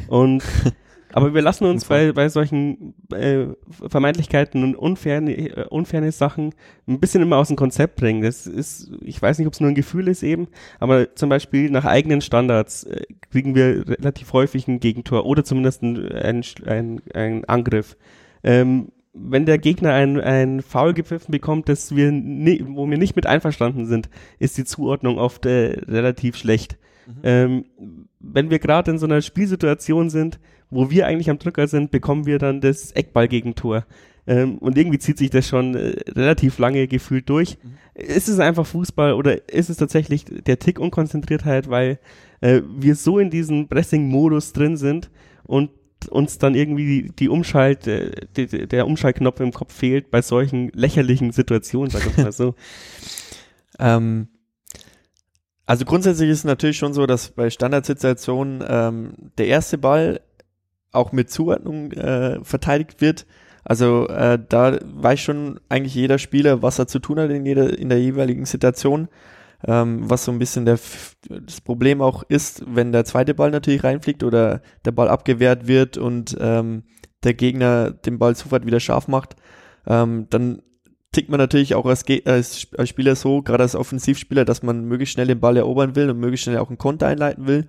Und 0.06 0.44
Aber 1.12 1.34
wir 1.34 1.42
lassen 1.42 1.64
uns 1.64 1.84
bei, 1.84 2.12
bei 2.12 2.28
solchen 2.28 2.94
äh, 3.12 3.46
Vermeintlichkeiten 3.70 4.62
und 4.62 4.76
unfairne, 4.76 5.32
äh, 5.36 6.10
Sachen 6.10 6.54
ein 6.86 7.00
bisschen 7.00 7.22
immer 7.22 7.38
aus 7.38 7.48
dem 7.48 7.56
Konzept 7.56 7.96
bringen. 7.96 8.22
Das 8.22 8.46
ist, 8.46 8.92
ich 9.00 9.20
weiß 9.20 9.38
nicht, 9.38 9.46
ob 9.46 9.54
es 9.54 9.60
nur 9.60 9.70
ein 9.70 9.74
Gefühl 9.74 10.08
ist 10.08 10.22
eben, 10.22 10.48
aber 10.78 11.14
zum 11.16 11.28
Beispiel 11.28 11.70
nach 11.70 11.84
eigenen 11.84 12.20
Standards 12.20 12.84
äh, 12.84 13.04
kriegen 13.30 13.54
wir 13.54 13.88
relativ 13.88 14.32
häufig 14.32 14.68
ein 14.68 14.80
Gegentor 14.80 15.26
oder 15.26 15.44
zumindest 15.44 15.82
ein, 15.82 16.12
ein, 16.12 16.42
ein, 16.66 17.00
ein 17.14 17.44
Angriff. 17.46 17.96
Ähm, 18.42 18.92
wenn 19.12 19.44
der 19.44 19.58
Gegner 19.58 19.92
ein, 19.92 20.20
ein 20.20 20.62
Foul 20.62 20.94
gepfiffen 20.94 21.32
bekommt, 21.32 21.68
das 21.68 21.94
wir 21.94 22.12
nie, 22.12 22.64
wo 22.66 22.88
wir 22.88 22.98
nicht 22.98 23.16
mit 23.16 23.26
einverstanden 23.26 23.86
sind, 23.86 24.08
ist 24.38 24.56
die 24.56 24.64
Zuordnung 24.64 25.18
oft 25.18 25.46
äh, 25.46 25.80
relativ 25.88 26.36
schlecht. 26.36 26.78
Mhm. 27.06 27.14
Ähm, 27.24 27.64
wenn 28.20 28.50
wir 28.50 28.58
gerade 28.58 28.90
in 28.90 28.98
so 28.98 29.06
einer 29.06 29.22
Spielsituation 29.22 30.10
sind, 30.10 30.38
wo 30.70 30.90
wir 30.90 31.06
eigentlich 31.06 31.30
am 31.30 31.38
Drücker 31.38 31.66
sind, 31.66 31.90
bekommen 31.90 32.26
wir 32.26 32.38
dann 32.38 32.60
das 32.60 32.92
Eckballgegentor. 32.92 33.86
Ähm, 34.26 34.58
und 34.58 34.78
irgendwie 34.78 34.98
zieht 34.98 35.18
sich 35.18 35.30
das 35.30 35.48
schon 35.48 35.74
äh, 35.74 35.96
relativ 36.10 36.58
lange 36.58 36.86
gefühlt 36.86 37.28
durch. 37.28 37.58
Mhm. 37.62 37.74
Ist 37.94 38.28
es 38.28 38.38
einfach 38.38 38.66
Fußball 38.66 39.14
oder 39.14 39.48
ist 39.48 39.70
es 39.70 39.78
tatsächlich 39.78 40.24
der 40.26 40.58
Tick 40.58 40.78
Unkonzentriertheit, 40.78 41.68
weil 41.68 41.98
äh, 42.40 42.60
wir 42.76 42.94
so 42.94 43.18
in 43.18 43.30
diesem 43.30 43.68
Pressing-Modus 43.68 44.52
drin 44.52 44.76
sind 44.76 45.10
und 45.42 45.70
uns 46.08 46.38
dann 46.38 46.54
irgendwie 46.54 47.10
die 47.18 47.28
Umschalt, 47.28 47.86
äh, 47.86 48.12
die, 48.36 48.46
der 48.68 48.86
Umschaltknopf 48.86 49.40
im 49.40 49.52
Kopf 49.52 49.74
fehlt 49.74 50.10
bei 50.10 50.22
solchen 50.22 50.70
lächerlichen 50.74 51.32
Situationen, 51.32 51.90
sag 51.90 52.06
ich 52.06 52.16
mal 52.16 52.32
so. 52.32 52.54
ähm, 53.78 54.28
also 55.70 55.84
grundsätzlich 55.84 56.28
ist 56.30 56.38
es 56.38 56.44
natürlich 56.44 56.78
schon 56.78 56.94
so, 56.94 57.06
dass 57.06 57.30
bei 57.30 57.48
Standardsituationen 57.48 58.64
ähm, 58.68 59.12
der 59.38 59.46
erste 59.46 59.78
Ball 59.78 60.20
auch 60.90 61.12
mit 61.12 61.30
Zuordnung 61.30 61.92
äh, 61.92 62.42
verteidigt 62.42 63.00
wird. 63.00 63.24
Also 63.62 64.08
äh, 64.08 64.36
da 64.48 64.80
weiß 64.82 65.20
schon 65.20 65.60
eigentlich 65.68 65.94
jeder 65.94 66.18
Spieler, 66.18 66.60
was 66.60 66.80
er 66.80 66.88
zu 66.88 66.98
tun 66.98 67.20
hat 67.20 67.30
in, 67.30 67.46
jeder, 67.46 67.78
in 67.78 67.88
der 67.88 68.00
jeweiligen 68.00 68.46
Situation. 68.46 69.06
Ähm, 69.64 70.10
was 70.10 70.24
so 70.24 70.32
ein 70.32 70.40
bisschen 70.40 70.64
der, 70.64 70.80
das 71.28 71.60
Problem 71.60 72.02
auch 72.02 72.24
ist, 72.24 72.64
wenn 72.66 72.90
der 72.90 73.04
zweite 73.04 73.34
Ball 73.34 73.52
natürlich 73.52 73.84
reinfliegt 73.84 74.24
oder 74.24 74.62
der 74.84 74.90
Ball 74.90 75.06
abgewehrt 75.08 75.68
wird 75.68 75.96
und 75.96 76.36
ähm, 76.40 76.82
der 77.22 77.34
Gegner 77.34 77.92
den 77.92 78.18
Ball 78.18 78.34
sofort 78.34 78.66
wieder 78.66 78.80
scharf 78.80 79.06
macht, 79.06 79.36
ähm, 79.86 80.26
dann 80.30 80.62
tickt 81.12 81.28
man 81.28 81.38
natürlich 81.38 81.74
auch 81.74 81.86
als, 81.86 82.04
als, 82.24 82.68
als 82.76 82.88
Spieler 82.88 83.16
so, 83.16 83.42
gerade 83.42 83.62
als 83.62 83.74
Offensivspieler, 83.74 84.44
dass 84.44 84.62
man 84.62 84.84
möglichst 84.84 85.14
schnell 85.14 85.26
den 85.26 85.40
Ball 85.40 85.56
erobern 85.56 85.96
will 85.96 86.10
und 86.10 86.18
möglichst 86.18 86.44
schnell 86.44 86.58
auch 86.58 86.68
einen 86.68 86.78
Konter 86.78 87.08
einleiten 87.08 87.46
will. 87.46 87.66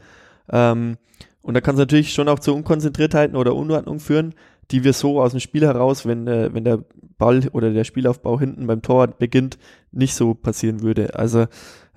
Ähm, 0.51 0.97
und 1.41 1.55
da 1.55 1.61
kann 1.61 1.75
es 1.75 1.79
natürlich 1.79 2.13
schon 2.13 2.29
auch 2.29 2.39
zu 2.39 2.53
Unkonzentriertheiten 2.53 3.35
oder 3.35 3.55
Unordnung 3.55 3.99
führen, 3.99 4.35
die 4.69 4.83
wir 4.83 4.93
so 4.93 5.19
aus 5.21 5.31
dem 5.31 5.39
Spiel 5.39 5.63
heraus, 5.63 6.05
wenn, 6.05 6.27
äh, 6.27 6.53
wenn 6.53 6.63
der 6.63 6.83
Ball 7.17 7.47
oder 7.51 7.71
der 7.71 7.83
Spielaufbau 7.83 8.39
hinten 8.39 8.67
beim 8.67 8.81
Tor 8.81 9.07
beginnt, 9.07 9.57
nicht 9.91 10.13
so 10.13 10.33
passieren 10.33 10.81
würde. 10.81 11.15
Also 11.15 11.47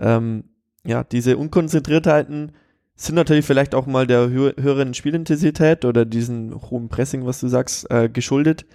ähm, 0.00 0.44
ja, 0.84 1.04
diese 1.04 1.36
Unkonzentriertheiten 1.36 2.52
sind 2.96 3.14
natürlich 3.16 3.44
vielleicht 3.44 3.74
auch 3.74 3.86
mal 3.86 4.06
der 4.06 4.30
hö 4.30 4.52
höheren 4.60 4.94
Spielintensität 4.94 5.84
oder 5.84 6.04
diesen 6.04 6.54
hohen 6.70 6.88
Pressing, 6.88 7.26
was 7.26 7.40
du 7.40 7.48
sagst, 7.48 7.90
äh, 7.90 8.08
geschuldet. 8.08 8.66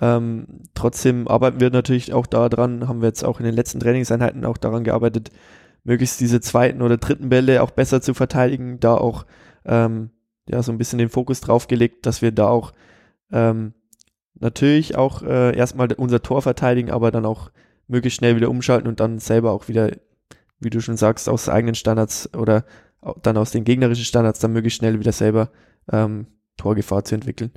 Ähm, 0.00 0.46
trotzdem 0.74 1.26
arbeiten 1.26 1.60
wir 1.60 1.70
natürlich 1.70 2.12
auch 2.12 2.26
daran, 2.26 2.88
haben 2.88 3.00
wir 3.00 3.08
jetzt 3.08 3.24
auch 3.24 3.40
in 3.40 3.46
den 3.46 3.54
letzten 3.54 3.80
Trainingseinheiten 3.80 4.44
auch 4.44 4.56
daran 4.56 4.84
gearbeitet, 4.84 5.30
möglichst 5.84 6.20
diese 6.20 6.40
zweiten 6.40 6.82
oder 6.82 6.98
dritten 6.98 7.28
Bälle 7.28 7.62
auch 7.62 7.70
besser 7.70 8.00
zu 8.00 8.14
verteidigen, 8.14 8.78
da 8.80 8.94
auch 8.94 9.26
ähm, 9.64 10.10
ja 10.48 10.62
so 10.62 10.70
ein 10.70 10.78
bisschen 10.78 10.98
den 10.98 11.08
Fokus 11.08 11.40
drauf 11.40 11.66
gelegt, 11.66 12.06
dass 12.06 12.22
wir 12.22 12.30
da 12.30 12.48
auch 12.48 12.72
ähm, 13.32 13.74
natürlich 14.34 14.96
auch 14.96 15.22
äh, 15.22 15.56
erstmal 15.56 15.92
unser 15.92 16.22
Tor 16.22 16.42
verteidigen, 16.42 16.90
aber 16.90 17.10
dann 17.10 17.26
auch 17.26 17.50
möglichst 17.88 18.18
schnell 18.18 18.36
wieder 18.36 18.50
umschalten 18.50 18.88
und 18.88 19.00
dann 19.00 19.18
selber 19.18 19.52
auch 19.52 19.68
wieder, 19.68 19.90
wie 20.60 20.70
du 20.70 20.80
schon 20.80 20.96
sagst, 20.96 21.28
aus 21.28 21.48
eigenen 21.48 21.74
Standards 21.74 22.32
oder 22.34 22.64
dann 23.22 23.36
aus 23.36 23.50
den 23.50 23.64
gegnerischen 23.64 24.04
Standards 24.04 24.40
dann 24.40 24.52
möglichst 24.52 24.78
schnell 24.78 24.98
wieder 24.98 25.12
selber 25.12 25.50
ähm, 25.90 26.26
Torgefahr 26.56 27.04
zu 27.04 27.14
entwickeln. 27.14 27.52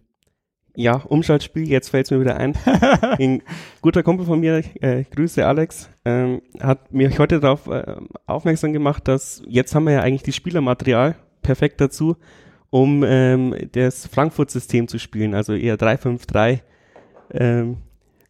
Ja, 0.76 0.95
Umschaltspiel, 0.95 1.67
jetzt 1.67 1.89
fällt 1.89 2.05
es 2.05 2.11
mir 2.11 2.22
wieder 2.22 2.38
ein. 2.38 2.55
Ein 3.19 3.41
guter 3.82 4.03
Kumpel 4.03 4.26
von 4.26 4.39
mir, 4.39 4.63
äh, 4.80 5.03
Grüße 5.03 5.45
Alex, 5.45 5.89
ähm, 6.05 6.41
hat 6.61 6.93
mich 6.93 7.19
heute 7.19 7.41
darauf 7.41 7.67
äh, 7.67 7.97
aufmerksam 8.26 8.72
gemacht, 8.72 9.07
dass 9.07 9.43
jetzt 9.47 9.76
haben 9.76 9.86
wir 9.86 9.93
ja 9.93 10.01
eigentlich 10.01 10.24
die 10.24 10.32
Spielermaterial 10.32 11.15
perfekt 11.41 11.82
dazu, 11.82 12.15
um 12.69 13.03
ähm, 13.05 13.53
das 13.74 14.07
Frankfurt-System 14.07 14.88
zu 14.88 14.97
spielen, 14.97 15.36
also 15.36 15.53
eher 15.53 15.78
3-5-3. 15.78 16.61
Ähm, 17.34 17.78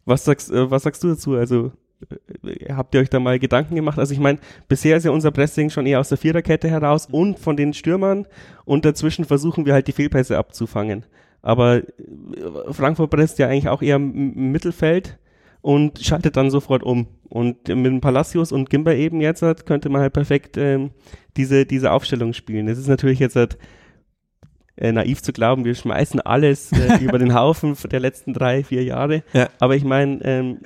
was 0.04 0.24
sagst, 0.24 0.50
äh, 0.50 0.68
was 0.68 0.82
sagst 0.82 1.04
du 1.04 1.08
dazu? 1.10 1.34
Also 1.34 1.70
äh, 2.44 2.72
habt 2.72 2.92
ihr 2.94 3.02
euch 3.02 3.10
da 3.10 3.20
mal 3.20 3.38
Gedanken 3.38 3.76
gemacht? 3.76 4.00
Also 4.00 4.14
ich 4.14 4.20
meine, 4.20 4.40
bisher 4.66 4.96
ist 4.96 5.04
ja 5.04 5.12
unser 5.12 5.30
Pressing 5.30 5.70
schon 5.70 5.86
eher 5.86 6.00
aus 6.00 6.08
der 6.08 6.18
Viererkette 6.18 6.68
heraus 6.68 7.06
und 7.10 7.38
von 7.38 7.56
den 7.56 7.72
Stürmern 7.72 8.26
und 8.64 8.84
dazwischen 8.84 9.24
versuchen 9.24 9.64
wir 9.64 9.74
halt 9.74 9.86
die 9.86 9.92
Fehlpässe 9.92 10.36
abzufangen. 10.38 11.04
Aber 11.42 11.78
äh, 11.78 11.82
Frankfurt 12.70 13.10
presst 13.10 13.38
ja 13.38 13.48
eigentlich 13.48 13.68
auch 13.68 13.82
eher 13.82 13.96
im 13.96 14.52
Mittelfeld 14.52 15.18
und 15.60 15.98
schaltet 15.98 16.36
dann 16.36 16.50
sofort 16.50 16.82
um. 16.82 17.06
Und 17.28 17.68
mit 17.68 17.86
dem 17.86 18.00
Palacios 18.00 18.52
und 18.52 18.70
Gimber 18.70 18.94
eben 18.94 19.20
jetzt 19.20 19.42
halt, 19.42 19.66
könnte 19.66 19.88
man 19.88 20.02
halt 20.02 20.12
perfekt 20.12 20.56
ähm, 20.56 20.90
diese, 21.36 21.66
diese 21.66 21.92
Aufstellung 21.92 22.32
spielen. 22.32 22.68
Es 22.68 22.78
ist 22.78 22.88
natürlich 22.88 23.18
jetzt 23.18 23.36
halt, 23.36 23.58
äh, 24.76 24.92
naiv 24.92 25.22
zu 25.22 25.32
glauben, 25.32 25.64
wir 25.64 25.74
schmeißen 25.74 26.20
alles 26.20 26.72
äh, 26.72 26.96
über 27.00 27.18
den 27.18 27.34
Haufen 27.34 27.76
der 27.90 28.00
letzten 28.00 28.32
drei, 28.32 28.64
vier 28.64 28.84
Jahre. 28.84 29.22
Ja. 29.32 29.48
Aber 29.60 29.76
ich 29.76 29.84
meine, 29.84 30.22
ähm, 30.24 30.58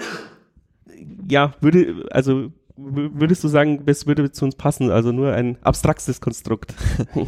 ja, 1.28 1.54
würde, 1.60 2.06
also 2.10 2.52
würdest 2.76 3.42
du 3.42 3.48
sagen, 3.48 3.84
das 3.86 4.06
würde 4.06 4.30
zu 4.32 4.44
uns 4.44 4.54
passen, 4.54 4.90
also 4.90 5.12
nur 5.12 5.32
ein 5.32 5.56
abstraktes 5.62 6.20
Konstrukt? 6.20 6.74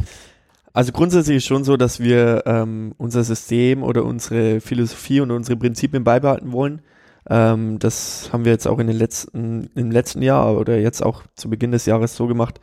Also 0.73 0.91
grundsätzlich 0.91 1.37
ist 1.37 1.45
schon 1.45 1.63
so, 1.63 1.77
dass 1.77 1.99
wir 1.99 2.43
ähm, 2.45 2.93
unser 2.97 3.23
System 3.23 3.83
oder 3.83 4.05
unsere 4.05 4.61
Philosophie 4.61 5.19
und 5.21 5.31
unsere 5.31 5.57
Prinzipien 5.57 6.03
beibehalten 6.03 6.51
wollen. 6.51 6.81
Ähm, 7.29 7.79
das 7.79 8.29
haben 8.31 8.45
wir 8.45 8.51
jetzt 8.51 8.67
auch 8.67 8.79
in 8.79 8.87
den 8.87 8.97
letzten, 8.97 9.69
im 9.75 9.91
letzten 9.91 10.21
Jahr 10.21 10.57
oder 10.57 10.77
jetzt 10.79 11.01
auch 11.01 11.23
zu 11.35 11.49
Beginn 11.49 11.71
des 11.71 11.85
Jahres 11.85 12.15
so 12.15 12.27
gemacht, 12.27 12.59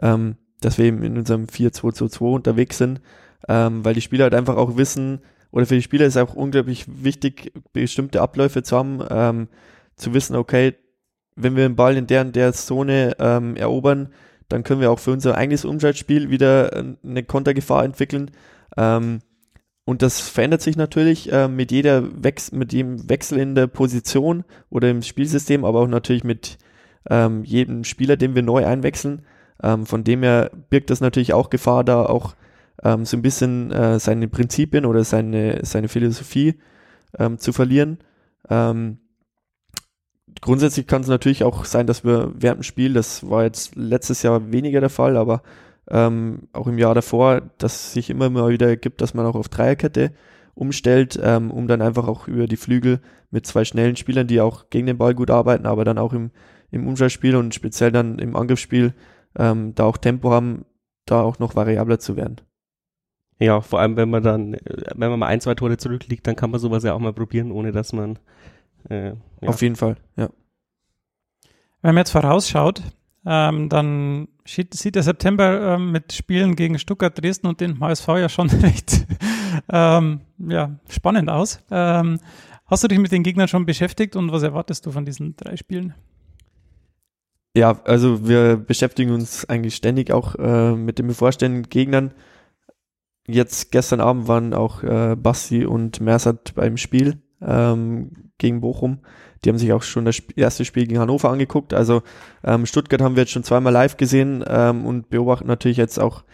ähm, 0.00 0.36
dass 0.60 0.78
wir 0.78 0.86
eben 0.86 1.02
in 1.02 1.16
unserem 1.16 1.46
4-2-2-2 1.46 2.34
unterwegs 2.34 2.78
sind, 2.78 3.00
ähm, 3.48 3.84
weil 3.84 3.94
die 3.94 4.00
Spieler 4.00 4.24
halt 4.24 4.34
einfach 4.34 4.56
auch 4.56 4.76
wissen, 4.76 5.20
oder 5.50 5.64
für 5.64 5.76
die 5.76 5.82
Spieler 5.82 6.06
ist 6.06 6.18
auch 6.18 6.34
unglaublich 6.34 6.84
wichtig, 7.02 7.52
bestimmte 7.72 8.20
Abläufe 8.20 8.62
zu 8.62 8.76
haben, 8.76 9.00
ähm, 9.08 9.48
zu 9.96 10.12
wissen, 10.12 10.36
okay, 10.36 10.74
wenn 11.34 11.56
wir 11.56 11.66
den 11.66 11.76
Ball 11.76 11.96
in 11.96 12.06
der 12.06 12.22
und 12.22 12.36
der 12.36 12.52
Zone 12.52 13.16
ähm, 13.18 13.56
erobern, 13.56 14.10
dann 14.48 14.62
können 14.62 14.80
wir 14.80 14.90
auch 14.90 14.98
für 14.98 15.12
unser 15.12 15.36
eigenes 15.36 15.64
Umschaltspiel 15.64 16.30
wieder 16.30 16.72
äh, 16.74 16.84
eine 17.04 17.22
Kontergefahr 17.22 17.84
entwickeln. 17.84 18.30
Ähm, 18.76 19.20
und 19.84 20.02
das 20.02 20.20
verändert 20.20 20.62
sich 20.62 20.76
natürlich 20.76 21.32
äh, 21.32 21.48
mit 21.48 21.70
jeder 21.70 22.02
Wex 22.22 22.50
mit 22.50 22.72
jedem 22.72 23.08
Wechsel 23.08 23.38
in 23.38 23.54
der 23.54 23.68
Position 23.68 24.44
oder 24.68 24.90
im 24.90 25.02
Spielsystem, 25.02 25.64
aber 25.64 25.80
auch 25.80 25.86
natürlich 25.86 26.24
mit 26.24 26.58
ähm, 27.08 27.44
jedem 27.44 27.84
Spieler, 27.84 28.16
den 28.16 28.34
wir 28.34 28.42
neu 28.42 28.66
einwechseln. 28.66 29.22
Ähm, 29.62 29.86
von 29.86 30.02
dem 30.02 30.22
her 30.22 30.50
birgt 30.70 30.90
das 30.90 31.00
natürlich 31.00 31.32
auch 31.32 31.50
Gefahr, 31.50 31.84
da 31.84 32.04
auch 32.04 32.34
ähm, 32.82 33.04
so 33.04 33.16
ein 33.16 33.22
bisschen 33.22 33.70
äh, 33.70 33.98
seine 34.00 34.28
Prinzipien 34.28 34.84
oder 34.84 35.04
seine, 35.04 35.64
seine 35.64 35.88
Philosophie 35.88 36.56
ähm, 37.18 37.38
zu 37.38 37.52
verlieren. 37.52 37.98
Ähm, 38.50 38.98
grundsätzlich 40.40 40.86
kann 40.86 41.02
es 41.02 41.08
natürlich 41.08 41.44
auch 41.44 41.64
sein, 41.64 41.86
dass 41.86 42.04
wir 42.04 42.32
während 42.34 42.60
dem 42.60 42.62
Spiel, 42.62 42.92
das 42.92 43.28
war 43.28 43.44
jetzt 43.44 43.76
letztes 43.76 44.22
Jahr 44.22 44.52
weniger 44.52 44.80
der 44.80 44.90
Fall, 44.90 45.16
aber 45.16 45.42
ähm, 45.88 46.48
auch 46.52 46.66
im 46.66 46.78
Jahr 46.78 46.94
davor, 46.94 47.42
dass 47.58 47.92
sich 47.92 48.10
immer 48.10 48.28
mal 48.30 48.50
wieder 48.50 48.76
gibt, 48.76 49.00
dass 49.00 49.14
man 49.14 49.26
auch 49.26 49.36
auf 49.36 49.48
Dreierkette 49.48 50.12
umstellt, 50.54 51.18
ähm, 51.22 51.50
um 51.50 51.68
dann 51.68 51.82
einfach 51.82 52.08
auch 52.08 52.28
über 52.28 52.46
die 52.46 52.56
Flügel 52.56 53.00
mit 53.30 53.46
zwei 53.46 53.64
schnellen 53.64 53.96
Spielern, 53.96 54.26
die 54.26 54.40
auch 54.40 54.70
gegen 54.70 54.86
den 54.86 54.98
Ball 54.98 55.14
gut 55.14 55.30
arbeiten, 55.30 55.66
aber 55.66 55.84
dann 55.84 55.98
auch 55.98 56.12
im, 56.12 56.30
im 56.70 56.86
Umschaltspiel 56.88 57.36
und 57.36 57.54
speziell 57.54 57.92
dann 57.92 58.18
im 58.18 58.34
Angriffsspiel 58.36 58.94
ähm, 59.38 59.74
da 59.74 59.84
auch 59.84 59.98
Tempo 59.98 60.30
haben, 60.30 60.64
da 61.04 61.20
auch 61.20 61.38
noch 61.38 61.54
variabler 61.54 61.98
zu 61.98 62.16
werden. 62.16 62.40
Ja, 63.38 63.60
vor 63.60 63.80
allem 63.80 63.96
wenn 63.96 64.08
man 64.08 64.22
dann, 64.22 64.56
wenn 64.94 65.10
man 65.10 65.18
mal 65.18 65.26
ein, 65.26 65.42
zwei 65.42 65.54
Tore 65.54 65.76
zurückliegt, 65.76 66.26
dann 66.26 66.36
kann 66.36 66.50
man 66.50 66.58
sowas 66.58 66.84
ja 66.84 66.94
auch 66.94 66.98
mal 66.98 67.12
probieren, 67.12 67.52
ohne 67.52 67.70
dass 67.70 67.92
man 67.92 68.18
äh, 68.88 69.08
ja. 69.08 69.48
Auf 69.48 69.62
jeden 69.62 69.76
Fall, 69.76 69.96
ja. 70.16 70.30
Wenn 71.82 71.94
man 71.94 72.02
jetzt 72.02 72.10
vorausschaut, 72.10 72.82
ähm, 73.24 73.68
dann 73.68 74.28
sieht, 74.44 74.74
sieht, 74.74 74.94
der 74.94 75.02
September 75.02 75.74
ähm, 75.74 75.92
mit 75.92 76.12
Spielen 76.12 76.56
gegen 76.56 76.78
Stuttgart, 76.78 77.20
Dresden 77.20 77.46
und 77.46 77.60
den 77.60 77.80
HSV 77.80 78.08
ja 78.08 78.28
schon 78.28 78.48
recht 78.62 79.06
ähm, 79.68 80.20
ja, 80.38 80.78
spannend 80.88 81.28
aus. 81.28 81.60
Ähm, 81.70 82.18
hast 82.66 82.84
du 82.84 82.88
dich 82.88 82.98
mit 82.98 83.12
den 83.12 83.22
Gegnern 83.22 83.48
schon 83.48 83.66
beschäftigt 83.66 84.16
und 84.16 84.32
was 84.32 84.42
erwartest 84.42 84.86
du 84.86 84.92
von 84.92 85.04
diesen 85.04 85.36
drei 85.36 85.56
Spielen? 85.56 85.94
Ja, 87.56 87.80
also 87.84 88.28
wir 88.28 88.56
beschäftigen 88.56 89.12
uns 89.12 89.48
eigentlich 89.48 89.76
ständig 89.76 90.12
auch 90.12 90.34
äh, 90.36 90.74
mit 90.74 90.98
den 90.98 91.06
bevorstehenden 91.06 91.68
Gegnern. 91.68 92.12
Jetzt 93.26 93.72
gestern 93.72 94.00
Abend 94.00 94.28
waren 94.28 94.54
auch 94.54 94.82
äh, 94.82 95.16
Basti 95.16 95.64
und 95.64 96.00
Mersat 96.00 96.54
beim 96.54 96.76
Spiel 96.76 97.22
ähm, 97.40 98.25
gegen 98.38 98.60
Bochum. 98.60 99.00
Die 99.44 99.48
haben 99.48 99.58
sich 99.58 99.72
auch 99.72 99.82
schon 99.82 100.04
das 100.04 100.18
erste 100.34 100.64
Spiel 100.64 100.86
gegen 100.86 101.00
Hannover 101.00 101.30
angeguckt. 101.30 101.74
Also 101.74 102.02
ähm, 102.44 102.66
Stuttgart 102.66 103.00
haben 103.00 103.16
wir 103.16 103.22
jetzt 103.22 103.32
schon 103.32 103.44
zweimal 103.44 103.72
live 103.72 103.96
gesehen 103.96 104.44
ähm, 104.46 104.84
und 104.84 105.08
beobachten 105.08 105.46
natürlich 105.46 105.76
jetzt 105.76 105.98
auch 105.98 106.24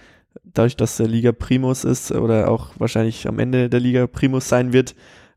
dadurch, 0.44 0.76
dass 0.76 0.96
der 0.96 1.08
Liga 1.08 1.32
Primus 1.32 1.84
ist 1.84 2.10
oder 2.12 2.50
auch 2.50 2.70
wahrscheinlich 2.78 3.28
am 3.28 3.38
Ende 3.38 3.68
der 3.68 3.80
Liga 3.80 4.06
Primus 4.06 4.48
sein 4.48 4.72
wird, 4.72 4.94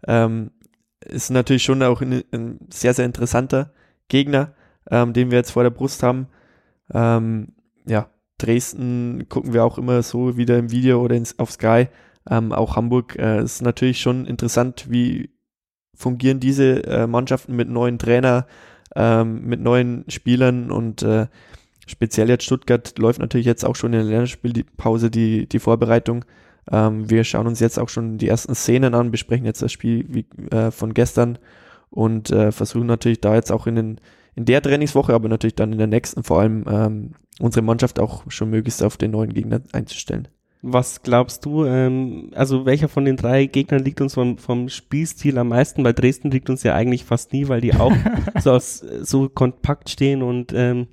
ähm, 0.07 0.51
ist 1.01 1.31
natürlich 1.31 1.63
schon 1.63 1.83
auch 1.83 2.01
ein, 2.01 2.23
ein 2.31 2.59
sehr, 2.69 2.93
sehr 2.93 3.05
interessanter 3.05 3.73
Gegner, 4.07 4.53
ähm, 4.89 5.13
den 5.13 5.31
wir 5.31 5.37
jetzt 5.37 5.51
vor 5.51 5.63
der 5.63 5.69
Brust 5.69 6.03
haben. 6.03 6.27
Ähm, 6.93 7.53
ja, 7.85 8.09
Dresden 8.37 9.27
gucken 9.29 9.53
wir 9.53 9.63
auch 9.63 9.77
immer 9.77 10.01
so 10.03 10.37
wieder 10.37 10.57
im 10.57 10.71
Video 10.71 11.01
oder 11.01 11.15
ins, 11.15 11.37
auf 11.39 11.51
Sky. 11.51 11.87
Ähm, 12.29 12.51
auch 12.51 12.75
Hamburg 12.75 13.15
äh, 13.17 13.43
ist 13.43 13.61
natürlich 13.61 13.99
schon 14.01 14.25
interessant, 14.25 14.87
wie, 14.89 15.29
fungieren 15.95 16.39
diese 16.39 16.83
äh, 16.85 17.07
Mannschaften 17.07 17.55
mit 17.55 17.69
neuen 17.69 17.97
Trainer, 17.97 18.45
ähm, 18.95 19.45
mit 19.45 19.61
neuen 19.61 20.05
Spielern 20.07 20.71
und 20.71 21.03
äh, 21.03 21.27
speziell 21.87 22.29
jetzt 22.29 22.45
Stuttgart 22.45 22.97
läuft 22.97 23.19
natürlich 23.19 23.45
jetzt 23.45 23.65
auch 23.65 23.75
schon 23.75 23.93
in 23.93 23.99
der 23.99 24.09
Länderspielpause 24.09 25.09
die, 25.09 25.47
die 25.47 25.59
Vorbereitung. 25.59 26.25
Ähm, 26.71 27.09
wir 27.09 27.23
schauen 27.23 27.47
uns 27.47 27.59
jetzt 27.59 27.79
auch 27.79 27.89
schon 27.89 28.17
die 28.17 28.27
ersten 28.27 28.55
Szenen 28.55 28.93
an, 28.93 29.11
besprechen 29.11 29.45
jetzt 29.45 29.61
das 29.61 29.71
Spiel 29.71 30.05
wie, 30.09 30.25
äh, 30.51 30.71
von 30.71 30.93
gestern 30.93 31.37
und 31.89 32.31
äh, 32.31 32.51
versuchen 32.51 32.87
natürlich 32.87 33.21
da 33.21 33.35
jetzt 33.35 33.51
auch 33.51 33.67
in, 33.67 33.75
den, 33.75 34.01
in 34.35 34.45
der 34.45 34.61
Trainingswoche, 34.61 35.13
aber 35.13 35.29
natürlich 35.29 35.55
dann 35.55 35.71
in 35.71 35.77
der 35.77 35.87
nächsten 35.87 36.23
vor 36.23 36.39
allem 36.39 36.65
ähm, 36.67 37.11
unsere 37.39 37.63
Mannschaft 37.63 37.99
auch 37.99 38.23
schon 38.29 38.49
möglichst 38.49 38.81
auf 38.83 38.97
den 38.97 39.11
neuen 39.11 39.33
Gegner 39.33 39.61
einzustellen. 39.71 40.27
Was 40.67 41.03
glaubst 41.03 41.45
du, 41.45 41.63
ähm, 41.65 42.31
also 42.33 42.65
welcher 42.65 42.87
von 42.87 43.05
den 43.05 43.17
drei 43.17 43.45
Gegnern 43.45 43.83
liegt 43.83 44.01
uns 44.01 44.15
vom, 44.15 44.39
vom 44.39 44.67
Spielstil 44.67 45.37
am 45.37 45.49
meisten? 45.49 45.83
Weil 45.83 45.93
Dresden 45.93 46.31
liegt 46.31 46.49
uns 46.49 46.63
ja 46.63 46.73
eigentlich 46.73 47.05
fast 47.05 47.33
nie, 47.33 47.47
weil 47.47 47.61
die 47.61 47.75
auch 47.75 47.93
so, 48.41 48.51
aus, 48.51 48.79
so 48.79 49.29
kompakt 49.29 49.91
stehen 49.91 50.23
und 50.23 50.53
ähm, 50.53 50.87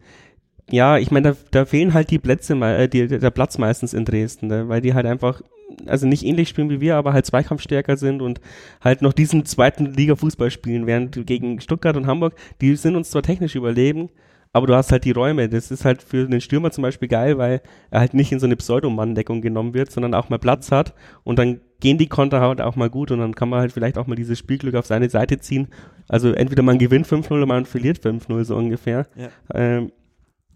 ja, 0.70 0.98
ich 0.98 1.10
meine, 1.10 1.30
da, 1.30 1.36
da 1.52 1.64
fehlen 1.64 1.94
halt 1.94 2.10
die 2.10 2.18
Plätze, 2.18 2.54
äh, 2.54 2.86
die, 2.86 3.06
der 3.08 3.30
Platz 3.30 3.56
meistens 3.56 3.94
in 3.94 4.04
Dresden, 4.04 4.48
ne? 4.48 4.68
weil 4.68 4.82
die 4.82 4.92
halt 4.92 5.06
einfach, 5.06 5.40
also 5.86 6.06
nicht 6.06 6.26
ähnlich 6.26 6.50
spielen 6.50 6.68
wie 6.68 6.82
wir, 6.82 6.96
aber 6.96 7.14
halt 7.14 7.24
zweikampfstärker 7.24 7.96
sind 7.96 8.20
und 8.20 8.42
halt 8.82 9.00
noch 9.00 9.14
diesen 9.14 9.46
zweiten 9.46 9.86
Liga-Fußball 9.86 10.50
spielen, 10.50 10.86
während 10.86 11.26
gegen 11.26 11.60
Stuttgart 11.62 11.96
und 11.96 12.06
Hamburg, 12.06 12.34
die 12.60 12.76
sind 12.76 12.94
uns 12.94 13.10
zwar 13.10 13.22
technisch 13.22 13.54
überleben, 13.54 14.10
aber 14.53 14.66
du 14.66 14.74
hast 14.74 14.92
halt 14.92 15.05
die 15.05 15.12
Räume. 15.12 15.48
Das 15.48 15.70
ist 15.70 15.84
halt 15.84 16.03
für 16.03 16.26
den 16.26 16.40
Stürmer 16.40 16.70
zum 16.70 16.82
Beispiel 16.82 17.09
geil, 17.09 17.38
weil 17.38 17.62
er 17.90 18.00
halt 18.00 18.14
nicht 18.14 18.32
in 18.32 18.40
so 18.40 18.46
eine 18.46 18.57
Pseudomann-Deckung 18.57 19.40
genommen 19.40 19.74
wird, 19.74 19.90
sondern 19.90 20.14
auch 20.14 20.28
mal 20.28 20.38
Platz 20.38 20.70
hat 20.70 20.94
und 21.24 21.38
dann 21.38 21.61
gehen 21.80 21.98
die 21.98 22.09
Konter 22.09 22.40
halt 22.40 22.61
auch 22.61 22.76
mal 22.76 22.90
gut 22.90 23.11
und 23.11 23.18
dann 23.18 23.34
kann 23.34 23.48
man 23.48 23.61
halt 23.61 23.72
vielleicht 23.72 23.98
auch 23.98 24.07
mal 24.07 24.14
dieses 24.14 24.38
Spielglück 24.38 24.74
auf 24.74 24.86
seine 24.86 25.11
Seite 25.11 25.38
ziehen. 25.38 25.68
Also 26.09 26.32
entweder 26.32 26.62
man 26.62 26.78
gewinnt 26.78 27.07
5-0 27.07 27.32
oder 27.32 27.46
man 27.46 27.66
verliert 27.66 27.98
5-0 27.98 28.44
so 28.44 28.57
ungefähr. 28.57 29.07
Ja. 29.16 29.28
Ähm, 29.55 29.92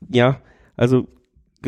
ja, 0.09 0.41
also 0.77 1.09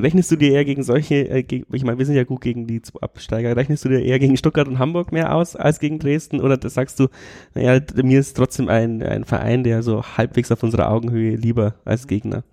rechnest 0.02 0.30
du 0.30 0.36
dir 0.36 0.52
eher 0.52 0.64
gegen 0.64 0.82
solche, 0.82 1.28
äh, 1.28 1.42
gegen, 1.42 1.66
ich 1.72 1.84
meine, 1.84 1.98
wir 1.98 2.06
sind 2.06 2.14
ja 2.14 2.24
gut 2.24 2.40
gegen 2.40 2.66
die 2.66 2.80
Absteiger, 3.00 3.56
rechnest 3.56 3.84
du 3.84 3.88
dir 3.88 4.00
eher 4.00 4.18
gegen 4.18 4.36
Stuttgart 4.36 4.68
und 4.68 4.78
Hamburg 4.78 5.12
mehr 5.12 5.34
aus 5.34 5.56
als 5.56 5.80
gegen 5.80 5.98
Dresden 5.98 6.40
oder 6.40 6.58
sagst 6.68 7.00
du, 7.00 7.08
naja, 7.54 7.80
mir 8.02 8.20
ist 8.20 8.36
trotzdem 8.36 8.68
ein, 8.68 9.02
ein 9.02 9.24
Verein, 9.24 9.64
der 9.64 9.82
so 9.82 10.02
halbwegs 10.02 10.52
auf 10.52 10.62
unserer 10.62 10.90
Augenhöhe 10.90 11.36
lieber 11.36 11.74
als 11.84 12.06
Gegner? 12.06 12.44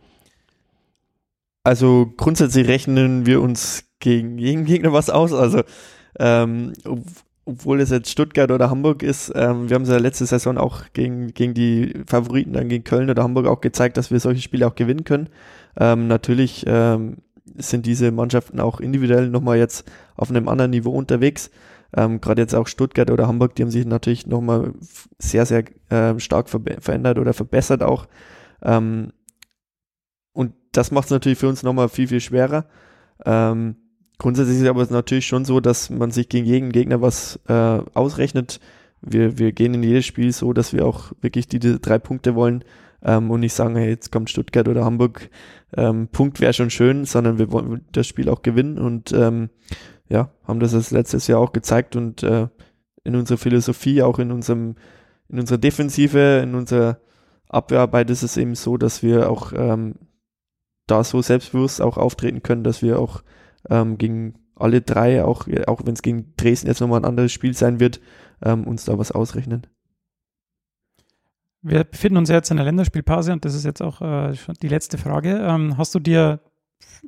Also 1.64 2.14
grundsätzlich 2.18 2.68
rechnen 2.68 3.26
wir 3.26 3.42
uns 3.42 3.86
gegen 4.00 4.38
jeden 4.38 4.66
Gegner 4.66 4.94
was 4.94 5.10
aus. 5.10 5.34
Also 5.34 5.64
ähm, 6.20 6.74
obwohl 7.46 7.80
es 7.80 7.92
jetzt 7.92 8.10
Stuttgart 8.10 8.52
oder 8.52 8.70
Hamburg 8.70 9.04
ist, 9.04 9.32
ähm, 9.36 9.70
wir 9.70 9.76
haben 9.76 9.84
es 9.84 9.90
ja 9.90 9.98
letzte 9.98 10.26
Saison 10.26 10.58
auch 10.58 10.82
gegen, 10.94 11.34
gegen 11.34 11.54
die 11.54 11.94
Favoriten, 12.08 12.54
dann 12.54 12.70
gegen 12.70 12.84
Köln 12.84 13.10
oder 13.10 13.24
Hamburg 13.24 13.46
auch 13.46 13.62
gezeigt, 13.62 13.98
dass 13.98 14.12
wir 14.12 14.20
solche 14.20 14.42
Spiele 14.42 14.68
auch 14.68 14.76
gewinnen 14.76 15.04
können. 15.04 15.30
Ähm, 15.78 16.08
natürlich 16.08 16.66
ähm, 16.68 17.18
sind 17.58 17.86
diese 17.86 18.12
Mannschaften 18.12 18.60
auch 18.60 18.80
individuell 18.80 19.30
nochmal 19.30 19.58
jetzt 19.58 19.90
auf 20.16 20.30
einem 20.30 20.48
anderen 20.48 20.72
Niveau 20.72 20.92
unterwegs. 20.92 21.52
Ähm, 21.96 22.20
Gerade 22.20 22.42
jetzt 22.42 22.56
auch 22.56 22.68
Stuttgart 22.68 23.10
oder 23.10 23.28
Hamburg, 23.28 23.56
die 23.56 23.64
haben 23.64 23.72
sich 23.72 23.86
natürlich 23.86 24.28
nochmal 24.28 24.74
sehr, 25.18 25.46
sehr 25.46 25.64
äh, 25.90 26.20
stark 26.20 26.50
ver 26.50 26.62
verändert 26.80 27.20
oder 27.20 27.34
verbessert 27.34 27.84
auch. 27.84 28.08
Ähm, 28.62 29.14
und 30.34 30.54
das 30.74 30.92
macht 30.92 31.06
es 31.06 31.12
natürlich 31.12 31.38
für 31.38 31.48
uns 31.48 31.64
nochmal 31.64 31.90
viel, 31.90 32.08
viel 32.08 32.20
schwerer. 32.20 32.66
Ähm, 33.26 33.78
grundsätzlich 34.18 34.58
ist 34.58 34.64
es 34.64 34.70
aber 34.70 34.86
natürlich 34.90 35.26
schon 35.26 35.46
so, 35.46 35.62
dass 35.62 35.90
man 35.90 36.12
sich 36.12 36.28
gegen 36.28 36.46
jeden 36.46 36.72
Gegner 36.72 37.02
was 37.02 37.40
äh, 37.48 37.80
ausrechnet. 37.94 38.60
Wir, 39.02 39.38
wir 39.38 39.52
gehen 39.52 39.74
in 39.74 39.84
jedes 39.84 40.06
Spiel 40.06 40.32
so, 40.34 40.52
dass 40.52 40.74
wir 40.74 40.86
auch 40.86 41.14
wirklich 41.22 41.48
die, 41.48 41.60
die 41.60 41.80
drei 41.80 42.00
Punkte 42.00 42.36
wollen 42.36 42.66
ähm, 43.04 43.32
und 43.32 43.40
nicht 43.40 43.54
sagen, 43.54 43.76
hey, 43.76 43.90
jetzt 43.90 44.12
kommt 44.12 44.30
Stuttgart 44.30 44.68
oder 44.68 44.84
Hamburg, 44.84 45.30
ähm, 45.76 46.08
Punkt 46.10 46.40
wäre 46.40 46.54
schon 46.54 46.70
schön, 46.70 47.06
sondern 47.06 47.38
wir 47.38 47.52
wollen 47.52 47.86
das 47.92 48.08
Spiel 48.08 48.30
auch 48.30 48.42
gewinnen 48.42 48.78
und 48.78 49.12
ähm, 49.12 49.50
ja, 50.08 50.32
haben 50.44 50.60
das 50.60 50.72
das 50.72 50.92
letztes 50.92 51.28
Jahr 51.28 51.40
auch 51.40 51.52
gezeigt 51.52 51.96
und 51.96 52.24
äh, 52.24 52.48
in 53.04 53.16
unserer 53.16 53.38
Philosophie, 53.38 54.02
auch 54.02 54.20
in 54.20 54.32
unserem, 54.32 54.76
in 55.30 55.40
unserer 55.40 55.58
Defensive, 55.58 56.42
in 56.44 56.56
unserer 56.56 57.00
Abwehrarbeit 57.48 58.10
ist 58.10 58.24
es 58.24 58.38
eben 58.38 58.56
so, 58.56 58.78
dass 58.78 59.04
wir 59.04 59.30
auch 59.30 59.54
ähm, 59.56 59.96
da 60.88 61.04
so 61.04 61.22
selbstbewusst 61.22 61.82
auch 61.82 61.98
auftreten 61.98 62.44
können, 62.44 62.64
dass 62.64 62.82
wir 62.82 63.00
auch 63.00 63.24
ähm, 63.70 63.98
gegen 63.98 64.36
alle 64.56 64.82
drei, 64.82 65.24
auch, 65.24 65.48
auch 65.68 65.82
wenn 65.86 65.94
es 65.94 66.02
gegen 66.02 66.34
Dresden 66.38 66.68
jetzt 66.68 66.80
nochmal 66.80 67.02
ein 67.02 67.06
anderes 67.06 67.32
Spiel 67.32 67.54
sein 67.54 67.80
wird, 67.80 68.00
ähm, 68.44 68.66
uns 68.66 68.86
da 68.86 68.98
was 68.98 69.12
ausrechnen. 69.12 69.68
Wir 71.68 71.84
befinden 71.84 72.18
uns 72.18 72.30
jetzt 72.30 72.52
in 72.52 72.58
der 72.58 72.66
Länderspielpause 72.66 73.34
und 73.34 73.44
das 73.44 73.56
ist 73.56 73.66
jetzt 73.66 73.82
auch 73.82 74.00
äh, 74.00 74.36
schon 74.36 74.54
die 74.62 74.68
letzte 74.68 75.00
Frage. 75.00 75.40
Ähm, 75.40 75.80
hast 75.80 75.96
du 75.96 76.00
dir 76.00 76.40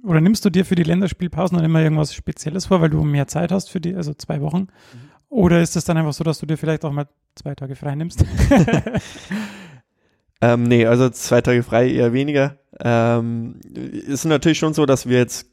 oder 0.04 0.20
nimmst 0.20 0.46
du 0.46 0.50
dir 0.50 0.66
für 0.66 0.74
die 0.74 0.84
Länderspielpausen 0.84 1.58
dann 1.58 1.66
immer 1.66 1.82
irgendwas 1.82 2.14
Spezielles 2.14 2.66
vor, 2.66 2.82
weil 2.82 2.90
du 2.90 3.04
mehr 3.04 3.28
Zeit 3.28 3.52
hast 3.52 3.70
für 3.70 3.80
die, 3.80 3.96
also 3.96 4.16
zwei 4.16 4.42
Wochen? 4.42 4.62
Mhm. 4.62 4.68
Oder 5.30 5.62
ist 5.62 5.76
es 5.76 5.86
dann 5.86 5.98
einfach 5.98 6.14
so, 6.14 6.24
dass 6.24 6.40
du 6.40 6.48
dir 6.48 6.58
vielleicht 6.58 6.86
auch 6.86 6.92
mal 6.92 7.08
zwei 7.36 7.54
Tage 7.54 7.76
frei 7.76 7.94
nimmst? 7.94 8.26
ähm, 10.42 10.64
nee, 10.64 10.88
also 10.88 11.10
zwei 11.12 11.42
Tage 11.42 11.62
frei 11.62 11.92
eher 11.92 12.12
weniger. 12.12 12.58
Ähm, 12.80 13.60
ist 13.76 14.26
natürlich 14.26 14.58
schon 14.58 14.74
so, 14.74 14.88
dass 14.88 15.08
wir 15.08 15.20
jetzt, 15.20 15.52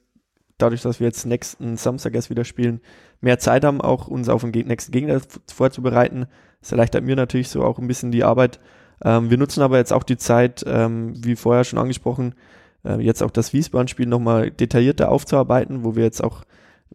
dadurch, 0.56 0.80
dass 0.80 0.98
wir 0.98 1.08
jetzt 1.08 1.26
nächsten 1.26 1.76
Samstag 1.76 2.14
erst 2.14 2.30
wieder 2.30 2.44
spielen, 2.44 2.80
mehr 3.20 3.38
Zeit 3.38 3.66
haben, 3.66 3.82
auch 3.82 4.08
uns 4.08 4.30
auf 4.30 4.42
den 4.42 4.66
nächsten 4.66 4.92
Gegner 4.92 5.20
vorzubereiten. 5.52 6.24
Das 6.62 6.72
erleichtert 6.72 7.04
mir 7.04 7.16
natürlich 7.16 7.50
so 7.50 7.62
auch 7.62 7.78
ein 7.78 7.86
bisschen 7.86 8.12
die 8.12 8.24
Arbeit. 8.24 8.60
Ähm, 9.02 9.30
wir 9.30 9.38
nutzen 9.38 9.62
aber 9.62 9.78
jetzt 9.78 9.92
auch 9.92 10.02
die 10.02 10.16
Zeit, 10.16 10.64
ähm, 10.66 11.12
wie 11.24 11.36
vorher 11.36 11.64
schon 11.64 11.78
angesprochen, 11.78 12.34
äh, 12.84 13.00
jetzt 13.00 13.22
auch 13.22 13.30
das 13.30 13.52
Wiesbaden-Spiel 13.52 14.06
nochmal 14.06 14.50
detaillierter 14.50 15.10
aufzuarbeiten, 15.10 15.84
wo 15.84 15.96
wir 15.96 16.04
jetzt 16.04 16.22
auch 16.22 16.44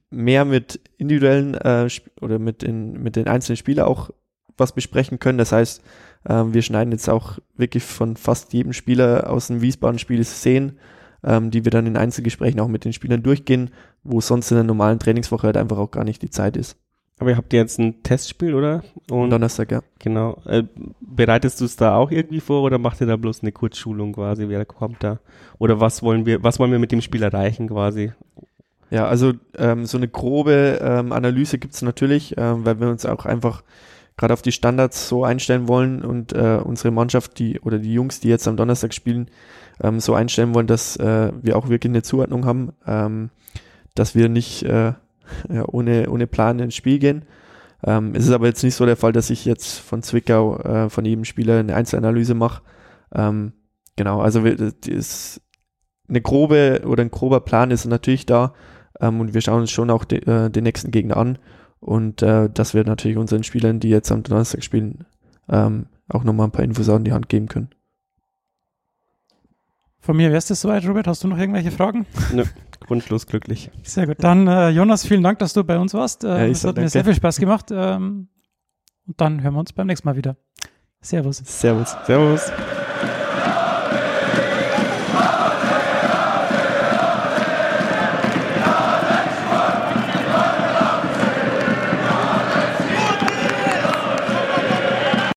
mehr 0.09 0.45
mit 0.45 0.79
individuellen 0.97 1.55
äh, 1.55 1.87
oder 2.21 2.39
mit, 2.39 2.63
in, 2.63 2.93
mit 3.01 3.15
den 3.15 3.27
einzelnen 3.27 3.57
Spielern 3.57 3.87
auch 3.87 4.09
was 4.57 4.73
besprechen 4.73 5.19
können. 5.19 5.37
Das 5.37 5.51
heißt, 5.51 5.81
äh, 6.25 6.43
wir 6.47 6.61
schneiden 6.61 6.91
jetzt 6.91 7.09
auch 7.09 7.39
wirklich 7.55 7.83
von 7.83 8.15
fast 8.15 8.53
jedem 8.53 8.73
Spieler 8.73 9.29
aus 9.29 9.47
dem 9.47 9.61
Wiesbaden-Spiel 9.61 10.23
Szenen, 10.23 10.79
ähm, 11.23 11.51
die 11.51 11.65
wir 11.65 11.71
dann 11.71 11.87
in 11.87 11.97
Einzelgesprächen 11.97 12.59
auch 12.59 12.67
mit 12.67 12.85
den 12.85 12.93
Spielern 12.93 13.23
durchgehen, 13.23 13.71
wo 14.03 14.21
sonst 14.21 14.51
in 14.51 14.57
der 14.57 14.63
normalen 14.63 14.99
Trainingswoche 14.99 15.47
halt 15.47 15.57
einfach 15.57 15.77
auch 15.77 15.91
gar 15.91 16.03
nicht 16.03 16.21
die 16.21 16.29
Zeit 16.29 16.57
ist. 16.57 16.77
Aber 17.19 17.31
ihr 17.31 17.37
habt 17.37 17.51
jetzt 17.51 17.79
ein 17.79 18.01
Testspiel, 18.01 18.55
oder? 18.55 18.81
Und 19.09 19.29
Donnerstag, 19.29 19.71
ja. 19.71 19.81
Genau. 19.99 20.41
Äh, 20.45 20.63
bereitest 21.01 21.59
du 21.59 21.65
es 21.65 21.75
da 21.75 21.95
auch 21.95 22.11
irgendwie 22.11 22.39
vor 22.39 22.63
oder 22.63 22.77
macht 22.77 23.01
ihr 23.01 23.07
da 23.07 23.17
bloß 23.17 23.41
eine 23.41 23.51
Kurzschulung 23.51 24.13
quasi? 24.13 24.47
Wer 24.47 24.63
kommt 24.65 25.03
da? 25.03 25.19
Oder 25.57 25.81
was 25.81 26.01
wollen 26.01 26.25
wir, 26.25 26.43
was 26.43 26.59
wollen 26.59 26.71
wir 26.71 26.79
mit 26.79 26.93
dem 26.93 27.01
Spiel 27.01 27.21
erreichen 27.21 27.67
quasi? 27.67 28.13
Ja, 28.89 29.05
also 29.07 29.33
ähm, 29.57 29.85
so 29.85 29.97
eine 29.97 30.07
grobe 30.07 30.79
ähm, 30.81 31.11
Analyse 31.11 31.59
gibt's 31.59 31.81
natürlich, 31.81 32.35
ähm, 32.37 32.65
weil 32.65 32.79
wir 32.79 32.89
uns 32.89 33.05
auch 33.05 33.25
einfach 33.25 33.63
gerade 34.15 34.33
auf 34.33 34.41
die 34.41 34.53
Standards 34.53 35.07
so 35.09 35.23
einstellen 35.23 35.67
wollen 35.67 36.03
und 36.03 36.33
äh, 36.33 36.59
unsere 36.63 36.91
Mannschaft, 36.91 37.37
die 37.37 37.59
oder 37.59 37.79
die 37.79 37.93
Jungs, 37.93 38.21
die 38.21 38.29
jetzt 38.29 38.47
am 38.47 38.57
Donnerstag 38.57 38.93
spielen, 38.93 39.29
ähm, 39.81 39.99
so 39.99 40.13
einstellen 40.13 40.53
wollen, 40.55 40.67
dass 40.67 40.95
äh, 40.97 41.31
wir 41.41 41.57
auch 41.57 41.69
wirklich 41.69 41.91
eine 41.91 42.01
Zuordnung 42.01 42.45
haben, 42.45 42.71
ähm, 42.87 43.29
dass 43.93 44.15
wir 44.15 44.29
nicht 44.29 44.63
äh, 44.63 44.93
ja, 45.49 45.65
ohne, 45.67 46.09
ohne 46.09 46.27
Plan 46.27 46.59
ins 46.59 46.75
Spiel 46.75 46.99
gehen. 46.99 47.25
Ähm, 47.83 48.13
es 48.13 48.25
ist 48.25 48.31
aber 48.31 48.47
jetzt 48.47 48.63
nicht 48.63 48.75
so 48.75 48.85
der 48.85 48.97
Fall, 48.97 49.13
dass 49.13 49.29
ich 49.29 49.45
jetzt 49.45 49.79
von 49.79 50.03
Zwickau 50.03 50.57
äh, 50.57 50.89
von 50.89 51.05
jedem 51.05 51.25
Spieler 51.25 51.59
eine 51.59 51.75
Einzelanalyse 51.75 52.33
mache. 52.33 52.61
Ähm, 53.13 53.53
genau, 53.95 54.21
also 54.21 54.43
ist 54.43 55.41
eine 56.07 56.21
grobe 56.21 56.81
oder 56.85 57.03
ein 57.03 57.11
grober 57.11 57.39
Plan 57.39 57.71
ist 57.71 57.85
natürlich 57.85 58.25
da 58.25 58.53
ähm, 58.99 59.19
und 59.21 59.33
wir 59.33 59.41
schauen 59.41 59.61
uns 59.61 59.71
schon 59.71 59.89
auch 59.89 60.03
de, 60.03 60.25
äh, 60.27 60.49
den 60.49 60.63
nächsten 60.63 60.91
Gegner 60.91 61.17
an 61.17 61.37
und 61.79 62.21
äh, 62.21 62.49
dass 62.49 62.73
wir 62.73 62.83
natürlich 62.83 63.17
unseren 63.17 63.43
Spielern, 63.43 63.79
die 63.79 63.89
jetzt 63.89 64.11
am 64.11 64.23
Donnerstag 64.23 64.63
spielen, 64.63 65.05
ähm, 65.47 65.85
auch 66.09 66.23
nochmal 66.23 66.47
ein 66.47 66.51
paar 66.51 66.65
Infos 66.65 66.89
an 66.89 67.03
die 67.03 67.13
Hand 67.13 67.29
geben 67.29 67.47
können. 67.47 67.69
Von 69.99 70.17
mir 70.17 70.29
wäre 70.29 70.37
es 70.37 70.47
das 70.47 70.61
soweit, 70.61 70.87
Robert. 70.87 71.07
Hast 71.07 71.23
du 71.23 71.27
noch 71.27 71.37
irgendwelche 71.37 71.71
Fragen? 71.71 72.05
Nö, 72.33 72.43
grundlos 72.79 73.27
glücklich. 73.27 73.71
Sehr 73.83 74.07
gut. 74.07 74.17
Dann, 74.19 74.47
äh, 74.47 74.69
Jonas, 74.69 75.05
vielen 75.05 75.23
Dank, 75.23 75.39
dass 75.39 75.53
du 75.53 75.63
bei 75.63 75.77
uns 75.77 75.93
warst. 75.93 76.23
Äh, 76.23 76.27
ja, 76.27 76.45
es 76.47 76.63
hat 76.63 76.69
danke. 76.69 76.81
mir 76.81 76.89
sehr 76.89 77.05
viel 77.05 77.15
Spaß 77.15 77.39
gemacht. 77.39 77.67
Ähm, 77.71 78.29
und 79.07 79.19
dann 79.21 79.41
hören 79.41 79.53
wir 79.53 79.59
uns 79.59 79.73
beim 79.73 79.87
nächsten 79.87 80.07
Mal 80.07 80.15
wieder. 80.15 80.37
Servus. 81.01 81.37
Servus. 81.37 81.95
Servus. 82.05 82.51